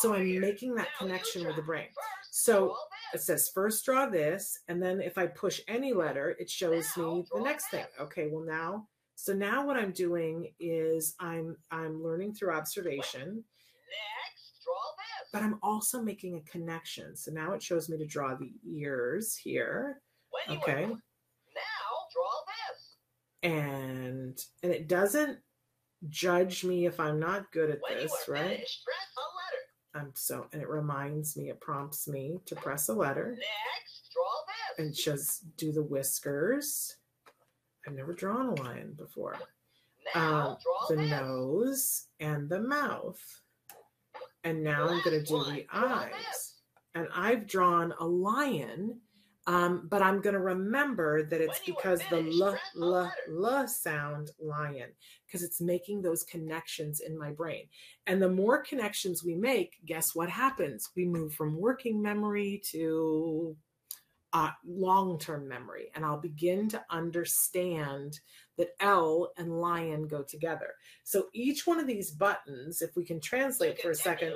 So 0.00 0.14
I'm 0.14 0.40
making 0.40 0.74
that 0.76 0.88
connection 0.98 1.46
with 1.46 1.56
the 1.56 1.62
brain. 1.62 1.88
So 2.30 2.76
it 3.12 3.20
says 3.20 3.50
first 3.52 3.84
draw 3.84 4.06
this, 4.06 4.60
and 4.68 4.82
then 4.82 5.00
if 5.00 5.18
I 5.18 5.26
push 5.26 5.60
any 5.68 5.92
letter, 5.92 6.36
it 6.38 6.48
shows 6.48 6.96
me 6.96 7.24
the 7.34 7.40
next 7.40 7.68
thing. 7.70 7.84
Okay, 8.00 8.28
well 8.32 8.44
now, 8.44 8.86
so 9.16 9.34
now 9.34 9.66
what 9.66 9.76
I'm 9.76 9.92
doing 9.92 10.52
is 10.58 11.14
I'm 11.20 11.56
I'm 11.70 12.02
learning 12.02 12.34
through 12.34 12.54
observation. 12.54 13.44
But 15.32 15.42
I'm 15.42 15.60
also 15.62 16.02
making 16.02 16.36
a 16.36 16.50
connection. 16.50 17.16
So 17.16 17.30
now 17.30 17.52
it 17.52 17.62
shows 17.62 17.88
me 17.88 17.96
to 17.98 18.06
draw 18.06 18.34
the 18.34 18.52
ears 18.64 19.36
here. 19.36 20.00
Okay 20.48 20.88
and 23.42 24.38
and 24.62 24.72
it 24.72 24.88
doesn't 24.88 25.38
judge 26.08 26.64
me 26.64 26.86
if 26.86 26.98
I'm 26.98 27.20
not 27.20 27.52
good 27.52 27.70
at 27.70 27.80
when 27.80 27.98
this, 27.98 28.12
right? 28.28 28.56
Finished, 28.56 28.84
I'm 29.94 30.12
so 30.14 30.46
and 30.52 30.62
it 30.62 30.68
reminds 30.68 31.36
me, 31.36 31.50
it 31.50 31.60
prompts 31.60 32.06
me 32.06 32.40
to 32.46 32.54
press 32.54 32.88
a 32.88 32.94
letter. 32.94 33.36
Next, 33.36 34.12
draw 34.12 34.24
this. 34.46 34.86
And 34.86 34.94
just 34.94 35.56
do 35.56 35.72
the 35.72 35.82
whiskers. 35.82 36.96
I've 37.86 37.94
never 37.94 38.12
drawn 38.12 38.46
a 38.46 38.62
lion 38.62 38.94
before. 38.96 39.36
Now, 40.14 40.48
um, 40.48 40.56
the 40.88 40.96
this. 40.96 41.10
nose 41.10 42.06
and 42.20 42.48
the 42.48 42.60
mouth. 42.60 43.20
And 44.44 44.62
now 44.62 44.88
I'm 44.88 45.02
going 45.02 45.22
to 45.22 45.24
do 45.24 45.44
the 45.44 45.66
eyes. 45.72 46.12
This. 46.16 46.54
And 46.94 47.08
I've 47.14 47.46
drawn 47.46 47.92
a 47.98 48.06
lion 48.06 49.00
um, 49.46 49.88
but 49.90 50.02
I'm 50.02 50.20
going 50.20 50.34
to 50.34 50.40
remember 50.40 51.24
that 51.24 51.40
it's 51.40 51.60
because 51.64 52.00
the 52.10 52.18
l, 52.40 52.56
l, 52.80 53.12
l 53.28 53.68
sound 53.68 54.30
lion, 54.38 54.90
because 55.26 55.42
it's 55.42 55.60
making 55.60 56.02
those 56.02 56.24
connections 56.24 57.00
in 57.00 57.18
my 57.18 57.30
brain. 57.30 57.66
And 58.06 58.20
the 58.20 58.28
more 58.28 58.62
connections 58.62 59.24
we 59.24 59.34
make, 59.34 59.78
guess 59.86 60.14
what 60.14 60.28
happens? 60.28 60.90
We 60.94 61.06
move 61.06 61.32
from 61.34 61.58
working 61.58 62.02
memory 62.02 62.60
to 62.70 63.56
uh, 64.32 64.50
long 64.66 65.18
term 65.18 65.48
memory. 65.48 65.90
And 65.94 66.04
I'll 66.04 66.20
begin 66.20 66.68
to 66.68 66.82
understand 66.90 68.20
that 68.58 68.74
L 68.80 69.32
and 69.38 69.60
lion 69.60 70.06
go 70.06 70.22
together. 70.22 70.74
So 71.02 71.26
each 71.32 71.66
one 71.66 71.80
of 71.80 71.86
these 71.86 72.10
buttons, 72.10 72.82
if 72.82 72.94
we 72.94 73.04
can 73.04 73.20
translate 73.20 73.80
for 73.80 73.90
a 73.90 73.94
second, 73.94 74.34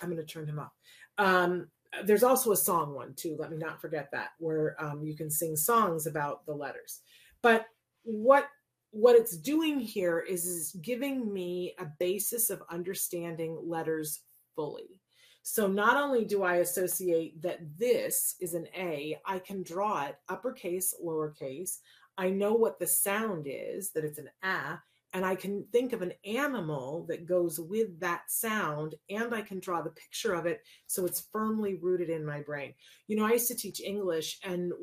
I'm 0.00 0.10
going 0.10 0.24
to 0.24 0.32
turn 0.32 0.48
him 0.48 0.60
off. 0.60 0.72
Um, 1.18 1.68
there's 2.04 2.22
also 2.22 2.52
a 2.52 2.56
song 2.56 2.94
one 2.94 3.14
too. 3.14 3.36
Let 3.38 3.50
me 3.50 3.56
not 3.56 3.80
forget 3.80 4.08
that, 4.12 4.30
where 4.38 4.76
um, 4.82 5.02
you 5.02 5.16
can 5.16 5.30
sing 5.30 5.56
songs 5.56 6.06
about 6.06 6.44
the 6.46 6.54
letters. 6.54 7.00
But 7.42 7.66
what 8.02 8.46
what 8.90 9.16
it's 9.16 9.36
doing 9.36 9.78
here 9.78 10.20
is, 10.20 10.46
is 10.46 10.76
giving 10.80 11.32
me 11.32 11.74
a 11.78 11.86
basis 11.98 12.48
of 12.48 12.62
understanding 12.70 13.58
letters 13.62 14.20
fully. 14.54 15.00
So 15.42 15.66
not 15.66 15.96
only 15.96 16.24
do 16.24 16.42
I 16.42 16.56
associate 16.56 17.42
that 17.42 17.60
this 17.78 18.36
is 18.40 18.54
an 18.54 18.66
A, 18.76 19.18
I 19.26 19.38
can 19.38 19.62
draw 19.62 20.06
it 20.06 20.16
uppercase, 20.28 20.94
lowercase. 21.04 21.78
I 22.16 22.30
know 22.30 22.54
what 22.54 22.78
the 22.78 22.86
sound 22.86 23.46
is, 23.48 23.90
that 23.90 24.04
it's 24.04 24.18
an 24.18 24.30
A, 24.42 24.80
and 25.16 25.24
I 25.24 25.34
can 25.34 25.64
think 25.72 25.94
of 25.94 26.02
an 26.02 26.12
animal 26.26 27.06
that 27.08 27.24
goes 27.24 27.58
with 27.58 27.98
that 28.00 28.24
sound 28.28 28.96
and 29.08 29.34
I 29.34 29.40
can 29.40 29.60
draw 29.60 29.80
the 29.80 29.88
picture 29.88 30.34
of 30.34 30.44
it 30.44 30.60
so 30.86 31.06
it's 31.06 31.28
firmly 31.32 31.76
rooted 31.76 32.10
in 32.10 32.22
my 32.22 32.42
brain. 32.42 32.74
You 33.08 33.16
know, 33.16 33.24
I 33.24 33.32
used 33.32 33.48
to 33.48 33.54
teach 33.54 33.80
English, 33.80 34.38
and 34.44 34.74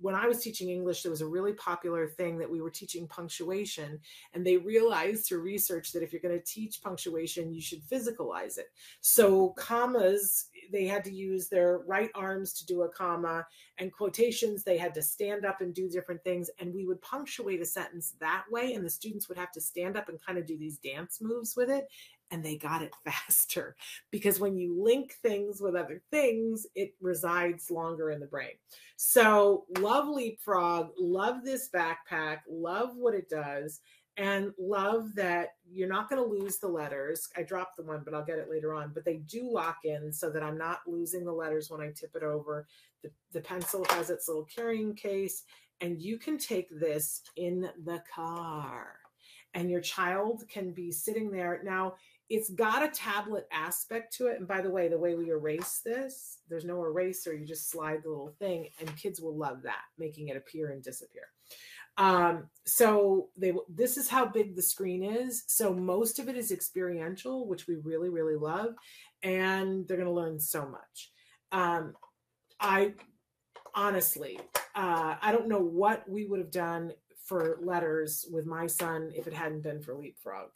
when 0.00 0.16
I 0.16 0.26
was 0.26 0.42
teaching 0.42 0.70
English, 0.70 1.02
there 1.02 1.12
was 1.12 1.20
a 1.20 1.28
really 1.28 1.52
popular 1.52 2.08
thing 2.08 2.38
that 2.38 2.50
we 2.50 2.60
were 2.60 2.70
teaching 2.70 3.06
punctuation, 3.06 4.00
and 4.34 4.44
they 4.44 4.56
realized 4.56 5.26
through 5.26 5.42
research 5.42 5.92
that 5.92 6.02
if 6.02 6.12
you're 6.12 6.20
going 6.20 6.36
to 6.36 6.44
teach 6.44 6.82
punctuation, 6.82 7.54
you 7.54 7.62
should 7.62 7.84
physicalize 7.84 8.58
it. 8.58 8.66
So, 9.00 9.50
commas, 9.50 10.46
they 10.70 10.86
had 10.86 11.04
to 11.04 11.12
use 11.12 11.48
their 11.48 11.78
right 11.86 12.10
arms 12.14 12.52
to 12.54 12.66
do 12.66 12.82
a 12.82 12.88
comma, 12.88 13.46
and 13.78 13.92
quotations, 13.92 14.62
they 14.62 14.78
had 14.78 14.94
to 14.94 15.02
stand 15.02 15.44
up 15.44 15.60
and 15.60 15.74
do 15.74 15.88
different 15.88 16.22
things, 16.24 16.50
and 16.58 16.74
we 16.74 16.86
would 16.86 17.00
punctuate 17.02 17.60
a 17.60 17.66
sentence 17.66 18.14
that 18.20 18.44
way, 18.50 18.74
and 18.74 18.84
the 18.84 18.90
students 18.90 19.28
would 19.28 19.38
have 19.38 19.52
to 19.52 19.60
stand 19.60 19.96
up 19.96 20.08
and 20.08 20.24
kind 20.24 20.38
of 20.38 20.46
do 20.46 20.58
these 20.58 20.78
dance 20.78 21.20
moves 21.20 21.56
with 21.56 21.70
it 21.70 21.88
and 22.32 22.42
they 22.42 22.56
got 22.56 22.82
it 22.82 22.92
faster 23.04 23.76
because 24.10 24.40
when 24.40 24.56
you 24.56 24.82
link 24.82 25.14
things 25.22 25.60
with 25.60 25.76
other 25.76 26.02
things, 26.10 26.66
it 26.74 26.94
resides 27.00 27.70
longer 27.70 28.10
in 28.10 28.18
the 28.18 28.26
brain. 28.26 28.54
So, 28.96 29.66
love 29.78 30.08
Leapfrog, 30.08 30.90
love 30.98 31.44
this 31.44 31.68
backpack, 31.68 32.38
love 32.48 32.96
what 32.96 33.14
it 33.14 33.28
does, 33.28 33.80
and 34.16 34.52
love 34.58 35.14
that 35.14 35.50
you're 35.70 35.88
not 35.88 36.10
going 36.10 36.22
to 36.22 36.28
lose 36.28 36.58
the 36.58 36.68
letters. 36.68 37.28
I 37.36 37.42
dropped 37.42 37.76
the 37.76 37.84
one, 37.84 38.02
but 38.04 38.14
I'll 38.14 38.24
get 38.24 38.38
it 38.38 38.50
later 38.50 38.74
on. 38.74 38.92
But 38.94 39.04
they 39.04 39.16
do 39.16 39.50
lock 39.50 39.78
in 39.84 40.12
so 40.12 40.30
that 40.30 40.42
I'm 40.42 40.58
not 40.58 40.80
losing 40.86 41.24
the 41.24 41.32
letters 41.32 41.70
when 41.70 41.80
I 41.80 41.90
tip 41.90 42.14
it 42.14 42.22
over. 42.22 42.66
The, 43.02 43.10
the 43.32 43.40
pencil 43.40 43.86
has 43.90 44.10
its 44.10 44.28
little 44.28 44.44
carrying 44.44 44.94
case, 44.94 45.44
and 45.80 46.00
you 46.00 46.18
can 46.18 46.36
take 46.36 46.68
this 46.70 47.22
in 47.36 47.68
the 47.84 48.02
car 48.14 48.96
and 49.54 49.70
your 49.70 49.80
child 49.80 50.44
can 50.48 50.72
be 50.72 50.90
sitting 50.90 51.30
there. 51.30 51.60
Now, 51.64 51.94
it's 52.30 52.50
got 52.50 52.82
a 52.82 52.88
tablet 52.88 53.46
aspect 53.52 54.14
to 54.16 54.28
it. 54.28 54.38
And 54.38 54.48
by 54.48 54.62
the 54.62 54.70
way, 54.70 54.88
the 54.88 54.98
way 54.98 55.14
we 55.14 55.30
erase 55.30 55.82
this, 55.84 56.38
there's 56.48 56.64
no 56.64 56.82
eraser. 56.82 57.34
You 57.34 57.46
just 57.46 57.70
slide 57.70 58.02
the 58.02 58.08
little 58.08 58.34
thing, 58.38 58.68
and 58.80 58.96
kids 58.96 59.20
will 59.20 59.36
love 59.36 59.62
that, 59.62 59.82
making 59.98 60.28
it 60.28 60.36
appear 60.36 60.70
and 60.70 60.82
disappear. 60.82 61.24
Um, 61.98 62.48
so 62.64 63.28
they 63.36 63.52
this 63.68 63.96
is 63.96 64.08
how 64.08 64.26
big 64.26 64.56
the 64.56 64.62
screen 64.62 65.02
is. 65.02 65.44
So 65.46 65.74
most 65.74 66.18
of 66.18 66.28
it 66.28 66.36
is 66.36 66.52
experiential, 66.52 67.46
which 67.46 67.66
we 67.66 67.76
really, 67.76 68.08
really 68.08 68.36
love, 68.36 68.74
and 69.22 69.86
they're 69.86 69.96
going 69.96 70.08
to 70.08 70.12
learn 70.12 70.40
so 70.40 70.66
much. 70.66 71.10
Um, 71.50 71.94
I 72.60 72.94
honestly, 73.74 74.38
uh, 74.74 75.16
I 75.20 75.32
don't 75.32 75.48
know 75.48 75.60
what 75.60 76.08
we 76.08 76.26
would 76.26 76.40
have 76.40 76.50
done 76.50 76.92
for 77.24 77.58
letters 77.62 78.26
with 78.30 78.46
my 78.46 78.66
son 78.66 79.10
if 79.14 79.26
it 79.26 79.34
hadn't 79.34 79.62
been 79.62 79.80
for 79.80 79.94
Leapfrog 79.94 80.50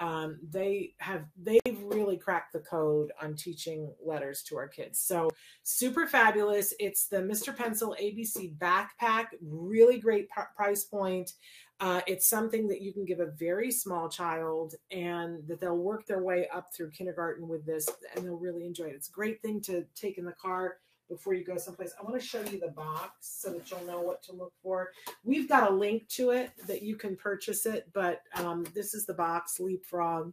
um, 0.00 0.38
they 0.50 0.94
have 0.98 1.24
they've 1.42 1.82
really 1.82 2.16
cracked 2.16 2.52
the 2.52 2.60
code 2.60 3.10
on 3.20 3.34
teaching 3.34 3.92
letters 4.04 4.42
to 4.44 4.56
our 4.56 4.68
kids. 4.68 5.00
So 5.00 5.30
super 5.62 6.06
fabulous. 6.06 6.72
It's 6.78 7.06
the 7.06 7.18
mr 7.18 7.56
pencil 7.56 7.96
abc 8.00 8.56
backpack 8.58 9.26
really 9.42 9.98
great 9.98 10.28
p- 10.30 10.42
price 10.56 10.84
point. 10.84 11.32
Uh, 11.80 12.00
it's 12.08 12.28
something 12.28 12.66
that 12.66 12.80
you 12.80 12.92
can 12.92 13.04
give 13.04 13.20
a 13.20 13.26
very 13.26 13.70
small 13.70 14.08
child 14.08 14.74
and 14.90 15.46
that 15.46 15.60
they'll 15.60 15.76
work 15.76 16.06
their 16.06 16.22
way 16.22 16.48
up 16.52 16.74
through 16.74 16.90
kindergarten 16.90 17.46
with 17.46 17.64
this 17.64 17.88
and 18.16 18.24
they'll 18.24 18.36
really 18.36 18.66
enjoy 18.66 18.86
it. 18.86 18.94
It's 18.94 19.08
a 19.08 19.12
great 19.12 19.40
thing 19.42 19.60
to 19.62 19.84
take 19.94 20.18
in 20.18 20.24
the 20.24 20.32
car 20.32 20.78
before 21.08 21.34
you 21.34 21.44
go 21.44 21.56
someplace. 21.56 21.92
I 21.98 22.02
want 22.02 22.20
to 22.20 22.26
show 22.26 22.42
you 22.42 22.60
the 22.60 22.68
box 22.68 23.12
so 23.20 23.52
that 23.52 23.70
you'll 23.70 23.84
know 23.84 24.00
what 24.00 24.22
to 24.24 24.32
look 24.32 24.52
for. 24.62 24.90
We've 25.24 25.48
got 25.48 25.70
a 25.70 25.74
link 25.74 26.08
to 26.10 26.30
it 26.30 26.52
that 26.66 26.82
you 26.82 26.96
can 26.96 27.16
purchase 27.16 27.66
it, 27.66 27.88
but 27.92 28.20
um, 28.34 28.66
this 28.74 28.94
is 28.94 29.06
the 29.06 29.14
box, 29.14 29.58
Leapfrog. 29.58 30.32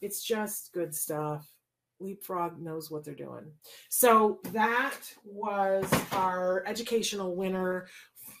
it's 0.00 0.22
just 0.22 0.72
good 0.72 0.94
stuff. 0.94 1.48
Leapfrog 2.00 2.60
knows 2.60 2.90
what 2.90 3.04
they're 3.04 3.14
doing. 3.14 3.52
So 3.90 4.40
that 4.52 4.96
was 5.24 5.86
our 6.12 6.64
educational 6.66 7.36
winner 7.36 7.88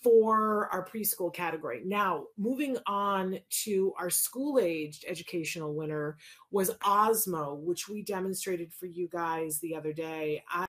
for 0.02 0.68
our 0.72 0.86
preschool 0.86 1.32
category. 1.32 1.82
Now, 1.84 2.24
moving 2.38 2.78
on 2.86 3.38
to 3.64 3.92
our 3.98 4.08
school 4.08 4.58
aged 4.58 5.04
educational 5.06 5.74
winner 5.74 6.16
was 6.50 6.70
Osmo, 6.82 7.58
which 7.58 7.88
we 7.88 8.02
demonstrated 8.02 8.72
for 8.72 8.86
you 8.86 9.08
guys 9.08 9.58
the 9.58 9.74
other 9.74 9.92
day. 9.92 10.42
I 10.48 10.66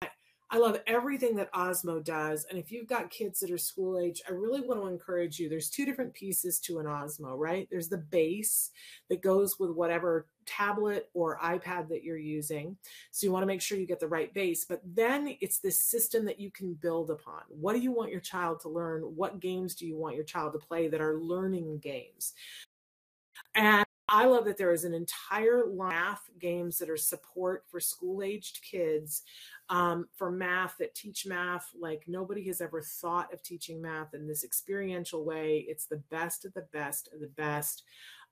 I 0.53 0.57
love 0.57 0.81
everything 0.85 1.37
that 1.37 1.51
Osmo 1.53 2.03
does. 2.03 2.45
And 2.49 2.59
if 2.59 2.73
you've 2.73 2.87
got 2.87 3.09
kids 3.09 3.39
that 3.39 3.51
are 3.51 3.57
school 3.57 3.97
age, 3.97 4.21
I 4.27 4.33
really 4.33 4.59
want 4.59 4.81
to 4.81 4.87
encourage 4.87 5.39
you. 5.39 5.47
There's 5.47 5.69
two 5.69 5.85
different 5.85 6.13
pieces 6.13 6.59
to 6.61 6.79
an 6.79 6.87
Osmo, 6.87 7.37
right? 7.37 7.69
There's 7.71 7.87
the 7.87 7.97
base 7.97 8.71
that 9.09 9.21
goes 9.21 9.57
with 9.59 9.71
whatever 9.71 10.27
tablet 10.45 11.09
or 11.13 11.39
iPad 11.41 11.87
that 11.87 12.03
you're 12.03 12.17
using. 12.17 12.75
So 13.11 13.25
you 13.25 13.31
want 13.31 13.43
to 13.43 13.47
make 13.47 13.61
sure 13.61 13.77
you 13.77 13.87
get 13.87 14.01
the 14.01 14.09
right 14.09 14.33
base. 14.33 14.65
But 14.65 14.81
then 14.83 15.37
it's 15.39 15.59
this 15.59 15.81
system 15.81 16.25
that 16.25 16.39
you 16.41 16.51
can 16.51 16.73
build 16.73 17.11
upon. 17.11 17.43
What 17.47 17.71
do 17.71 17.79
you 17.79 17.93
want 17.93 18.11
your 18.11 18.19
child 18.19 18.59
to 18.61 18.69
learn? 18.69 19.03
What 19.03 19.39
games 19.39 19.73
do 19.73 19.87
you 19.87 19.95
want 19.95 20.15
your 20.15 20.25
child 20.25 20.51
to 20.51 20.59
play 20.59 20.89
that 20.89 20.99
are 20.99 21.17
learning 21.17 21.79
games? 21.79 22.33
And 23.55 23.85
I 24.13 24.25
love 24.25 24.43
that 24.45 24.57
there 24.57 24.73
is 24.73 24.83
an 24.83 24.93
entire 24.93 25.65
line 25.65 25.93
of 25.93 25.95
math 25.95 26.29
games 26.37 26.77
that 26.77 26.89
are 26.89 26.97
support 26.97 27.63
for 27.69 27.79
school 27.79 28.21
aged 28.21 28.59
kids 28.61 29.23
um, 29.71 30.07
for 30.17 30.29
math 30.29 30.77
that 30.79 30.93
teach 30.93 31.25
math 31.25 31.69
like 31.79 32.03
nobody 32.05 32.45
has 32.47 32.59
ever 32.59 32.81
thought 32.81 33.33
of 33.33 33.41
teaching 33.41 33.81
math 33.81 34.13
in 34.13 34.27
this 34.27 34.43
experiential 34.43 35.23
way. 35.23 35.65
It's 35.67 35.85
the 35.85 36.03
best 36.11 36.45
of 36.45 36.53
the 36.53 36.67
best 36.73 37.09
of 37.13 37.21
the 37.21 37.31
best. 37.37 37.83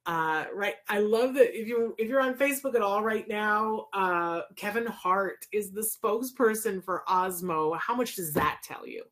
Uh, 0.05 0.45
right. 0.53 0.75
I 0.89 0.99
love 0.99 1.33
that 1.35 1.57
if 1.57 1.67
you 1.67 1.95
if 1.97 2.09
you're 2.09 2.21
on 2.21 2.33
Facebook 2.33 2.75
at 2.75 2.81
all 2.81 3.03
right 3.03 3.27
now, 3.27 3.87
uh, 3.93 4.41
Kevin 4.57 4.85
Hart 4.85 5.45
is 5.53 5.71
the 5.71 5.81
spokesperson 5.81 6.83
for 6.83 7.03
Osmo. 7.07 7.77
How 7.79 7.95
much 7.95 8.15
does 8.15 8.33
that 8.33 8.59
tell 8.63 8.85
you? 8.85 9.03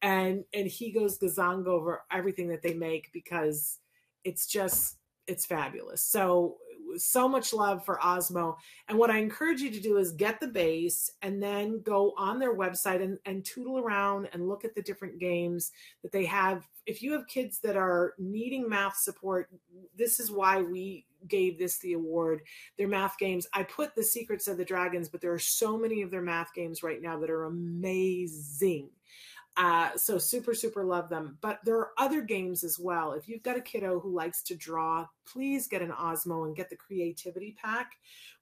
And 0.00 0.44
and 0.54 0.66
he 0.66 0.90
goes 0.90 1.18
gazong 1.18 1.66
over 1.66 2.02
everything 2.10 2.48
that 2.48 2.62
they 2.62 2.74
make 2.74 3.10
because 3.12 3.78
it's 4.22 4.46
just 4.46 4.96
it's 5.26 5.44
fabulous. 5.44 6.02
So 6.02 6.56
so 6.98 7.28
much 7.28 7.52
love 7.52 7.84
for 7.84 7.98
Osmo. 7.98 8.56
And 8.88 8.98
what 8.98 9.10
I 9.10 9.18
encourage 9.18 9.60
you 9.60 9.70
to 9.70 9.80
do 9.80 9.98
is 9.98 10.12
get 10.12 10.40
the 10.40 10.48
base 10.48 11.10
and 11.22 11.42
then 11.42 11.80
go 11.82 12.12
on 12.16 12.38
their 12.38 12.56
website 12.56 13.02
and, 13.02 13.18
and 13.26 13.44
tootle 13.44 13.78
around 13.78 14.28
and 14.32 14.48
look 14.48 14.64
at 14.64 14.74
the 14.74 14.82
different 14.82 15.18
games 15.18 15.72
that 16.02 16.12
they 16.12 16.24
have. 16.24 16.66
If 16.86 17.02
you 17.02 17.12
have 17.12 17.26
kids 17.26 17.58
that 17.60 17.76
are 17.76 18.14
needing 18.18 18.68
math 18.68 18.96
support, 18.96 19.48
this 19.96 20.20
is 20.20 20.30
why 20.30 20.60
we 20.60 21.06
gave 21.28 21.58
this 21.58 21.78
the 21.78 21.94
award. 21.94 22.42
Their 22.76 22.88
math 22.88 23.18
games. 23.18 23.46
I 23.52 23.62
put 23.62 23.94
the 23.94 24.04
Secrets 24.04 24.48
of 24.48 24.56
the 24.56 24.64
Dragons, 24.64 25.08
but 25.08 25.20
there 25.20 25.32
are 25.32 25.38
so 25.38 25.78
many 25.78 26.02
of 26.02 26.10
their 26.10 26.22
math 26.22 26.52
games 26.54 26.82
right 26.82 27.00
now 27.00 27.18
that 27.18 27.30
are 27.30 27.44
amazing. 27.44 28.90
Uh, 29.56 29.90
so 29.96 30.18
super, 30.18 30.52
super 30.52 30.84
love 30.84 31.08
them. 31.08 31.38
But 31.40 31.60
there 31.64 31.78
are 31.78 31.90
other 31.96 32.22
games 32.22 32.64
as 32.64 32.78
well. 32.78 33.12
If 33.12 33.28
you've 33.28 33.44
got 33.44 33.56
a 33.56 33.60
kiddo 33.60 34.00
who 34.00 34.12
likes 34.12 34.42
to 34.44 34.56
draw, 34.56 35.06
please 35.26 35.68
get 35.68 35.80
an 35.80 35.92
Osmo 35.92 36.46
and 36.46 36.56
get 36.56 36.70
the 36.70 36.76
creativity 36.76 37.56
pack 37.62 37.92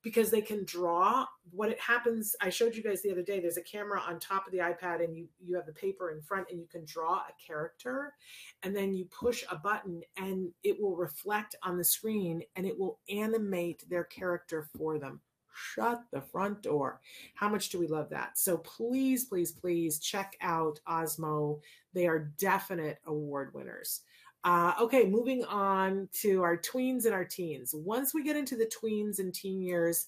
because 0.03 0.31
they 0.31 0.41
can 0.41 0.65
draw. 0.65 1.27
What 1.51 1.69
it 1.69 1.79
happens, 1.79 2.35
I 2.41 2.49
showed 2.49 2.75
you 2.75 2.83
guys 2.83 3.03
the 3.03 3.11
other 3.11 3.23
day, 3.23 3.41
there's 3.41 3.59
a 3.59 3.63
camera 3.63 4.01
on 4.01 4.21
top 4.21 4.47
of 4.47 4.53
the 4.53 4.59
iPad 4.59 5.05
and 5.05 5.15
you, 5.15 5.29
you 5.39 5.55
have 5.55 5.67
the 5.67 5.73
paper 5.73 6.13
in 6.13 6.23
front 6.23 6.47
and 6.51 6.59
you 6.59 6.67
can 6.67 6.85
draw 6.87 7.17
a 7.17 7.47
character 7.47 8.15
and 8.63 8.75
then 8.75 8.95
you 8.95 9.05
push 9.07 9.45
a 9.51 9.57
button 9.57 10.01
and 10.17 10.51
it 10.65 10.81
will 10.81 10.97
reflect 10.97 11.57
on 11.63 11.77
the 11.77 11.85
screen 11.85 12.43
and 12.57 12.67
it 12.67 12.79
will 12.79 13.01
animate 13.11 13.89
their 13.91 14.05
character 14.05 14.67
for 14.77 14.99
them 14.99 15.21
shut 15.55 16.03
the 16.13 16.21
front 16.21 16.63
door. 16.63 17.01
How 17.35 17.49
much 17.49 17.71
do 17.71 17.79
we 17.79 17.87
love 17.87 18.09
that? 18.11 18.39
So 18.39 18.59
please, 18.59 19.25
please, 19.25 19.53
please 19.53 19.99
check 19.99 20.37
out 20.41 20.81
Osmo. 20.89 21.61
They 21.93 22.07
are 22.07 22.33
definite 22.39 22.99
award 23.07 23.53
winners. 23.55 24.01
Uh, 24.45 24.75
okay, 24.81 25.05
moving 25.05 25.45
on 25.45 26.09
to 26.13 26.43
our 26.43 26.57
tweens 26.57 27.05
and 27.05 27.15
our 27.15 27.25
teens. 27.25 27.75
Once 27.75 28.13
we 28.13 28.25
get 28.25 28.37
into 28.37 28.57
the 28.57 28.67
tweens 28.67 29.21
and 29.21 29.33
teen 29.33 29.63
years, 29.63 30.07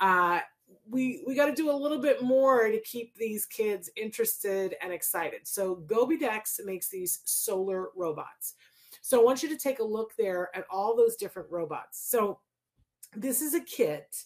uh, 0.00 0.40
we 0.88 1.22
we 1.26 1.34
got 1.34 1.46
to 1.46 1.54
do 1.54 1.70
a 1.70 1.72
little 1.72 2.00
bit 2.00 2.22
more 2.22 2.68
to 2.68 2.80
keep 2.80 3.14
these 3.16 3.46
kids 3.46 3.90
interested 3.96 4.74
and 4.82 4.92
excited. 4.92 5.40
So 5.44 5.76
Gobidex 5.86 6.60
makes 6.64 6.88
these 6.88 7.20
solar 7.24 7.88
robots. 7.94 8.54
So 9.02 9.20
I 9.20 9.24
want 9.24 9.42
you 9.42 9.48
to 9.50 9.56
take 9.56 9.80
a 9.80 9.84
look 9.84 10.12
there 10.16 10.50
at 10.54 10.64
all 10.70 10.96
those 10.96 11.16
different 11.16 11.50
robots. 11.50 12.08
So 12.08 12.40
this 13.14 13.42
is 13.42 13.54
a 13.54 13.60
kit 13.60 14.24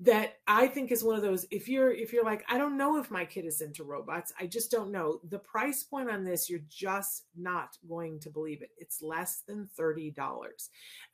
that 0.00 0.34
I 0.46 0.68
think 0.68 0.92
is 0.92 1.02
one 1.02 1.16
of 1.16 1.22
those 1.22 1.44
if 1.50 1.68
you're 1.68 1.92
if 1.92 2.12
you're 2.12 2.24
like 2.24 2.44
I 2.48 2.56
don't 2.56 2.76
know 2.76 2.98
if 2.98 3.10
my 3.10 3.24
kid 3.24 3.44
is 3.44 3.60
into 3.60 3.82
robots 3.82 4.32
I 4.38 4.46
just 4.46 4.70
don't 4.70 4.92
know 4.92 5.20
the 5.28 5.40
price 5.40 5.82
point 5.82 6.08
on 6.08 6.24
this 6.24 6.48
you're 6.48 6.60
just 6.68 7.24
not 7.36 7.76
going 7.88 8.20
to 8.20 8.30
believe 8.30 8.62
it. 8.62 8.70
It's 8.78 9.02
less 9.02 9.42
than 9.46 9.68
$30 9.78 10.14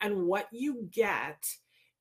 and 0.03 0.27
what 0.27 0.49
you 0.53 0.87
get 0.93 1.47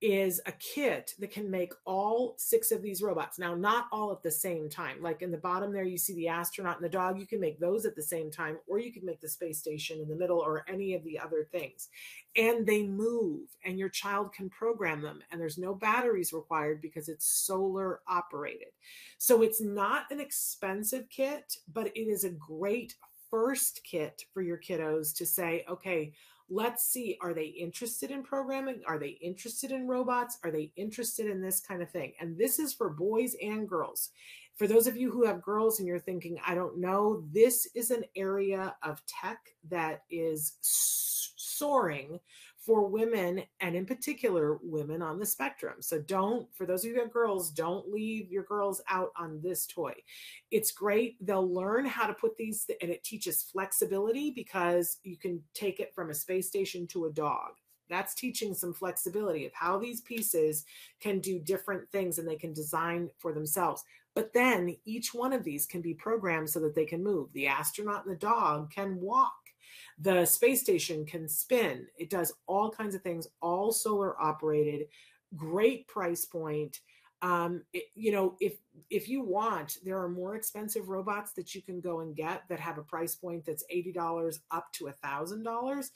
is 0.04 0.42
a 0.46 0.52
kit 0.52 1.14
that 1.18 1.32
can 1.32 1.50
make 1.50 1.72
all 1.86 2.36
six 2.38 2.74
of 2.74 2.82
these 2.82 3.02
robots. 3.02 3.40
Now, 3.40 3.56
not 3.56 3.88
all 3.90 4.12
at 4.12 4.22
the 4.22 4.30
same 4.30 4.70
time. 4.70 5.02
Like 5.02 5.22
in 5.22 5.32
the 5.32 5.38
bottom 5.38 5.72
there, 5.72 5.86
you 5.86 5.98
see 5.98 6.14
the 6.14 6.28
astronaut 6.28 6.76
and 6.76 6.84
the 6.84 6.90
dog. 6.90 7.18
You 7.18 7.26
can 7.26 7.40
make 7.40 7.58
those 7.58 7.86
at 7.86 7.96
the 7.96 8.02
same 8.02 8.30
time, 8.30 8.58
or 8.68 8.80
you 8.80 8.92
can 8.92 9.06
make 9.06 9.22
the 9.22 9.30
space 9.30 9.60
station 9.60 10.02
in 10.02 10.10
the 10.10 10.16
middle, 10.16 10.40
or 10.40 10.66
any 10.68 10.94
of 10.94 11.06
the 11.06 11.18
other 11.18 11.48
things. 11.50 11.88
And 12.36 12.68
they 12.68 12.84
move, 12.84 13.48
and 13.64 13.80
your 13.80 13.88
child 13.88 14.34
can 14.34 14.50
program 14.50 15.02
them. 15.02 15.22
And 15.32 15.40
there's 15.40 15.58
no 15.58 15.74
batteries 15.74 16.34
required 16.34 16.82
because 16.82 17.08
it's 17.08 17.26
solar 17.26 18.02
operated. 18.06 18.74
So 19.20 19.42
it's 19.42 19.62
not 19.62 20.12
an 20.12 20.20
expensive 20.20 21.08
kit, 21.10 21.56
but 21.72 21.88
it 21.96 22.10
is 22.10 22.26
a 22.26 22.30
great 22.30 22.96
first 23.32 23.80
kit 23.86 24.26
for 24.34 24.42
your 24.42 24.58
kiddos 24.58 25.16
to 25.16 25.26
say, 25.26 25.64
okay, 25.70 26.12
let's 26.50 26.86
see 26.86 27.18
are 27.22 27.34
they 27.34 27.46
interested 27.46 28.12
in 28.12 28.24
programming? 28.24 28.82
Are 28.88 29.00
they 29.00 29.18
interested 29.22 29.72
in 29.72 29.88
robots? 29.88 30.38
Are 30.44 30.52
they 30.52 30.72
interested 30.76 31.28
in 31.28 31.42
this 31.42 31.60
kind 31.60 31.82
of 31.82 31.90
thing? 31.90 32.14
And 32.20 32.38
this 32.38 32.60
is 32.60 32.74
for 32.74 32.90
boys 32.90 33.36
and 33.42 33.68
girls. 33.68 34.10
For 34.56 34.68
those 34.68 34.86
of 34.86 34.96
you 34.96 35.12
who 35.12 35.26
have 35.26 35.42
girls 35.42 35.80
and 35.80 35.88
you're 35.88 35.98
thinking 35.98 36.38
i 36.46 36.54
don't 36.54 36.78
know 36.78 37.24
this 37.32 37.68
is 37.74 37.90
an 37.90 38.04
area 38.16 38.76
of 38.84 39.02
tech 39.08 39.40
that 39.70 40.04
is 40.12 40.54
soaring 40.62 42.20
for 42.66 42.88
women 42.88 43.44
and 43.60 43.76
in 43.76 43.86
particular 43.86 44.58
women 44.62 45.02
on 45.02 45.20
the 45.20 45.26
spectrum. 45.26 45.76
So 45.82 46.00
don't, 46.00 46.48
for 46.54 46.66
those 46.66 46.84
of 46.84 46.90
you 46.90 46.96
who 46.96 47.02
have 47.02 47.12
girls, 47.12 47.52
don't 47.52 47.92
leave 47.92 48.32
your 48.32 48.44
girls 48.44 48.82
out 48.90 49.10
on 49.18 49.42
this 49.42 49.68
toy. 49.68 49.94
It's 50.50 50.72
great. 50.72 51.18
They'll 51.26 51.54
learn 51.54 51.86
how 51.86 52.08
to 52.08 52.14
put 52.14 52.38
these, 52.38 52.70
and 52.82 52.90
it 52.90 53.04
teaches 53.04 53.44
flexibility 53.44 54.32
because 54.32 55.00
you 55.04 55.18
can 55.18 55.42
take 55.54 55.80
it 55.80 55.94
from 55.94 56.10
a 56.10 56.14
space 56.14 56.48
station 56.48 56.88
to 56.88 57.06
a 57.06 57.12
dog. 57.12 57.52
That's 57.90 58.16
teaching 58.16 58.54
some 58.54 58.74
flexibility 58.74 59.46
of 59.46 59.54
how 59.54 59.78
these 59.78 60.02
pieces 60.02 60.66
can 61.02 61.20
do 61.20 61.40
different 61.40 61.90
things 61.92 62.18
and 62.18 62.28
they 62.28 62.38
can 62.38 62.54
design 62.54 63.10
for 63.20 63.34
themselves. 63.34 63.84
But 64.16 64.32
then 64.34 64.76
each 64.86 65.14
one 65.14 65.34
of 65.34 65.44
these 65.44 65.66
can 65.66 65.82
be 65.82 65.94
programmed 65.94 66.50
so 66.50 66.60
that 66.62 66.76
they 66.76 66.86
can 66.86 67.04
move. 67.04 67.34
The 67.34 67.48
astronaut 67.48 68.06
and 68.06 68.14
the 68.14 68.20
dog 68.20 68.72
can 68.72 68.96
walk 69.02 69.34
the 70.00 70.26
space 70.26 70.62
station 70.62 71.06
can 71.06 71.28
spin. 71.28 71.88
It 71.98 72.10
does 72.10 72.34
all 72.48 72.70
kinds 72.70 72.96
of 72.96 73.02
things, 73.02 73.28
all 73.42 73.72
solar 73.72 74.20
operated, 74.22 74.88
great 75.36 75.88
price 75.88 76.26
point. 76.26 76.80
Um, 77.22 77.64
it, 77.72 77.86
you 77.96 78.12
know, 78.12 78.36
if 78.42 78.58
if 78.90 79.08
you 79.08 79.24
want, 79.24 79.78
there 79.86 79.98
are 79.98 80.10
more 80.10 80.36
expensive 80.36 80.90
robots 80.90 81.32
that 81.34 81.56
you 81.56 81.62
can 81.62 81.80
go 81.80 82.02
and 82.02 82.14
get 82.14 82.44
that 82.50 82.60
have 82.60 82.78
a 82.78 82.84
price 82.84 83.16
point 83.16 83.46
that's 83.46 83.64
eighty 83.70 83.94
dollars 83.94 84.42
up 84.52 84.74
to 84.74 84.88
a 84.88 84.92
thousand 84.92 85.48
um, 85.48 85.54
dollars. 85.54 85.92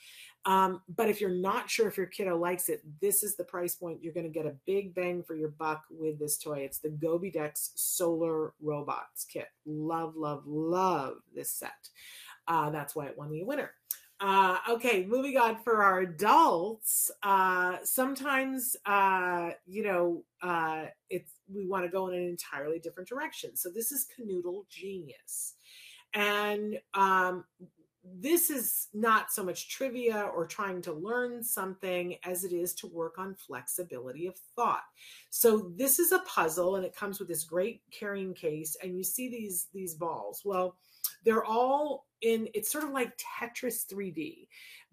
But 0.96 1.10
if 1.10 1.20
you're 1.20 1.30
not 1.30 1.70
sure 1.70 1.90
if 1.90 1.98
your 1.98 2.06
kiddo 2.06 2.38
likes 2.38 2.70
it, 2.70 2.82
this 3.02 3.24
is 3.24 3.36
the 3.36 3.44
price 3.44 3.76
point. 3.76 4.02
You're 4.02 4.14
going 4.14 4.26
to 4.26 4.32
get 4.32 4.46
a 4.46 4.56
big 4.66 4.96
bang 4.96 5.22
for 5.22 5.36
your 5.36 5.50
buck 5.50 5.84
with 5.90 6.18
this 6.18 6.38
toy. 6.38 6.60
It's 6.60 6.80
the 6.80 6.90
Gobidex 6.90 7.72
Solar 7.76 8.54
Robots 8.62 9.26
Kit. 9.26 9.50
Love, 9.66 10.16
love, 10.16 10.44
love 10.46 11.18
this 11.36 11.52
set. 11.52 11.90
Uh, 12.48 12.70
that's 12.70 12.96
why 12.96 13.06
it 13.06 13.18
won 13.18 13.32
the 13.32 13.44
winner. 13.44 13.72
Uh, 14.20 14.58
okay, 14.68 15.06
moving 15.06 15.38
on 15.38 15.58
for 15.58 15.84
our 15.84 16.00
adults. 16.00 17.12
Uh, 17.22 17.78
sometimes, 17.84 18.76
uh, 18.86 19.52
you 19.68 19.84
know, 19.84 20.24
uh, 20.42 20.86
it's 21.10 21.34
we 21.54 21.68
want 21.68 21.86
to 21.86 21.92
go 21.92 22.08
in 22.08 22.16
an 22.16 22.28
entirely 22.28 22.80
different 22.80 23.08
direction. 23.08 23.56
So 23.56 23.70
this 23.70 23.92
is 23.92 24.08
Kanoodle 24.18 24.68
Genius, 24.70 25.54
and 26.16 26.80
um, 26.96 27.46
this 28.04 28.50
is 28.50 28.88
not 28.92 29.32
so 29.32 29.44
much 29.44 29.70
trivia 29.70 30.32
or 30.36 30.48
trying 30.48 30.82
to 30.82 30.94
learn 30.94 31.44
something 31.44 32.16
as 32.24 32.44
it 32.44 32.54
is 32.54 32.74
to 32.76 32.88
work 32.88 33.20
on 33.20 33.36
flexibility 33.36 34.26
of 34.26 34.36
thought. 34.56 34.84
So 35.30 35.72
this 35.76 36.00
is 36.00 36.12
a 36.12 36.20
puzzle, 36.20 36.76
and 36.76 36.86
it 36.86 36.96
comes 36.96 37.20
with 37.20 37.28
this 37.28 37.44
great 37.44 37.82
carrying 37.92 38.34
case, 38.34 38.76
and 38.82 38.98
you 38.98 39.04
see 39.04 39.30
these 39.30 39.68
these 39.76 39.94
balls. 39.94 40.42
Well 40.44 40.76
they're 41.26 41.46
all 41.46 42.06
in 42.22 42.48
it's 42.54 42.72
sort 42.72 42.84
of 42.84 42.92
like 42.92 43.18
tetris 43.18 43.86
3d 43.92 44.48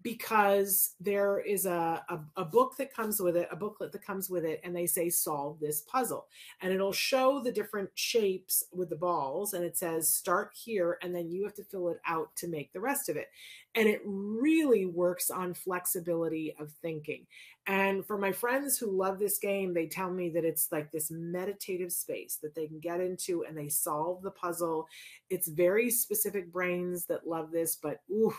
because 0.05 0.93
there 0.99 1.39
is 1.39 1.65
a, 1.65 2.05
a, 2.09 2.19
a, 2.37 2.45
book 2.45 2.77
that 2.77 2.93
comes 2.93 3.19
with 3.19 3.35
it, 3.35 3.49
a 3.51 3.55
booklet 3.55 3.91
that 3.91 4.05
comes 4.05 4.29
with 4.29 4.45
it, 4.45 4.61
and 4.63 4.75
they 4.75 4.85
say 4.85 5.09
solve 5.09 5.59
this 5.59 5.81
puzzle. 5.81 6.27
And 6.61 6.71
it'll 6.71 6.93
show 6.93 7.41
the 7.41 7.51
different 7.51 7.89
shapes 7.95 8.63
with 8.71 8.91
the 8.91 8.95
balls, 8.95 9.55
and 9.55 9.65
it 9.65 9.75
says 9.75 10.07
start 10.07 10.51
here, 10.53 10.99
and 11.01 11.15
then 11.15 11.31
you 11.31 11.43
have 11.43 11.55
to 11.55 11.63
fill 11.63 11.89
it 11.89 11.97
out 12.05 12.35
to 12.35 12.47
make 12.47 12.71
the 12.71 12.79
rest 12.79 13.09
of 13.09 13.17
it. 13.17 13.29
And 13.73 13.89
it 13.89 14.03
really 14.05 14.85
works 14.85 15.31
on 15.31 15.55
flexibility 15.55 16.53
of 16.59 16.71
thinking. 16.83 17.25
And 17.65 18.05
for 18.05 18.19
my 18.19 18.31
friends 18.31 18.77
who 18.77 18.91
love 18.91 19.17
this 19.17 19.39
game, 19.39 19.73
they 19.73 19.87
tell 19.87 20.11
me 20.11 20.29
that 20.29 20.45
it's 20.45 20.71
like 20.71 20.91
this 20.91 21.09
meditative 21.09 21.91
space 21.91 22.37
that 22.43 22.53
they 22.53 22.67
can 22.67 22.79
get 22.79 23.01
into 23.01 23.43
and 23.43 23.57
they 23.57 23.69
solve 23.69 24.21
the 24.21 24.29
puzzle. 24.29 24.87
It's 25.31 25.47
very 25.47 25.89
specific 25.89 26.53
brains 26.53 27.07
that 27.07 27.25
love 27.25 27.49
this, 27.49 27.75
but 27.75 28.01
ooh, 28.11 28.35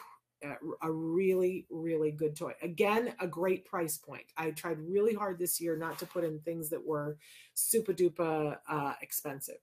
a 0.83 0.93
really 0.93 1.67
really 1.71 2.11
good 2.11 2.37
toy. 2.37 2.53
Again 2.63 3.15
a 3.21 3.27
great 3.27 3.65
price 3.65 3.97
point. 3.97 4.27
I 4.37 4.51
tried 4.51 4.79
really 4.81 5.15
hard 5.15 5.39
this 5.39 5.61
year 5.61 5.77
not 5.77 5.99
to 6.01 6.07
put 6.07 6.25
in 6.25 6.39
things 6.41 6.69
that 6.71 6.85
were 6.85 7.17
super 7.55 7.93
duper 7.93 8.57
uh, 8.69 8.93
expensive. 9.01 9.59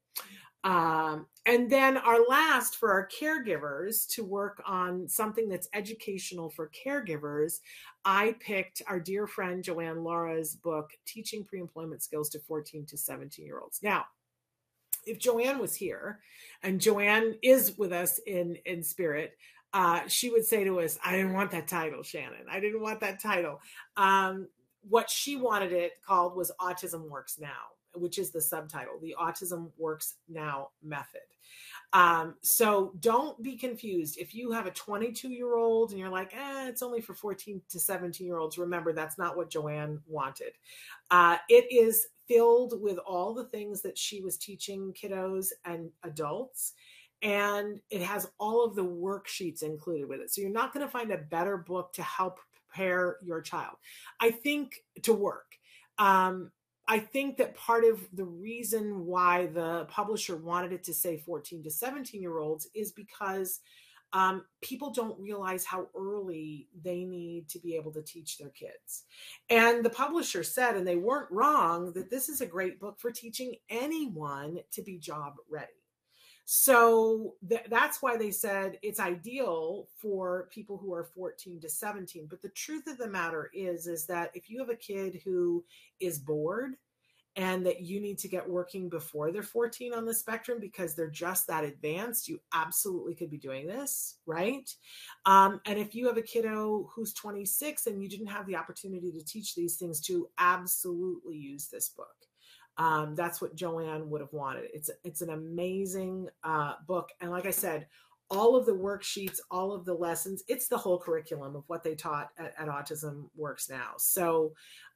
Um, 0.63 1.27
and 1.45 1.69
then 1.69 1.97
our 1.97 2.25
last 2.27 2.77
for 2.77 2.91
our 2.91 3.09
caregivers 3.09 4.07
to 4.11 4.23
work 4.23 4.61
on 4.65 5.09
something 5.09 5.49
that's 5.49 5.67
educational 5.73 6.49
for 6.49 6.71
caregivers 6.85 7.59
i 8.05 8.33
picked 8.39 8.81
our 8.87 8.97
dear 8.97 9.27
friend 9.27 9.61
joanne 9.61 10.05
lara's 10.05 10.55
book 10.55 10.91
teaching 11.05 11.43
pre-employment 11.43 12.01
skills 12.01 12.29
to 12.29 12.39
14 12.39 12.85
to 12.85 12.97
17 12.97 13.45
year 13.45 13.59
olds. 13.59 13.79
Now 13.83 14.05
if 15.05 15.19
joanne 15.19 15.59
was 15.59 15.75
here 15.75 16.19
and 16.63 16.79
joanne 16.79 17.35
is 17.43 17.77
with 17.77 17.91
us 17.91 18.19
in 18.25 18.55
in 18.65 18.81
spirit 18.81 19.37
uh, 19.73 20.01
she 20.07 20.29
would 20.29 20.45
say 20.45 20.63
to 20.63 20.79
us, 20.79 20.99
I 21.03 21.11
didn't 21.15 21.33
want 21.33 21.51
that 21.51 21.67
title, 21.67 22.03
Shannon. 22.03 22.45
I 22.49 22.59
didn't 22.59 22.81
want 22.81 22.99
that 22.99 23.19
title. 23.19 23.59
Um, 23.97 24.47
what 24.87 25.09
she 25.09 25.37
wanted 25.37 25.71
it 25.71 25.93
called 26.05 26.35
was 26.35 26.51
Autism 26.59 27.09
Works 27.09 27.39
Now, 27.39 27.71
which 27.95 28.19
is 28.19 28.31
the 28.31 28.41
subtitle, 28.41 28.99
the 29.01 29.15
Autism 29.19 29.71
Works 29.77 30.15
Now 30.29 30.69
method. 30.83 31.21
Um, 31.93 32.35
so 32.41 32.93
don't 32.99 33.41
be 33.41 33.55
confused. 33.55 34.17
If 34.17 34.33
you 34.33 34.51
have 34.51 34.65
a 34.65 34.71
22 34.71 35.29
year 35.29 35.55
old 35.55 35.91
and 35.91 35.99
you're 35.99 36.09
like, 36.09 36.33
eh, 36.35 36.67
it's 36.67 36.81
only 36.81 37.01
for 37.01 37.13
14 37.13 37.61
to 37.69 37.79
17 37.79 38.25
year 38.25 38.37
olds, 38.37 38.57
remember 38.57 38.93
that's 38.93 39.17
not 39.17 39.37
what 39.37 39.49
Joanne 39.49 39.99
wanted. 40.07 40.53
Uh, 41.11 41.37
it 41.49 41.71
is 41.71 42.07
filled 42.27 42.81
with 42.81 42.97
all 42.99 43.33
the 43.33 43.45
things 43.45 43.81
that 43.81 43.97
she 43.97 44.21
was 44.21 44.37
teaching 44.37 44.93
kiddos 44.93 45.49
and 45.65 45.91
adults 46.03 46.73
and 47.23 47.79
it 47.89 48.01
has 48.01 48.29
all 48.37 48.65
of 48.65 48.75
the 48.75 48.85
worksheets 48.85 49.63
included 49.63 50.07
with 50.09 50.19
it. 50.19 50.31
So 50.31 50.41
you're 50.41 50.51
not 50.51 50.73
going 50.73 50.85
to 50.85 50.91
find 50.91 51.11
a 51.11 51.17
better 51.17 51.57
book 51.57 51.93
to 51.93 52.03
help 52.03 52.39
prepare 52.67 53.17
your 53.23 53.41
child. 53.41 53.77
I 54.19 54.29
think 54.29 54.83
to 55.03 55.13
work. 55.13 55.55
Um, 55.97 56.51
I 56.85 56.99
think 56.99 57.37
that 57.37 57.55
part 57.55 57.85
of 57.85 58.01
the 58.11 58.25
reason 58.25 59.05
why 59.05 59.45
the 59.47 59.85
publisher 59.85 60.35
wanted 60.35 60.73
it 60.73 60.83
to 60.83 60.93
say 60.93 61.17
14 61.17 61.63
to 61.63 61.71
17 61.71 62.21
year 62.21 62.39
olds 62.39 62.67
is 62.75 62.91
because 62.91 63.61
um, 64.11 64.43
people 64.61 64.91
don't 64.91 65.19
realize 65.19 65.65
how 65.65 65.87
early 65.97 66.67
they 66.83 67.03
need 67.05 67.47
to 67.49 67.59
be 67.59 67.75
able 67.75 67.91
to 67.93 68.01
teach 68.01 68.37
their 68.37 68.49
kids. 68.49 69.05
And 69.49 69.83
the 69.83 69.89
publisher 69.89 70.43
said, 70.43 70.75
and 70.75 70.85
they 70.85 70.97
weren't 70.97 71.31
wrong, 71.31 71.93
that 71.93 72.11
this 72.11 72.29
is 72.29 72.41
a 72.41 72.45
great 72.45 72.79
book 72.79 72.99
for 72.99 73.11
teaching 73.11 73.55
anyone 73.69 74.59
to 74.73 74.83
be 74.83 74.97
job 74.97 75.35
ready. 75.49 75.82
So 76.45 77.35
th- 77.47 77.67
that's 77.69 78.01
why 78.01 78.17
they 78.17 78.31
said 78.31 78.77
it's 78.81 78.99
ideal 78.99 79.87
for 79.97 80.49
people 80.51 80.77
who 80.77 80.93
are 80.93 81.05
14 81.05 81.61
to 81.61 81.69
17. 81.69 82.27
But 82.29 82.41
the 82.41 82.49
truth 82.49 82.87
of 82.87 82.97
the 82.97 83.07
matter 83.07 83.49
is, 83.53 83.87
is 83.87 84.05
that 84.07 84.31
if 84.33 84.49
you 84.49 84.59
have 84.59 84.69
a 84.69 84.75
kid 84.75 85.21
who 85.23 85.63
is 85.99 86.19
bored 86.19 86.73
and 87.35 87.65
that 87.65 87.81
you 87.81 87.99
need 87.99 88.19
to 88.19 88.27
get 88.27 88.47
working 88.47 88.89
before 88.89 89.31
they're 89.31 89.41
14 89.41 89.93
on 89.93 90.05
the 90.05 90.13
spectrum 90.13 90.59
because 90.59 90.93
they're 90.93 91.09
just 91.09 91.47
that 91.47 91.63
advanced, 91.63 92.27
you 92.27 92.39
absolutely 92.53 93.15
could 93.15 93.31
be 93.31 93.37
doing 93.37 93.65
this, 93.65 94.17
right? 94.25 94.69
Um, 95.25 95.59
and 95.65 95.79
if 95.79 95.95
you 95.95 96.07
have 96.07 96.17
a 96.17 96.21
kiddo 96.21 96.89
who's 96.93 97.13
26 97.13 97.87
and 97.87 98.03
you 98.03 98.09
didn't 98.09 98.27
have 98.27 98.45
the 98.45 98.55
opportunity 98.55 99.11
to 99.11 99.23
teach 99.23 99.55
these 99.55 99.77
things 99.77 99.99
to, 100.01 100.27
absolutely 100.37 101.37
use 101.37 101.67
this 101.67 101.89
book. 101.89 102.27
Um, 102.77 103.15
that's 103.15 103.41
what 103.41 103.55
Joanne 103.55 104.09
would 104.09 104.21
have 104.21 104.33
wanted. 104.33 104.69
It's 104.73 104.89
it's 105.03 105.21
an 105.21 105.29
amazing 105.29 106.27
uh, 106.43 106.73
book, 106.87 107.09
and 107.21 107.31
like 107.31 107.45
I 107.45 107.51
said, 107.51 107.87
all 108.29 108.55
of 108.55 108.65
the 108.65 108.75
worksheets, 108.75 109.39
all 109.51 109.71
of 109.73 109.85
the 109.85 109.93
lessons, 109.93 110.43
it's 110.47 110.67
the 110.67 110.77
whole 110.77 110.99
curriculum 110.99 111.55
of 111.55 111.63
what 111.67 111.83
they 111.83 111.93
taught 111.93 112.29
at, 112.37 112.53
at 112.57 112.67
Autism 112.67 113.29
Works 113.35 113.69
Now. 113.69 113.93
So 113.97 114.53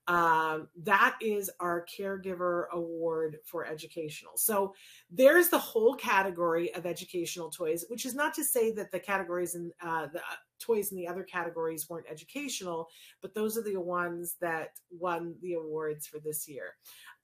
um, 0.07 0.69
that 0.83 1.17
is 1.21 1.49
our 1.59 1.85
caregiver 1.85 2.69
award 2.71 3.37
for 3.43 3.65
educational. 3.65 4.37
So 4.37 4.73
there's 5.11 5.49
the 5.49 5.59
whole 5.59 5.95
category 5.95 6.73
of 6.73 6.85
educational 6.85 7.49
toys, 7.49 7.85
which 7.89 8.05
is 8.05 8.15
not 8.15 8.33
to 8.35 8.43
say 8.43 8.71
that 8.71 8.91
the 8.91 8.99
categories 8.99 9.55
and 9.55 9.71
uh, 9.81 10.07
the 10.11 10.21
toys 10.59 10.91
in 10.91 10.97
the 10.97 11.07
other 11.07 11.23
categories 11.23 11.89
weren't 11.89 12.09
educational, 12.09 12.87
but 13.21 13.33
those 13.33 13.57
are 13.57 13.63
the 13.63 13.77
ones 13.77 14.35
that 14.41 14.71
won 14.91 15.35
the 15.41 15.53
awards 15.53 16.07
for 16.07 16.19
this 16.19 16.47
year. 16.47 16.73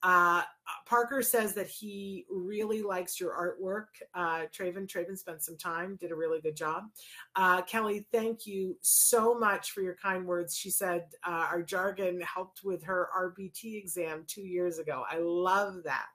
Uh, 0.04 0.42
Parker 0.86 1.22
says 1.22 1.54
that 1.54 1.68
he 1.68 2.26
really 2.30 2.82
likes 2.82 3.20
your 3.22 3.32
artwork. 3.32 3.86
Uh, 4.14 4.46
Traven, 4.54 4.86
Traven 4.86 5.18
spent 5.18 5.42
some 5.42 5.58
time, 5.58 5.98
did 6.00 6.12
a 6.12 6.16
really 6.16 6.42
good 6.42 6.58
job. 6.58 6.84
Uh, 7.38 7.62
Kelly, 7.62 8.06
thank 8.12 8.46
you 8.46 8.78
so 8.82 9.34
much 9.34 9.72
for 9.72 9.82
your 9.82 9.96
kind 9.96 10.26
words. 10.26 10.58
She 10.58 10.70
said 10.70 11.06
uh, 11.26 11.48
our 11.50 11.64
jargon 11.64 12.20
helped 12.22 12.66
with 12.66 12.84
her 12.84 13.10
RBT 13.18 13.78
exam 13.78 14.26
two 14.28 14.42
years 14.42 14.78
ago. 14.78 15.04
I 15.10 15.20
love 15.20 15.84
that. 15.86 16.10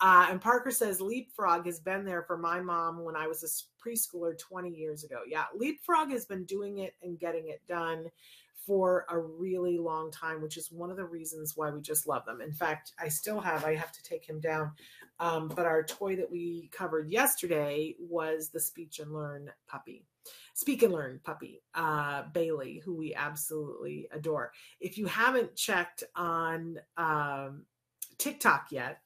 Uh, 0.00 0.26
and 0.30 0.40
Parker 0.40 0.70
says 0.70 1.00
Leapfrog 1.00 1.66
has 1.66 1.80
been 1.80 2.04
there 2.04 2.22
for 2.22 2.36
my 2.36 2.60
mom 2.60 3.04
when 3.04 3.16
I 3.16 3.26
was 3.26 3.42
a 3.42 3.88
preschooler 3.88 4.36
20 4.38 4.70
years 4.70 5.04
ago. 5.04 5.20
Yeah, 5.26 5.44
Leapfrog 5.54 6.10
has 6.10 6.24
been 6.24 6.44
doing 6.44 6.78
it 6.78 6.94
and 7.02 7.18
getting 7.18 7.48
it 7.48 7.62
done 7.68 8.06
for 8.66 9.04
a 9.10 9.18
really 9.18 9.78
long 9.78 10.10
time, 10.10 10.40
which 10.40 10.56
is 10.56 10.72
one 10.72 10.90
of 10.90 10.96
the 10.96 11.04
reasons 11.04 11.54
why 11.54 11.70
we 11.70 11.80
just 11.80 12.06
love 12.06 12.24
them. 12.24 12.40
In 12.40 12.52
fact, 12.52 12.92
I 12.98 13.08
still 13.08 13.40
have, 13.40 13.64
I 13.64 13.74
have 13.74 13.92
to 13.92 14.02
take 14.02 14.24
him 14.24 14.40
down. 14.40 14.72
Um, 15.20 15.48
but 15.48 15.66
our 15.66 15.82
toy 15.82 16.16
that 16.16 16.30
we 16.30 16.70
covered 16.72 17.10
yesterday 17.10 17.94
was 17.98 18.48
the 18.48 18.60
speech 18.60 19.00
and 19.00 19.12
learn 19.12 19.50
puppy. 19.68 20.06
Speak 20.54 20.82
and 20.82 20.92
Learn 20.92 21.20
puppy, 21.22 21.62
uh, 21.74 22.22
Bailey, 22.32 22.80
who 22.84 22.94
we 22.94 23.14
absolutely 23.14 24.08
adore. 24.12 24.52
If 24.80 24.96
you 24.96 25.06
haven't 25.06 25.56
checked 25.56 26.04
on 26.14 26.78
um, 26.96 27.64
TikTok 28.18 28.68
yet, 28.70 29.00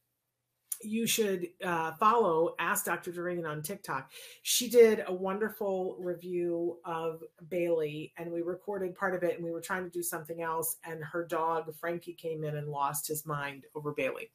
you 0.82 1.06
should 1.06 1.48
uh, 1.64 1.92
follow 1.92 2.54
Ask 2.58 2.84
Dr. 2.84 3.12
Doreen 3.12 3.46
on 3.46 3.62
TikTok. 3.62 4.10
She 4.42 4.68
did 4.68 5.04
a 5.06 5.12
wonderful 5.12 5.96
review 5.98 6.78
of 6.84 7.22
Bailey, 7.48 8.12
and 8.16 8.30
we 8.30 8.42
recorded 8.42 8.94
part 8.94 9.14
of 9.14 9.22
it, 9.22 9.36
and 9.36 9.44
we 9.44 9.50
were 9.50 9.60
trying 9.60 9.84
to 9.84 9.90
do 9.90 10.02
something 10.02 10.42
else, 10.42 10.76
and 10.84 11.02
her 11.04 11.24
dog 11.24 11.74
Frankie 11.74 12.12
came 12.12 12.44
in 12.44 12.56
and 12.56 12.68
lost 12.68 13.08
his 13.08 13.26
mind 13.26 13.64
over 13.74 13.92
Bailey. 13.92 14.30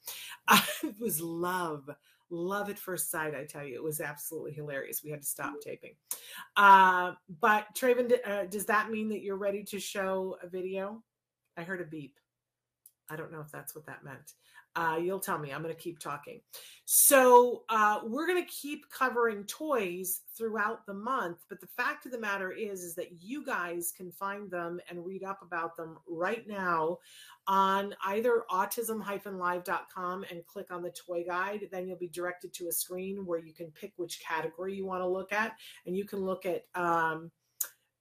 It 0.82 1.00
was 1.00 1.20
love, 1.20 1.88
love 2.28 2.68
at 2.68 2.78
first 2.78 3.10
sight. 3.10 3.34
I 3.34 3.44
tell 3.44 3.64
you, 3.64 3.74
it 3.74 3.82
was 3.82 4.02
absolutely 4.02 4.52
hilarious. 4.52 5.02
We 5.02 5.10
had 5.10 5.22
to 5.22 5.26
stop 5.26 5.54
taping. 5.62 5.94
Uh, 6.56 7.12
but 7.40 7.66
Traven, 7.74 8.12
uh, 8.26 8.44
does 8.44 8.66
that 8.66 8.90
mean 8.90 9.08
that 9.08 9.22
you're 9.22 9.36
ready 9.36 9.62
to 9.64 9.80
show 9.80 10.36
a 10.42 10.48
video? 10.48 11.02
I 11.56 11.62
heard 11.62 11.80
a 11.80 11.84
beep. 11.84 12.18
I 13.10 13.16
don't 13.16 13.32
know 13.32 13.40
if 13.40 13.50
that's 13.50 13.74
what 13.74 13.86
that 13.86 14.04
meant. 14.04 14.32
Uh, 14.76 14.98
you'll 15.00 15.20
tell 15.20 15.38
me. 15.38 15.52
I'm 15.52 15.62
going 15.62 15.74
to 15.74 15.80
keep 15.80 15.98
talking. 15.98 16.40
So, 16.84 17.62
uh, 17.68 18.00
we're 18.04 18.26
going 18.26 18.44
to 18.44 18.50
keep 18.50 18.90
covering 18.90 19.44
toys 19.44 20.22
throughout 20.36 20.84
the 20.86 20.94
month. 20.94 21.38
But 21.48 21.60
the 21.60 21.68
fact 21.68 22.06
of 22.06 22.12
the 22.12 22.18
matter 22.18 22.50
is, 22.50 22.82
is 22.82 22.94
that 22.96 23.22
you 23.22 23.44
guys 23.44 23.92
can 23.96 24.10
find 24.10 24.50
them 24.50 24.80
and 24.90 25.04
read 25.04 25.22
up 25.22 25.40
about 25.42 25.76
them 25.76 25.96
right 26.08 26.46
now 26.48 26.98
on 27.46 27.94
either 28.04 28.44
autism-live.com 28.50 30.24
and 30.30 30.46
click 30.46 30.72
on 30.72 30.82
the 30.82 30.90
toy 30.90 31.24
guide. 31.24 31.68
Then 31.70 31.86
you'll 31.86 31.96
be 31.96 32.08
directed 32.08 32.52
to 32.54 32.68
a 32.68 32.72
screen 32.72 33.24
where 33.24 33.38
you 33.38 33.52
can 33.52 33.70
pick 33.70 33.92
which 33.96 34.20
category 34.20 34.74
you 34.74 34.86
want 34.86 35.02
to 35.02 35.08
look 35.08 35.32
at, 35.32 35.52
and 35.86 35.96
you 35.96 36.04
can 36.04 36.20
look 36.20 36.46
at 36.46 36.64
um, 36.74 37.30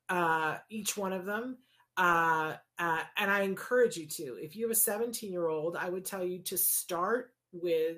uh, 0.10 0.58
each 0.70 0.98
one 0.98 1.14
of 1.14 1.26
them. 1.26 1.58
Uh, 1.98 2.54
uh, 2.80 3.02
and 3.18 3.30
I 3.30 3.42
encourage 3.42 3.98
you 3.98 4.08
to. 4.08 4.38
If 4.42 4.56
you 4.56 4.66
have 4.66 4.72
a 4.72 4.80
17 4.80 5.32
year 5.32 5.48
old, 5.48 5.76
I 5.76 5.90
would 5.90 6.06
tell 6.06 6.24
you 6.24 6.40
to 6.40 6.58
start 6.58 7.34
with 7.52 7.98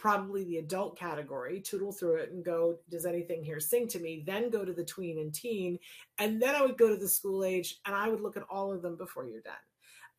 probably 0.00 0.44
the 0.44 0.56
adult 0.58 0.98
category, 0.98 1.60
tootle 1.60 1.92
through 1.92 2.16
it 2.16 2.32
and 2.32 2.44
go, 2.44 2.76
does 2.88 3.04
anything 3.04 3.44
here 3.44 3.60
sing 3.60 3.86
to 3.86 3.98
me? 3.98 4.24
Then 4.26 4.48
go 4.48 4.64
to 4.64 4.72
the 4.72 4.84
tween 4.84 5.18
and 5.18 5.32
teen. 5.32 5.78
And 6.18 6.40
then 6.40 6.54
I 6.54 6.62
would 6.62 6.78
go 6.78 6.88
to 6.88 6.96
the 6.96 7.08
school 7.08 7.44
age 7.44 7.80
and 7.84 7.94
I 7.94 8.08
would 8.08 8.22
look 8.22 8.36
at 8.36 8.44
all 8.50 8.72
of 8.72 8.80
them 8.82 8.96
before 8.96 9.26
you're 9.26 9.42
done. 9.42 9.54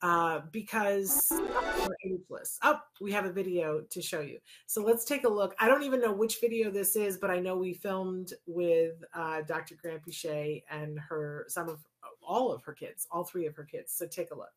Uh, 0.04 0.42
because 0.52 1.28
we're 1.32 1.96
ageless. 2.12 2.58
Oh, 2.64 2.80
we 3.00 3.12
have 3.12 3.26
a 3.26 3.32
video 3.32 3.82
to 3.92 4.02
show 4.02 4.22
you. 4.22 4.40
So 4.66 4.82
let's 4.84 5.06
take 5.06 5.26
a 5.26 5.30
look. 5.30 5.56
I 5.60 5.68
don't 5.68 5.84
even 5.84 6.02
know 6.02 6.12
which 6.12 6.42
video 6.42 6.72
this 6.72 6.96
is, 6.96 7.18
but 7.18 7.30
I 7.30 7.40
know 7.40 7.56
we 7.56 7.74
filmed 7.74 8.34
with 8.48 8.94
uh, 9.14 9.42
Dr. 9.44 9.76
Granpeesheh 9.84 10.64
and 10.72 11.00
her 11.00 11.46
some 11.50 11.70
of 11.70 11.84
all 12.32 12.50
of 12.50 12.64
her 12.64 12.72
kids, 12.72 13.08
all 13.12 13.26
three 13.26 13.46
of 13.46 13.54
her 13.58 13.66
kids. 13.66 13.92
So 13.92 14.08
take 14.08 14.32
a 14.32 14.36
look. 14.36 14.48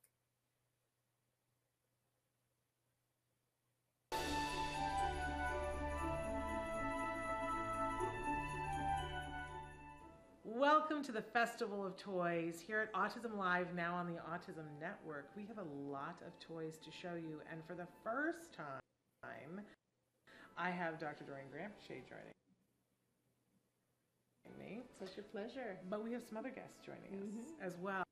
Welcome 10.44 11.02
to 11.02 11.10
the 11.10 11.20
Festival 11.20 11.84
of 11.84 11.96
Toys 11.96 12.62
here 12.64 12.80
at 12.80 12.92
Autism 12.92 13.36
Live, 13.36 13.74
now 13.74 13.94
on 13.96 14.06
the 14.06 14.20
Autism 14.20 14.66
Network. 14.80 15.30
We 15.36 15.44
have 15.46 15.58
a 15.58 15.90
lot 15.90 16.22
of 16.24 16.38
toys 16.38 16.78
to 16.78 16.92
show 16.92 17.14
you, 17.16 17.40
and 17.50 17.60
for 17.66 17.74
the 17.74 17.88
first 18.04 18.52
time, 18.52 19.60
I 20.56 20.70
have 20.70 21.00
Dr. 21.00 21.24
Doreen 21.24 21.46
Granpeesheh 21.52 22.08
joining 22.08 22.34
me. 24.58 24.82
Such 24.98 25.18
a 25.18 25.22
pleasure. 25.22 25.78
But 25.88 26.04
we 26.04 26.12
have 26.12 26.22
some 26.28 26.38
other 26.38 26.50
guests 26.50 26.78
joining 26.84 27.22
us 27.22 27.34
mm-hmm. 27.34 27.66
as 27.66 27.74
well. 27.80 28.04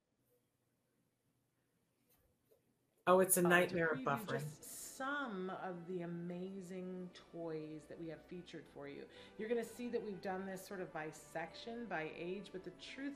Oh, 3.07 3.21
it's 3.21 3.37
a 3.37 3.45
uh, 3.45 3.49
nightmare 3.49 3.89
of 3.89 4.01
buffering. 4.01 4.43
some 4.61 5.51
of 5.67 5.75
the 5.89 6.03
amazing 6.03 7.11
toys 7.33 7.83
that 7.89 8.01
we 8.01 8.09
have 8.09 8.21
featured 8.29 8.65
for 8.75 8.89
you. 8.89 9.03
You're 9.39 9.49
going 9.49 9.63
to 9.63 9.69
see 9.77 9.89
that 9.89 10.05
we've 10.05 10.23
done 10.23 10.47
this 10.47 10.65
sort 10.67 10.81
of 10.81 10.93
by 10.93 11.07
section, 11.33 11.87
by 11.89 12.11
age, 12.17 12.51
but 12.53 12.65
the 12.65 12.73
truth 12.95 13.15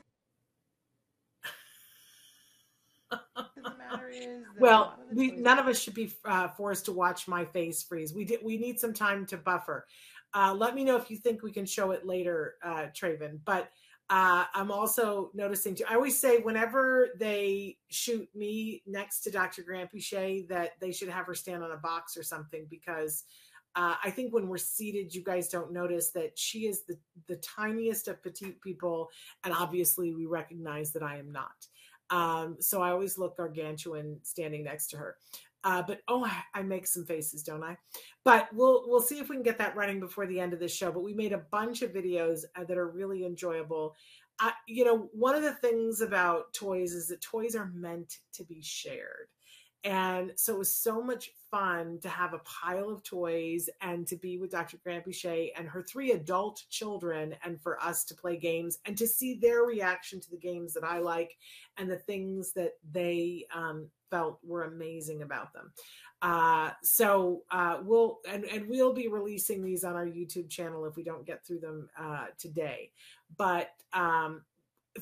the 3.11 3.75
matter 3.79 4.09
is 4.09 4.43
well 4.59 4.99
we 5.13 5.31
none 5.33 5.59
of 5.59 5.67
us 5.67 5.81
should 5.81 5.95
be 5.95 6.13
uh, 6.25 6.49
forced 6.49 6.87
to 6.87 6.93
watch 6.93 7.29
my 7.29 7.45
face 7.45 7.83
freeze 7.83 8.13
we 8.13 8.25
did 8.25 8.41
we 8.43 8.57
need 8.57 8.81
some 8.81 8.93
time 8.93 9.27
to 9.27 9.37
buffer 9.37 9.87
uh, 10.35 10.55
let 10.55 10.75
me 10.75 10.85
know 10.85 10.97
if 10.97 11.11
you 11.11 11.17
think 11.17 11.43
we 11.43 11.53
can 11.53 11.67
show 11.67 11.91
it 11.93 12.07
later, 12.07 12.55
uh, 12.63 12.87
Traven. 12.95 13.41
But 13.45 13.71
uh, 14.09 14.45
I'm 14.55 14.71
also 14.71 15.31
noticing 15.35 15.75
too. 15.75 15.85
I 15.89 15.95
always 15.95 16.19
say 16.19 16.39
whenever 16.39 17.09
they 17.19 17.79
shoot 17.89 18.29
me 18.35 18.83
next 18.87 19.21
to 19.21 19.31
Dr. 19.31 19.65
Granpeesheh 19.65 20.49
that 20.49 20.73
they 20.81 20.93
should 20.93 21.09
have 21.09 21.27
her 21.27 21.35
stand 21.35 21.65
on 21.65 21.73
a 21.73 21.77
box 21.77 22.17
or 22.17 22.23
something 22.23 22.67
because 22.71 23.25
uh, 23.75 23.95
I 24.03 24.11
think 24.11 24.33
when 24.33 24.49
we're 24.49 24.57
seated, 24.57 25.15
you 25.15 25.23
guys 25.23 25.49
don't 25.49 25.73
notice 25.73 26.11
that 26.13 26.39
she 26.39 26.67
is 26.67 26.85
the 26.85 26.97
the 27.27 27.37
tiniest 27.37 28.09
of 28.09 28.23
petite 28.23 28.61
people, 28.63 29.11
and 29.45 29.53
obviously 29.53 30.15
we 30.15 30.25
recognize 30.25 30.93
that 30.93 31.03
I 31.03 31.19
am 31.19 31.31
not. 31.31 31.67
Um, 32.09 32.57
so 32.61 32.81
I 32.81 32.91
always 32.91 33.19
look 33.19 33.37
gargantuan 33.37 34.19
standing 34.23 34.65
next 34.65 34.89
to 34.89 34.97
her. 34.97 35.17
Uh, 35.67 35.83
but 35.83 36.01
oh, 36.07 36.25
I, 36.55 36.63
make 36.63 36.87
some 36.87 37.05
faces, 37.05 37.43
don't 37.43 37.65
I? 37.65 37.77
But 38.25 38.49
we'll 38.55 38.85
we'll 38.87 39.01
see 39.01 39.19
if 39.19 39.29
we 39.29 39.35
can 39.35 39.43
get 39.43 39.59
that 39.59 39.75
running 39.75 39.99
before 39.99 40.25
the 40.25 40.39
end 40.39 40.53
of 40.53 40.61
the 40.61 40.69
show. 40.69 40.93
But 40.93 41.03
we 41.03 41.13
made 41.13 41.33
a 41.33 41.43
bunch 41.51 41.83
of 41.83 41.93
videos 41.93 42.43
uh, 42.55 42.63
that 42.63 42.79
are 42.79 42.89
really 42.89 43.27
enjoyable. 43.27 43.97
Uh, 44.39 44.53
you 44.69 44.85
know, 44.85 45.09
one 45.13 45.35
of 45.35 45.43
the 45.43 45.55
things 45.55 46.03
about 46.03 46.55
toys 46.55 46.93
is 46.93 47.09
that 47.09 47.21
toys 47.21 47.57
are 47.57 47.73
meant 47.75 48.19
to 48.35 48.45
be 48.45 48.63
shared. 48.63 49.27
And 49.83 50.33
so 50.37 50.55
it 50.55 50.59
was 50.59 50.75
so 50.75 51.03
much 51.03 51.31
fun 51.51 51.99
to 52.03 52.09
have 52.09 52.33
a 52.33 52.41
pile 52.41 52.91
of 52.91 53.03
toys 53.03 53.69
and 53.81 54.07
to 54.09 54.17
be 54.17 54.39
with 54.39 54.51
Dr. 54.51 54.79
Granpeesheh 54.87 55.51
and 55.57 55.69
her 55.69 55.83
three 55.83 56.13
adult 56.13 56.63
children 56.71 57.35
and 57.45 57.61
for 57.61 57.81
us 57.83 58.05
to 58.07 58.15
play 58.15 58.37
games 58.37 58.79
and 58.85 58.97
to 58.99 59.07
see 59.07 59.35
their 59.35 59.63
reaction 59.63 60.21
to 60.21 60.31
the 60.31 60.39
games 60.39 60.75
that 60.75 60.85
I 60.85 60.99
like 60.99 61.37
and 61.77 61.89
the 61.91 61.99
things 61.99 62.53
that 62.55 62.73
they 62.93 63.47
um, 63.55 63.89
felt 64.11 64.39
were 64.43 64.65
amazing 64.65 65.23
about 65.23 65.53
them. 65.53 65.73
Uh, 66.23 66.71
so 66.83 67.43
uh, 67.51 67.79
we'll 67.83 68.19
and, 68.29 68.45
and 68.45 68.69
we'll 68.69 68.93
be 68.93 69.09
releasing 69.09 69.63
these 69.63 69.85
on 69.85 69.95
our 69.95 70.07
YouTube 70.07 70.49
channel 70.49 70.85
if 70.87 70.97
we 70.97 71.03
don't 71.03 71.27
get 71.27 71.45
through 71.47 71.61
them 71.61 71.89
uh, 71.99 72.27
today. 72.39 72.91
But 73.37 73.71
um, 73.93 74.43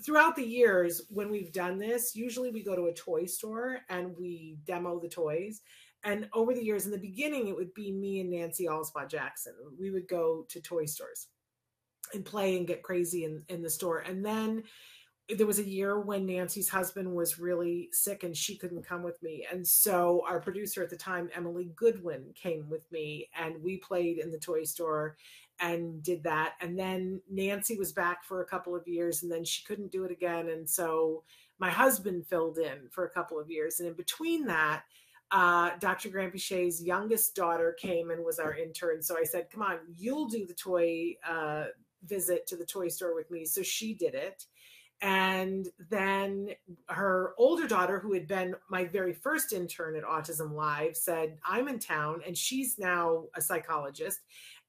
throughout 0.05 0.37
the 0.37 0.47
years 0.47 1.03
when 1.09 1.31
we've 1.31 1.53
done 1.53 1.79
this, 1.79 2.17
usually 2.17 2.51
we 2.51 2.63
go 2.63 2.75
to 2.75 2.87
a 2.87 2.95
toy 2.95 3.27
store 3.27 3.81
and 3.89 4.17
we 4.19 4.59
demo 4.65 4.99
the 4.99 5.09
toys. 5.09 5.61
And 6.05 6.29
over 6.35 6.53
the 6.53 6.63
years, 6.63 6.85
in 6.85 6.93
the 6.93 6.99
beginning, 6.99 7.49
it 7.49 7.57
would 7.57 7.73
be 7.73 7.91
me 7.91 8.21
and 8.21 8.31
Nancy 8.31 8.67
Alspaugh 8.67 9.09
Jackson. 9.09 9.55
We 9.79 9.91
would 9.91 10.07
go 10.07 10.45
to 10.51 10.61
toy 10.61 10.85
stores 10.85 11.29
and 12.13 12.25
play 12.25 12.59
and 12.59 12.67
get 12.67 12.83
crazy 12.83 13.25
in, 13.25 13.43
in 13.49 13.63
the 13.63 13.71
store. 13.71 14.01
And 14.01 14.25
then 14.25 14.65
there 15.29 15.47
was 15.47 15.59
a 15.59 15.69
year 15.69 15.99
when 15.99 16.27
Nancy's 16.27 16.69
husband 16.69 17.11
was 17.11 17.39
really 17.39 17.89
sick 17.93 18.25
and 18.25 18.37
she 18.37 18.57
couldn't 18.57 18.87
come 18.87 19.03
with 19.03 19.23
me. 19.23 19.47
And 19.51 19.67
so 19.67 20.23
our 20.29 20.39
producer 20.39 20.83
at 20.83 20.91
the 20.91 20.97
time, 20.97 21.31
Emily 21.35 21.71
Goodwin, 21.75 22.35
came 22.35 22.69
with 22.69 22.91
me 22.93 23.31
and 23.39 23.63
we 23.63 23.79
played 23.79 24.19
in 24.19 24.31
the 24.31 24.39
toy 24.39 24.65
store 24.65 25.17
and 25.61 26.03
did 26.03 26.23
that. 26.25 26.55
And 26.61 26.79
then 26.79 27.23
Nancy 27.31 27.79
was 27.79 27.93
back 27.93 28.25
for 28.25 28.43
a 28.43 28.47
couple 28.47 28.77
of 28.77 28.87
years 28.87 29.23
and 29.23 29.33
then 29.33 29.45
she 29.45 29.65
couldn't 29.65 29.93
do 29.93 30.05
it 30.05 30.11
again. 30.11 30.51
And 30.51 30.69
so 30.69 31.23
my 31.59 31.71
husband 31.71 32.27
filled 32.27 32.59
in 32.59 32.89
for 32.91 33.07
a 33.07 33.11
couple 33.11 33.41
of 33.41 33.51
years. 33.51 33.81
And 33.81 33.89
in 33.89 33.95
between 33.95 34.45
that, 34.47 34.83
uh, 35.31 35.71
Dr. 35.81 36.11
Granpeesheh's 36.11 36.83
youngest 36.83 37.35
daughter 37.35 37.75
came 37.81 38.11
and 38.11 38.25
was 38.25 38.39
our 38.39 38.55
intern. 38.55 39.03
So 39.03 39.17
I 39.19 39.25
said, 39.25 39.51
come 39.51 39.63
on, 39.63 39.79
you'll 39.97 40.29
do 40.29 40.47
the 40.47 40.55
toy 40.55 41.15
uh, 41.27 41.65
visit 42.07 42.47
to 42.49 42.57
the 42.57 42.67
toy 42.67 42.89
store 42.89 43.15
with 43.15 43.31
me. 43.31 43.47
So 43.47 43.63
she 43.63 43.95
did 43.95 44.15
it. 44.15 44.45
And 45.01 45.69
then 45.91 46.51
her 46.89 47.35
older 47.37 47.69
daughter, 47.69 47.99
who 47.99 48.15
had 48.15 48.27
been 48.27 48.55
my 48.71 48.85
very 48.85 49.13
first 49.13 49.53
intern 49.53 49.97
at 49.97 50.05
Autism 50.05 50.53
Live, 50.53 50.97
said, 50.97 51.39
I'm 51.45 51.69
in 51.69 51.79
town. 51.79 52.23
And 52.27 52.37
she's 52.37 52.79
now 52.79 53.25
a 53.35 53.43
psychologist. 53.43 54.21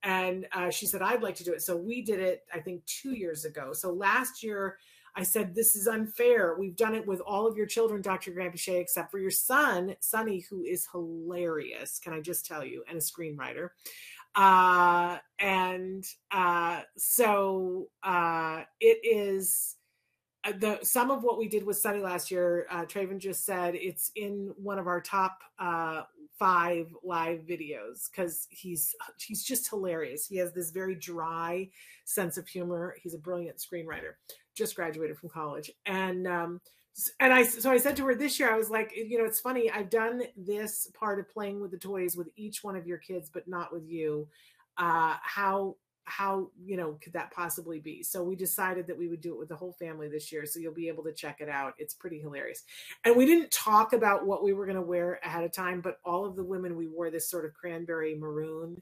And 0.03 0.45
uh, 0.51 0.69
she 0.69 0.85
said, 0.85 1.01
I'd 1.01 1.23
like 1.23 1.35
to 1.35 1.43
do 1.43 1.53
it. 1.53 1.61
So 1.61 1.75
we 1.75 2.01
did 2.01 2.19
it, 2.19 2.43
I 2.53 2.59
think, 2.59 2.85
two 2.85 3.13
years 3.13 3.45
ago. 3.45 3.73
So 3.73 3.91
last 3.91 4.43
year, 4.43 4.77
I 5.15 5.23
said, 5.23 5.55
This 5.55 5.75
is 5.75 5.87
unfair. 5.87 6.55
We've 6.59 6.75
done 6.75 6.93
it 6.93 7.07
with 7.07 7.21
all 7.21 7.47
of 7.47 7.55
your 7.55 7.65
children, 7.65 8.01
Dr. 8.01 8.31
Granpeesheh, 8.31 8.79
except 8.79 9.11
for 9.11 9.19
your 9.19 9.31
son, 9.31 9.95
Sonny, 10.01 10.45
who 10.49 10.63
is 10.63 10.87
hilarious, 10.91 11.99
can 11.99 12.13
I 12.13 12.19
just 12.19 12.45
tell 12.45 12.65
you, 12.65 12.83
and 12.89 12.97
a 12.97 13.01
screenwriter. 13.01 13.69
Uh, 14.35 15.17
and 15.39 16.05
uh, 16.31 16.81
so 16.97 17.87
uh, 18.03 18.63
it 18.81 18.99
is 19.03 19.74
the 20.51 20.79
some 20.83 21.11
of 21.11 21.23
what 21.23 21.37
we 21.37 21.47
did 21.47 21.65
with 21.65 21.77
Sunny 21.77 21.99
last 21.99 22.29
year, 22.31 22.67
uh, 22.69 22.85
Traven 22.85 23.17
just 23.17 23.45
said 23.45 23.75
it's 23.75 24.11
in 24.15 24.53
one 24.57 24.79
of 24.79 24.87
our 24.87 25.01
top 25.01 25.39
uh, 25.59 26.03
five 26.37 26.93
live 27.03 27.41
videos 27.41 28.09
because 28.09 28.47
he's 28.51 28.95
he's 29.19 29.43
just 29.43 29.69
hilarious. 29.69 30.27
He 30.27 30.37
has 30.37 30.53
this 30.53 30.71
very 30.71 30.95
dry 30.95 31.69
sense 32.05 32.37
of 32.37 32.47
humor. 32.47 32.95
He's 33.01 33.13
a 33.13 33.19
brilliant 33.19 33.57
screenwriter. 33.57 34.13
Just 34.55 34.75
graduated 34.75 35.17
from 35.17 35.29
college, 35.29 35.71
and 35.85 36.27
um, 36.27 36.61
and 37.19 37.33
I 37.33 37.43
so 37.43 37.71
I 37.71 37.77
said 37.77 37.97
to 37.97 38.05
her 38.05 38.15
this 38.15 38.39
year, 38.39 38.51
I 38.51 38.57
was 38.57 38.69
like, 38.69 38.93
you 38.95 39.17
know, 39.17 39.25
it's 39.25 39.39
funny. 39.39 39.69
I've 39.71 39.89
done 39.89 40.23
this 40.37 40.89
part 40.93 41.19
of 41.19 41.29
playing 41.29 41.59
with 41.59 41.71
the 41.71 41.77
toys 41.77 42.15
with 42.15 42.29
each 42.35 42.63
one 42.63 42.75
of 42.75 42.87
your 42.87 42.97
kids, 42.97 43.29
but 43.33 43.47
not 43.47 43.73
with 43.73 43.87
you. 43.87 44.27
Uh, 44.77 45.15
how 45.21 45.75
how 46.05 46.49
you 46.63 46.77
know 46.77 46.97
could 47.01 47.13
that 47.13 47.31
possibly 47.31 47.79
be? 47.79 48.03
So 48.03 48.23
we 48.23 48.35
decided 48.35 48.87
that 48.87 48.97
we 48.97 49.07
would 49.07 49.21
do 49.21 49.33
it 49.33 49.39
with 49.39 49.49
the 49.49 49.55
whole 49.55 49.73
family 49.73 50.07
this 50.07 50.31
year 50.31 50.45
so 50.45 50.59
you'll 50.59 50.73
be 50.73 50.87
able 50.87 51.03
to 51.03 51.13
check 51.13 51.41
it 51.41 51.49
out. 51.49 51.73
It's 51.77 51.93
pretty 51.93 52.19
hilarious. 52.19 52.63
And 53.03 53.15
we 53.15 53.25
didn't 53.25 53.51
talk 53.51 53.93
about 53.93 54.25
what 54.25 54.43
we 54.43 54.53
were 54.53 54.65
going 54.65 54.75
to 54.75 54.81
wear 54.81 55.19
ahead 55.23 55.43
of 55.43 55.51
time 55.51 55.81
but 55.81 55.97
all 56.05 56.25
of 56.25 56.35
the 56.35 56.43
women 56.43 56.75
we 56.75 56.87
wore 56.87 57.09
this 57.09 57.29
sort 57.29 57.45
of 57.45 57.53
cranberry 57.53 58.15
maroon 58.15 58.81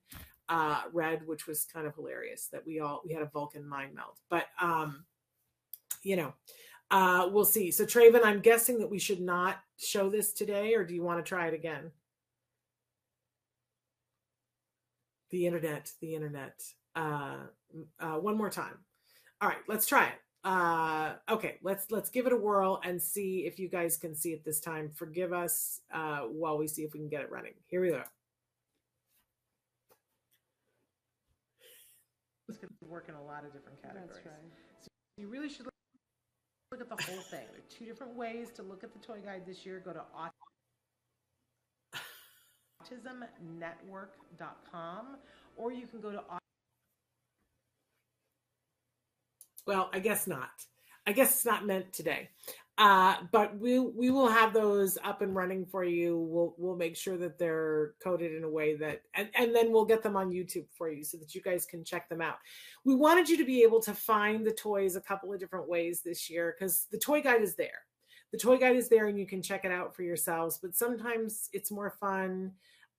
uh 0.50 0.82
red 0.92 1.26
which 1.26 1.48
was 1.48 1.66
kind 1.66 1.88
of 1.88 1.96
hilarious 1.96 2.50
that 2.52 2.66
we 2.68 2.82
all 2.82 3.02
we 3.06 3.14
had 3.14 3.24
a 3.24 3.30
vulcan 3.30 3.68
mind 3.68 3.96
melt 3.96 4.20
but 4.30 4.48
um 4.62 5.06
you 6.04 6.16
know 6.18 6.34
uh 6.92 7.30
we'll 7.32 7.46
see. 7.46 7.72
So 7.72 7.86
traven 7.86 8.24
i'm 8.26 8.42
guessing 8.42 8.80
that 8.80 8.90
we 8.90 9.00
should 9.00 9.22
not 9.22 9.60
show 9.78 10.10
this 10.10 10.34
today 10.34 10.76
or 10.76 10.84
do 10.84 10.94
you 10.94 11.04
want 11.04 11.24
to 11.24 11.28
try 11.28 11.48
it 11.48 11.54
again? 11.54 11.92
The 15.30 15.48
internet 15.48 15.92
the 16.02 16.14
internet 16.14 16.62
uh, 16.96 17.36
uh, 18.00 18.16
one 18.16 18.38
more 18.38 18.50
time. 18.50 18.78
All 19.42 19.50
right, 19.50 19.58
let's 19.68 19.86
try 19.86 20.08
it. 20.08 20.16
Uh, 20.46 21.14
okay, 21.30 21.58
let's 21.64 21.90
let's 21.90 22.10
give 22.10 22.28
it 22.28 22.34
a 22.34 22.38
whirl 22.38 22.82
and 22.84 23.02
see 23.02 23.46
if 23.46 23.58
you 23.60 23.70
guys 23.70 23.96
can 23.96 24.14
see 24.14 24.34
it 24.34 24.44
this 24.44 24.60
time. 24.60 24.92
Forgive 24.94 25.32
us 25.32 25.80
uh, 25.94 26.22
while 26.22 26.58
we 26.58 26.68
see 26.68 26.84
if 26.84 26.92
we 26.94 27.00
can 27.00 27.08
get 27.08 27.22
it 27.22 27.32
running. 27.32 27.54
Here 27.68 27.80
we 27.82 27.88
go. 27.90 28.04
It's 32.50 32.58
going 32.58 32.68
to 32.68 32.76
work 32.90 33.06
in 33.08 33.16
a 33.16 33.24
lot 33.24 33.46
of 33.46 33.54
different 33.54 33.82
categories. 33.82 34.10
That's 34.14 34.26
right. 34.26 34.36
So 34.82 34.90
you 35.18 35.30
really 35.30 35.48
should 35.48 35.64
look, 35.66 35.74
look 36.72 36.82
at 36.82 36.90
the 36.90 37.02
whole 37.04 37.22
thing. 37.22 37.48
There 37.50 37.60
are 37.60 37.70
two 37.70 37.86
different 37.86 38.14
ways 38.16 38.52
to 38.56 38.64
look 38.64 38.84
at 38.84 38.92
the 38.92 39.00
toy 39.00 39.20
guide 39.26 39.44
this 39.48 39.66
year. 39.66 39.82
Go 39.84 39.94
to 39.94 40.04
autismnetwork.com 42.84 45.18
or 45.56 45.72
you 45.72 45.88
can 45.88 46.02
go 46.02 46.12
to 46.12 46.22
well, 49.66 49.90
I 49.94 50.00
guess 50.00 50.28
not. 50.28 50.52
I 51.06 51.12
guess 51.12 51.34
it's 51.34 51.46
not 51.46 51.66
meant 51.66 51.92
today. 51.92 52.30
Uh, 52.80 53.18
but 53.32 53.56
we 53.60 53.78
we 53.78 54.10
will 54.10 54.28
have 54.28 54.52
those 54.52 54.98
up 55.04 55.22
and 55.22 55.36
running 55.36 55.64
for 55.64 55.84
you. 55.84 56.18
We'll 56.18 56.56
we'll 56.58 56.76
make 56.76 56.96
sure 56.96 57.18
that 57.18 57.38
they're 57.38 57.94
coded 58.04 58.34
in 58.34 58.44
a 58.44 58.50
way 58.50 58.76
that 58.78 59.04
and, 59.14 59.30
and 59.36 59.56
then 59.56 59.72
we'll 59.72 59.86
get 59.86 60.02
them 60.02 60.18
on 60.18 60.32
YouTube 60.32 60.66
for 60.76 60.90
you 60.90 61.04
so 61.04 61.18
that 61.18 61.36
you 61.36 61.42
guys 61.42 61.68
can 61.68 61.84
check 61.84 62.10
them 62.10 62.20
out. 62.20 62.38
We 62.84 62.96
wanted 62.96 63.30
you 63.30 63.38
to 63.38 63.46
be 63.46 63.62
able 63.62 63.80
to 63.84 63.94
find 63.94 64.46
the 64.46 64.54
toys 64.54 64.96
a 64.96 65.02
couple 65.02 65.32
of 65.32 65.40
different 65.40 65.70
ways 65.70 66.02
this 66.02 66.32
year 66.32 66.56
because 66.58 66.88
the 66.92 66.98
toy 66.98 67.22
guide 67.22 67.44
is 67.44 67.54
there. 67.56 67.86
The 68.32 68.40
toy 68.40 68.58
guide 68.58 68.76
is 68.76 68.90
there 68.90 69.06
and 69.06 69.20
you 69.20 69.28
can 69.28 69.44
check 69.44 69.66
it 69.66 69.72
out 69.72 69.96
for 69.96 70.02
yourselves, 70.02 70.58
but 70.60 70.76
sometimes 70.76 71.50
it's 71.54 71.70
more 71.70 71.92
fun. 72.00 72.54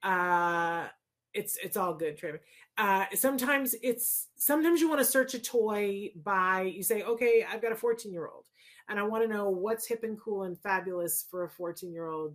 Uh 0.04 0.86
it's 1.34 1.58
it's 1.62 1.76
all 1.76 1.94
good, 1.94 2.18
Traven. 2.18 2.38
Uh, 2.78 3.06
sometimes 3.14 3.74
it's 3.82 4.28
sometimes 4.36 4.80
you 4.80 4.88
want 4.88 5.00
to 5.00 5.04
search 5.04 5.34
a 5.34 5.38
toy 5.38 6.10
by 6.16 6.62
you 6.62 6.82
say, 6.82 7.02
okay, 7.02 7.44
I've 7.48 7.62
got 7.62 7.72
a 7.72 7.76
14 7.76 8.12
year 8.12 8.26
old 8.26 8.44
and 8.88 8.98
I 8.98 9.02
want 9.02 9.24
to 9.24 9.28
know 9.28 9.50
what's 9.50 9.86
hip 9.86 10.04
and 10.04 10.20
cool 10.20 10.44
and 10.44 10.58
fabulous 10.58 11.24
for 11.30 11.44
a 11.44 11.50
14 11.50 11.92
year 11.92 12.08
old, 12.08 12.34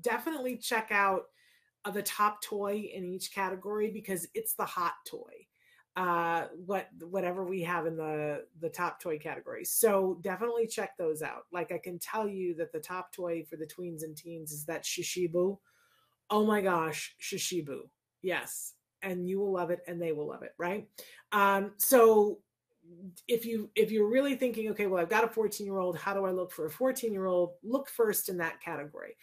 definitely 0.00 0.56
check 0.56 0.88
out 0.90 1.24
uh, 1.84 1.90
the 1.90 2.02
top 2.02 2.42
toy 2.42 2.88
in 2.94 3.04
each 3.04 3.32
category 3.32 3.90
because 3.90 4.26
it's 4.34 4.54
the 4.54 4.64
hot 4.64 4.94
toy. 5.06 5.46
Uh, 5.94 6.46
what 6.64 6.88
whatever 7.10 7.44
we 7.44 7.60
have 7.62 7.84
in 7.86 7.96
the 7.96 8.46
the 8.60 8.68
top 8.68 8.98
toy 8.98 9.18
category. 9.18 9.62
So 9.64 10.18
definitely 10.22 10.66
check 10.66 10.96
those 10.96 11.20
out. 11.20 11.42
Like 11.52 11.70
I 11.70 11.76
can 11.76 11.98
tell 11.98 12.26
you 12.26 12.54
that 12.54 12.72
the 12.72 12.80
top 12.80 13.12
toy 13.12 13.44
for 13.48 13.56
the 13.56 13.66
tweens 13.66 14.02
and 14.02 14.16
teens 14.16 14.52
is 14.52 14.64
that 14.66 14.84
Shishibu. 14.84 15.58
Oh 16.30 16.46
my 16.46 16.62
gosh, 16.62 17.14
Shishibu. 17.20 17.80
Yes, 18.22 18.74
and 19.02 19.28
you 19.28 19.38
will 19.38 19.52
love 19.52 19.70
it, 19.70 19.80
and 19.86 20.00
they 20.00 20.12
will 20.12 20.28
love 20.28 20.42
it, 20.42 20.54
right? 20.58 20.88
Um, 21.32 21.72
so 21.76 22.38
if 23.28 23.46
you 23.46 23.70
if 23.74 23.90
you're 23.90 24.08
really 24.08 24.34
thinking 24.34 24.70
okay 24.70 24.86
well 24.86 25.00
i've 25.00 25.08
got 25.08 25.24
a 25.24 25.28
14 25.28 25.64
year 25.66 25.78
old 25.78 25.96
how 25.96 26.12
do 26.12 26.24
i 26.24 26.30
look 26.30 26.50
for 26.50 26.66
a 26.66 26.70
14 26.70 27.12
year 27.12 27.26
old 27.26 27.52
look 27.62 27.88
first 27.88 28.28
in 28.28 28.36
that 28.38 28.60
category. 28.60 29.16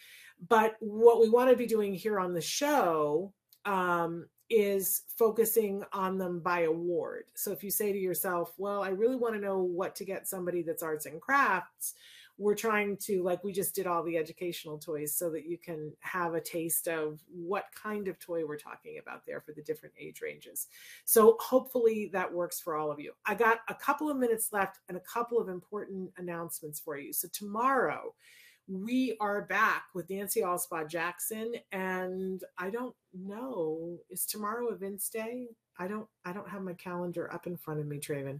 But 0.48 0.76
what 0.80 1.20
we 1.20 1.28
want 1.28 1.50
to 1.50 1.56
be 1.56 1.66
doing 1.66 1.92
here 1.92 2.18
on 2.18 2.32
the 2.32 2.40
show 2.40 3.34
um, 3.66 4.26
is 4.48 5.02
focusing 5.18 5.84
on 5.92 6.16
them 6.16 6.40
by 6.40 6.62
award. 6.62 7.24
So 7.34 7.52
if 7.52 7.62
you 7.62 7.70
say 7.70 7.92
to 7.92 7.98
yourself 7.98 8.54
well 8.58 8.82
i 8.82 8.88
really 8.88 9.16
want 9.16 9.34
to 9.34 9.40
know 9.40 9.58
what 9.58 9.94
to 9.96 10.04
get 10.04 10.28
somebody 10.28 10.62
that's 10.62 10.82
arts 10.82 11.06
and 11.06 11.20
crafts 11.20 11.94
we're 12.40 12.54
trying 12.54 12.96
to 12.96 13.22
like 13.22 13.44
we 13.44 13.52
just 13.52 13.74
did 13.74 13.86
all 13.86 14.02
the 14.02 14.16
educational 14.16 14.78
toys 14.78 15.14
so 15.14 15.28
that 15.28 15.44
you 15.44 15.58
can 15.58 15.92
have 16.00 16.32
a 16.32 16.40
taste 16.40 16.88
of 16.88 17.20
what 17.30 17.66
kind 17.80 18.08
of 18.08 18.18
toy 18.18 18.46
we're 18.46 18.56
talking 18.56 18.98
about 18.98 19.26
there 19.26 19.42
for 19.42 19.52
the 19.52 19.62
different 19.62 19.94
age 20.00 20.22
ranges 20.22 20.66
so 21.04 21.36
hopefully 21.38 22.08
that 22.14 22.32
works 22.32 22.58
for 22.58 22.76
all 22.76 22.90
of 22.90 22.98
you 22.98 23.12
i 23.26 23.34
got 23.34 23.58
a 23.68 23.74
couple 23.74 24.10
of 24.10 24.16
minutes 24.16 24.48
left 24.52 24.78
and 24.88 24.96
a 24.96 25.00
couple 25.00 25.38
of 25.38 25.50
important 25.50 26.10
announcements 26.16 26.80
for 26.80 26.96
you 26.96 27.12
so 27.12 27.28
tomorrow 27.30 28.14
we 28.68 29.16
are 29.20 29.42
back 29.42 29.86
with 29.94 30.08
Nancy 30.08 30.42
Alspaugh 30.42 30.88
Jackson, 30.88 31.54
and 31.72 32.44
I 32.56 32.70
don't 32.70 32.94
know 33.12 33.98
is 34.10 34.24
tomorrow 34.24 34.68
Events 34.72 35.08
Day. 35.10 35.48
I 35.80 35.88
don't 35.88 36.06
I 36.24 36.32
don't 36.32 36.48
have 36.48 36.62
my 36.62 36.74
calendar 36.74 37.32
up 37.32 37.48
in 37.48 37.56
front 37.56 37.80
of 37.80 37.86
me, 37.86 37.98
Traven. 37.98 38.38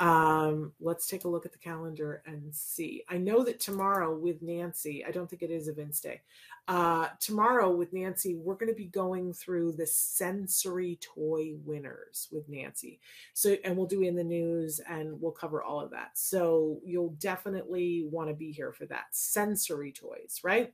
Um, 0.00 0.72
let's 0.80 1.08
take 1.08 1.24
a 1.24 1.28
look 1.28 1.44
at 1.44 1.52
the 1.52 1.58
calendar 1.58 2.22
and 2.24 2.54
see. 2.54 3.02
I 3.08 3.18
know 3.18 3.42
that 3.44 3.58
tomorrow 3.58 4.14
with 4.14 4.42
Nancy, 4.42 5.04
I 5.04 5.10
don't 5.10 5.28
think 5.28 5.42
it 5.42 5.50
is 5.50 5.66
Events 5.66 6.00
Day. 6.00 6.20
Uh, 6.68 7.08
tomorrow 7.18 7.70
with 7.70 7.92
Nancy, 7.92 8.36
we're 8.36 8.54
going 8.54 8.70
to 8.70 8.76
be 8.76 8.86
going 8.86 9.32
through 9.32 9.72
the 9.72 9.86
sensory 9.86 11.00
toy 11.00 11.54
winners 11.64 12.28
with 12.30 12.48
Nancy. 12.48 13.00
So, 13.34 13.56
and 13.64 13.76
we'll 13.76 13.86
do 13.86 14.02
in 14.02 14.14
the 14.14 14.22
news 14.22 14.80
and 14.88 15.20
we'll 15.20 15.32
cover 15.32 15.62
all 15.62 15.80
of 15.80 15.90
that. 15.90 16.10
So, 16.14 16.78
you'll 16.84 17.16
definitely 17.18 18.06
want 18.08 18.28
to 18.28 18.34
be 18.34 18.52
here 18.52 18.72
for 18.72 18.86
that. 18.86 19.06
Sensory 19.10 19.90
toys, 19.92 20.40
right? 20.44 20.72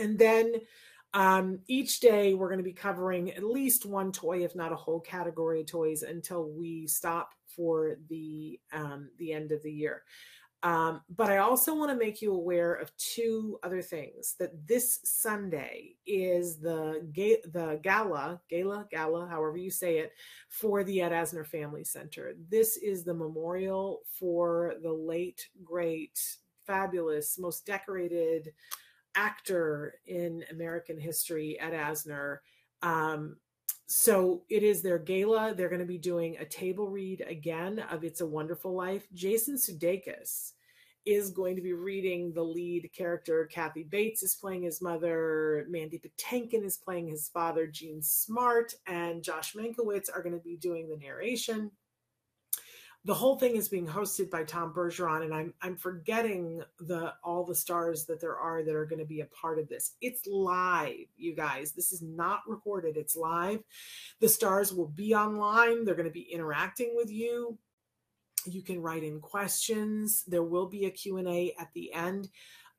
And 0.00 0.18
then 0.18 0.54
um, 1.14 1.60
each 1.68 2.00
day 2.00 2.34
we're 2.34 2.48
going 2.48 2.58
to 2.58 2.64
be 2.64 2.72
covering 2.72 3.30
at 3.32 3.44
least 3.44 3.84
one 3.84 4.12
toy, 4.12 4.44
if 4.44 4.56
not 4.56 4.72
a 4.72 4.76
whole 4.76 5.00
category 5.00 5.60
of 5.60 5.66
toys, 5.66 6.02
until 6.02 6.48
we 6.48 6.86
stop 6.86 7.34
for 7.54 7.96
the 8.08 8.60
um, 8.72 9.10
the 9.18 9.32
end 9.32 9.52
of 9.52 9.62
the 9.62 9.72
year. 9.72 10.02
Um, 10.64 11.00
but 11.16 11.28
I 11.28 11.38
also 11.38 11.74
want 11.74 11.90
to 11.90 11.96
make 11.96 12.22
you 12.22 12.32
aware 12.32 12.74
of 12.74 12.96
two 12.96 13.58
other 13.64 13.82
things. 13.82 14.36
That 14.38 14.66
this 14.66 15.00
Sunday 15.04 15.96
is 16.06 16.58
the 16.58 17.04
ga- 17.12 17.42
the 17.52 17.80
gala, 17.82 18.40
gala, 18.48 18.86
gala, 18.90 19.26
however 19.26 19.56
you 19.56 19.70
say 19.70 19.98
it, 19.98 20.12
for 20.48 20.84
the 20.84 21.02
Ed 21.02 21.10
Asner 21.10 21.46
Family 21.46 21.82
Center. 21.82 22.34
This 22.48 22.76
is 22.76 23.02
the 23.02 23.14
memorial 23.14 24.02
for 24.18 24.74
the 24.82 24.92
late, 24.92 25.48
great, 25.64 26.20
fabulous, 26.64 27.38
most 27.38 27.66
decorated 27.66 28.52
actor 29.16 29.94
in 30.06 30.44
American 30.50 30.98
history, 30.98 31.58
Ed 31.58 31.72
Asner. 31.72 32.38
Um, 32.82 33.36
so 33.86 34.42
it 34.48 34.62
is 34.62 34.82
their 34.82 34.98
gala. 34.98 35.54
They're 35.54 35.68
going 35.68 35.80
to 35.80 35.86
be 35.86 35.98
doing 35.98 36.36
a 36.38 36.44
table 36.44 36.88
read 36.88 37.24
again 37.28 37.78
of 37.90 38.04
It's 38.04 38.20
a 38.20 38.26
Wonderful 38.26 38.74
Life. 38.74 39.06
Jason 39.12 39.56
Sudeikis 39.56 40.52
is 41.04 41.30
going 41.30 41.56
to 41.56 41.62
be 41.62 41.72
reading 41.72 42.32
the 42.32 42.42
lead 42.42 42.88
character. 42.96 43.48
Kathy 43.52 43.82
Bates 43.82 44.22
is 44.22 44.36
playing 44.36 44.62
his 44.62 44.80
mother. 44.80 45.66
Mandy 45.68 45.98
Patinkin 45.98 46.64
is 46.64 46.76
playing 46.76 47.08
his 47.08 47.28
father. 47.28 47.66
Jean 47.66 48.02
Smart 48.02 48.74
and 48.86 49.22
Josh 49.22 49.54
Mankiewicz 49.54 50.08
are 50.14 50.22
going 50.22 50.34
to 50.34 50.44
be 50.44 50.56
doing 50.56 50.88
the 50.88 50.96
narration 50.96 51.70
the 53.04 53.14
whole 53.14 53.36
thing 53.36 53.56
is 53.56 53.68
being 53.68 53.86
hosted 53.86 54.30
by 54.30 54.44
Tom 54.44 54.72
Bergeron, 54.72 55.24
and 55.24 55.34
I'm 55.34 55.54
I'm 55.60 55.76
forgetting 55.76 56.62
the 56.78 57.14
all 57.24 57.44
the 57.44 57.54
stars 57.54 58.04
that 58.06 58.20
there 58.20 58.36
are 58.36 58.62
that 58.62 58.74
are 58.74 58.86
going 58.86 59.00
to 59.00 59.04
be 59.04 59.20
a 59.20 59.26
part 59.26 59.58
of 59.58 59.68
this. 59.68 59.96
It's 60.00 60.26
live, 60.26 61.06
you 61.16 61.34
guys. 61.34 61.72
This 61.72 61.92
is 61.92 62.00
not 62.00 62.42
recorded. 62.46 62.96
It's 62.96 63.16
live. 63.16 63.60
The 64.20 64.28
stars 64.28 64.72
will 64.72 64.86
be 64.86 65.14
online. 65.14 65.84
They're 65.84 65.96
going 65.96 66.08
to 66.08 66.12
be 66.12 66.32
interacting 66.32 66.92
with 66.94 67.10
you. 67.10 67.58
You 68.46 68.62
can 68.62 68.80
write 68.80 69.02
in 69.02 69.20
questions. 69.20 70.24
There 70.26 70.42
will 70.44 70.66
be 70.66 70.86
a 70.86 70.90
Q&A 70.90 71.54
at 71.58 71.72
the 71.74 71.92
end. 71.92 72.28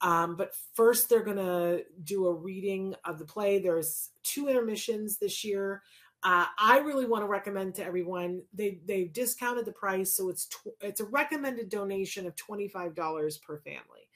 Um, 0.02 0.36
but 0.36 0.54
first, 0.74 1.10
they're 1.10 1.24
going 1.24 1.38
to 1.38 1.84
do 2.04 2.28
a 2.28 2.34
reading 2.34 2.94
of 3.06 3.20
the 3.20 3.26
play. 3.26 3.60
There's 3.60 4.10
two 4.22 4.50
intermissions 4.50 5.18
this 5.18 5.46
year. 5.46 5.82
Uh, 6.24 6.46
I 6.58 6.80
really 6.80 7.06
want 7.06 7.24
to 7.24 7.28
recommend 7.28 7.76
to 7.76 7.86
everyone. 7.86 8.44
They 8.54 8.80
they've 8.86 9.12
discounted 9.12 9.66
the 9.66 9.74
price, 9.74 10.16
so 10.16 10.30
it's 10.30 10.46
tw- 10.48 10.78
it's 10.82 11.02
a 11.02 11.06
recommended 11.06 11.70
donation 11.70 12.26
of 12.26 12.36
twenty 12.36 12.68
five 12.70 12.96
dollars 12.96 13.38
per 13.38 13.60
family. 13.60 14.08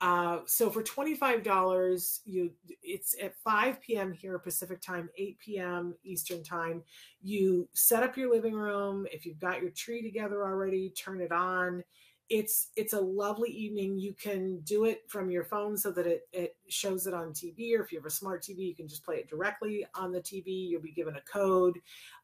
Uh, 0.00 0.42
so 0.46 0.70
for 0.70 0.84
twenty 0.84 1.16
five 1.16 1.42
dollars, 1.42 2.20
you 2.24 2.52
it's 2.82 3.16
at 3.20 3.34
five 3.42 3.80
p.m. 3.80 4.12
here 4.12 4.38
Pacific 4.38 4.80
time, 4.80 5.08
eight 5.18 5.36
p.m. 5.40 5.94
Eastern 6.04 6.44
time. 6.44 6.84
You 7.20 7.68
set 7.72 8.04
up 8.04 8.16
your 8.16 8.30
living 8.30 8.54
room. 8.54 9.08
If 9.10 9.26
you've 9.26 9.40
got 9.40 9.60
your 9.60 9.70
tree 9.70 10.00
together 10.00 10.46
already, 10.46 10.90
turn 10.90 11.20
it 11.20 11.32
on 11.32 11.82
it's 12.30 12.68
it's 12.76 12.92
a 12.92 13.00
lovely 13.00 13.50
evening. 13.50 13.98
You 13.98 14.12
can 14.12 14.60
do 14.60 14.84
it 14.84 15.02
from 15.08 15.30
your 15.30 15.44
phone 15.44 15.76
so 15.76 15.90
that 15.92 16.06
it, 16.06 16.28
it 16.32 16.56
shows 16.68 17.06
it 17.06 17.14
on 17.14 17.28
tv 17.28 17.76
or 17.76 17.82
if 17.82 17.90
you 17.90 17.98
have 17.98 18.06
a 18.06 18.10
smart 18.10 18.42
tv 18.42 18.58
you 18.58 18.74
can 18.74 18.86
just 18.86 19.04
play 19.04 19.16
it 19.16 19.28
directly 19.28 19.86
on 19.94 20.12
the 20.12 20.20
tv 20.20 20.68
you'll 20.68 20.82
be 20.82 20.92
given 20.92 21.16
a 21.16 21.32
code. 21.32 21.78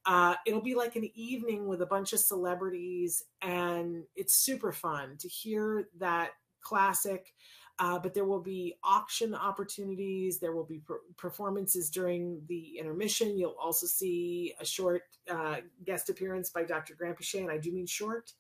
Uh, 0.07 0.35
it'll 0.47 0.61
be 0.61 0.75
like 0.75 0.97
an 0.97 1.09
evening 1.15 1.67
with 1.67 1.81
a 1.81 1.87
bunch 1.87 2.13
of 2.13 2.21
celebrities 2.21 3.25
and 3.41 4.05
it's 4.17 4.35
super 4.35 4.73
fun 4.73 5.17
to 5.19 5.29
hear 5.29 5.89
that 5.99 6.31
classic 6.61 7.33
uh, 7.81 7.99
but 7.99 8.15
there 8.15 8.25
will 8.25 8.41
be 8.41 8.77
auction 8.85 9.35
opportunities. 9.35 10.39
There 10.39 10.53
will 10.53 10.65
be 10.65 10.79
per- 10.79 11.01
performances 11.17 11.91
during 11.91 12.41
the 12.47 12.79
intermission. 12.79 13.37
You'll 13.37 13.57
also 13.61 13.87
see 13.87 14.55
a 14.61 14.65
short 14.65 15.03
uh, 15.29 15.57
guest 15.85 16.09
appearance 16.09 16.51
by 16.51 16.63
Dr. 16.63 16.95
Grant 16.95 17.19
and 17.35 17.51
I 17.51 17.59
do 17.59 17.73
mean 17.73 17.87
short. 17.87 18.33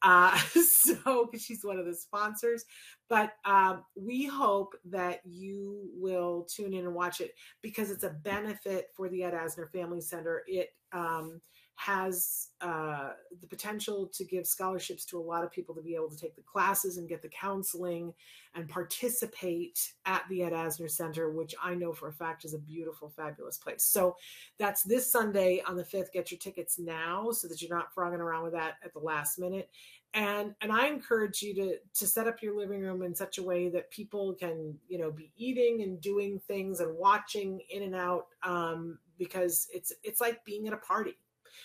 Uh, 0.00 0.38
so, 0.66 1.26
because 1.26 1.44
she's 1.44 1.64
one 1.64 1.78
of 1.78 1.84
the 1.84 1.94
sponsors. 1.94 2.64
But 3.10 3.32
um, 3.44 3.84
we 3.94 4.24
hope 4.24 4.74
that 4.86 5.20
you 5.24 5.90
will 5.94 6.46
tune 6.48 6.72
in 6.72 6.86
and 6.86 6.94
watch 6.94 7.20
it 7.20 7.32
because 7.60 7.90
it's 7.90 8.04
a 8.04 8.10
benefit 8.10 8.86
for 8.94 9.10
the 9.10 9.22
Ed 9.22 9.34
Asner 9.34 9.70
Family 9.70 10.00
Center. 10.00 10.44
It 10.46 10.70
um, 10.92 11.42
has 11.78 12.48
uh, 12.60 13.10
the 13.40 13.46
potential 13.46 14.10
to 14.12 14.24
give 14.24 14.48
scholarships 14.48 15.04
to 15.04 15.16
a 15.16 15.22
lot 15.22 15.44
of 15.44 15.52
people 15.52 15.72
to 15.76 15.80
be 15.80 15.94
able 15.94 16.10
to 16.10 16.16
take 16.16 16.34
the 16.34 16.42
classes 16.42 16.96
and 16.96 17.08
get 17.08 17.22
the 17.22 17.28
counseling 17.28 18.12
and 18.56 18.68
participate 18.68 19.92
at 20.04 20.24
the 20.28 20.42
Ed 20.42 20.52
Asner 20.52 20.90
Center, 20.90 21.30
which 21.30 21.54
I 21.62 21.76
know 21.76 21.92
for 21.92 22.08
a 22.08 22.12
fact 22.12 22.44
is 22.44 22.52
a 22.52 22.58
beautiful, 22.58 23.08
fabulous 23.08 23.58
place. 23.58 23.84
So 23.84 24.16
that's 24.58 24.82
this 24.82 25.12
Sunday 25.12 25.62
on 25.68 25.76
the 25.76 25.84
5th. 25.84 26.10
Get 26.12 26.32
your 26.32 26.38
tickets 26.38 26.80
now 26.80 27.30
so 27.30 27.46
that 27.46 27.62
you're 27.62 27.74
not 27.74 27.94
frogging 27.94 28.20
around 28.20 28.42
with 28.42 28.54
that 28.54 28.78
at 28.84 28.92
the 28.92 28.98
last 28.98 29.38
minute. 29.38 29.70
And 30.14 30.56
and 30.60 30.72
I 30.72 30.88
encourage 30.88 31.42
you 31.42 31.54
to 31.54 31.76
to 31.94 32.06
set 32.08 32.26
up 32.26 32.42
your 32.42 32.56
living 32.56 32.80
room 32.80 33.02
in 33.02 33.14
such 33.14 33.38
a 33.38 33.42
way 33.42 33.68
that 33.68 33.92
people 33.92 34.34
can, 34.34 34.76
you 34.88 34.98
know, 34.98 35.12
be 35.12 35.30
eating 35.36 35.82
and 35.82 36.00
doing 36.00 36.40
things 36.40 36.80
and 36.80 36.96
watching 36.96 37.60
in 37.70 37.84
and 37.84 37.94
out 37.94 38.26
um, 38.42 38.98
because 39.16 39.68
it's 39.72 39.92
it's 40.02 40.20
like 40.20 40.44
being 40.44 40.66
at 40.66 40.72
a 40.72 40.78
party 40.78 41.18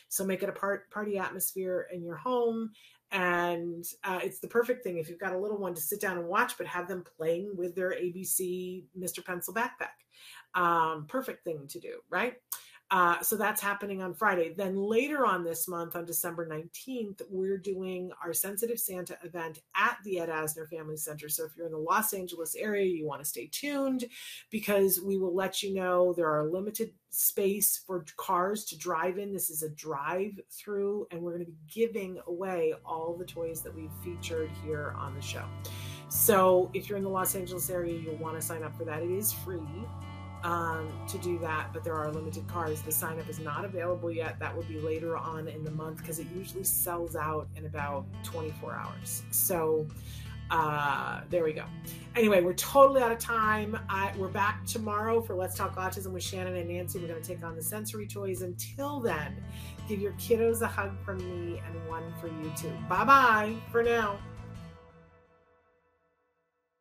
So 0.10 0.26
make 0.26 0.44
it 0.44 0.50
a 0.50 0.54
part, 0.54 0.90
party 0.92 1.18
atmosphere 1.18 1.88
in 1.94 2.04
your 2.04 2.16
home. 2.16 2.72
And 3.12 3.86
uh, 4.04 4.20
it's 4.24 4.40
the 4.40 4.48
perfect 4.48 4.84
thing 4.84 4.98
if 4.98 5.08
you've 5.08 5.20
got 5.20 5.34
a 5.34 5.38
little 5.38 5.60
one 5.60 5.76
to 5.76 5.82
sit 5.82 6.02
down 6.02 6.18
and 6.18 6.28
watch, 6.28 6.58
but 6.58 6.66
have 6.66 6.88
them 6.88 7.04
playing 7.18 7.52
with 7.56 7.76
their 7.76 7.92
ABC 7.92 8.86
Mr. 8.98 9.24
Pencil 9.24 9.54
backpack. 9.54 10.60
Um, 10.60 11.06
perfect 11.08 11.44
thing 11.44 11.68
to 11.70 11.80
do, 11.80 12.00
right? 12.10 12.36
Uh, 12.94 13.20
so 13.24 13.36
that's 13.36 13.60
happening 13.60 14.04
on 14.04 14.14
Friday. 14.14 14.54
Then 14.56 14.78
later 14.78 15.26
on 15.26 15.44
this 15.44 15.68
month, 15.68 15.96
on 15.96 16.06
December 16.06 16.48
19th, 16.48 17.24
we're 17.28 17.58
doing 17.58 18.12
our 18.24 18.34
Sensitive 18.34 18.80
Santa 18.80 19.18
event 19.24 19.64
at 19.76 19.98
the 20.04 20.20
Ed 20.20 20.30
Asner 20.30 20.70
Family 20.70 20.96
Center. 20.96 21.28
So 21.28 21.44
if 21.44 21.58
you're 21.58 21.66
in 21.66 21.72
the 21.72 21.80
Los 21.80 22.14
Angeles 22.14 22.54
area, 22.56 22.86
you 22.86 23.08
want 23.08 23.20
to 23.24 23.28
stay 23.28 23.50
tuned 23.52 24.06
because 24.52 25.02
we 25.02 25.18
will 25.18 25.34
let 25.34 25.64
you 25.64 25.74
know 25.74 26.14
there 26.14 26.30
are 26.30 26.46
limited 26.46 26.92
space 27.10 27.82
for 27.88 28.06
cars 28.16 28.64
to 28.66 28.78
drive 28.78 29.18
in. 29.18 29.34
This 29.34 29.50
is 29.50 29.64
a 29.64 29.70
drive 29.70 30.40
through, 30.52 31.08
and 31.10 31.20
we're 31.20 31.34
going 31.34 31.46
to 31.46 31.52
be 31.52 31.58
giving 31.74 32.20
away 32.28 32.76
all 32.86 33.18
the 33.18 33.26
toys 33.26 33.64
that 33.64 33.74
we've 33.74 33.90
featured 34.04 34.52
here 34.64 34.94
on 35.00 35.16
the 35.16 35.22
show. 35.22 35.46
So 36.10 36.70
if 36.76 36.90
you're 36.90 37.00
in 37.00 37.04
the 37.04 37.10
Los 37.10 37.34
Angeles 37.34 37.72
area, 37.72 38.00
you'll 38.00 38.18
want 38.18 38.40
to 38.40 38.46
sign 38.46 38.62
up 38.62 38.78
for 38.78 38.86
that. 38.86 39.02
It 39.02 39.10
is 39.10 39.34
free 39.34 39.58
um, 40.44 40.92
to 41.08 41.18
do 41.18 41.40
that, 41.40 41.70
but 41.74 41.84
there 41.84 41.96
are 41.96 42.12
limited 42.12 42.48
cars. 42.48 42.82
The 42.82 42.92
sign 42.92 43.20
up 43.20 43.30
is 43.30 43.40
not 43.40 43.66
available 43.66 44.12
yet. 44.12 44.40
That 44.40 44.56
will 44.56 44.64
be 44.64 44.80
later 44.80 45.18
on 45.18 45.48
in 45.48 45.64
the 45.64 45.72
month 45.72 45.98
because 45.98 46.20
it 46.20 46.28
usually 46.36 46.64
sells 46.64 47.16
out 47.16 47.48
in 47.56 47.66
about 47.66 48.06
24 48.24 48.74
hours. 48.74 49.24
So 49.32 49.88
uh, 50.52 51.22
there 51.30 51.44
we 51.44 51.54
go. 51.54 51.64
Anyway, 52.16 52.42
we're 52.42 52.54
totally 52.54 53.02
out 53.02 53.12
of 53.12 53.20
time. 53.20 53.80
I, 53.90 54.12
we're 54.18 54.28
back 54.28 54.66
tomorrow 54.66 55.22
for 55.22 55.34
Let's 55.34 55.56
Talk 55.56 55.76
Autism 55.78 56.12
with 56.12 56.24
Shannon 56.24 56.56
and 56.58 56.70
Nancy. 56.70 57.00
We're 57.00 57.08
going 57.08 57.22
to 57.22 57.28
take 57.28 57.44
on 57.44 57.56
the 57.56 57.64
sensory 57.64 58.06
toys. 58.06 58.42
Until 58.42 59.00
then, 59.00 59.42
give 59.88 60.00
your 60.00 60.12
kiddos 60.14 60.62
a 60.62 60.68
hug 60.68 60.92
from 61.04 61.18
me 61.18 61.62
and 61.66 61.90
one 61.90 62.14
for 62.20 62.28
you 62.28 62.52
too. 62.58 62.72
Bye 62.90 63.06
bye 63.06 63.56
for 63.72 63.82
now. 63.82 64.20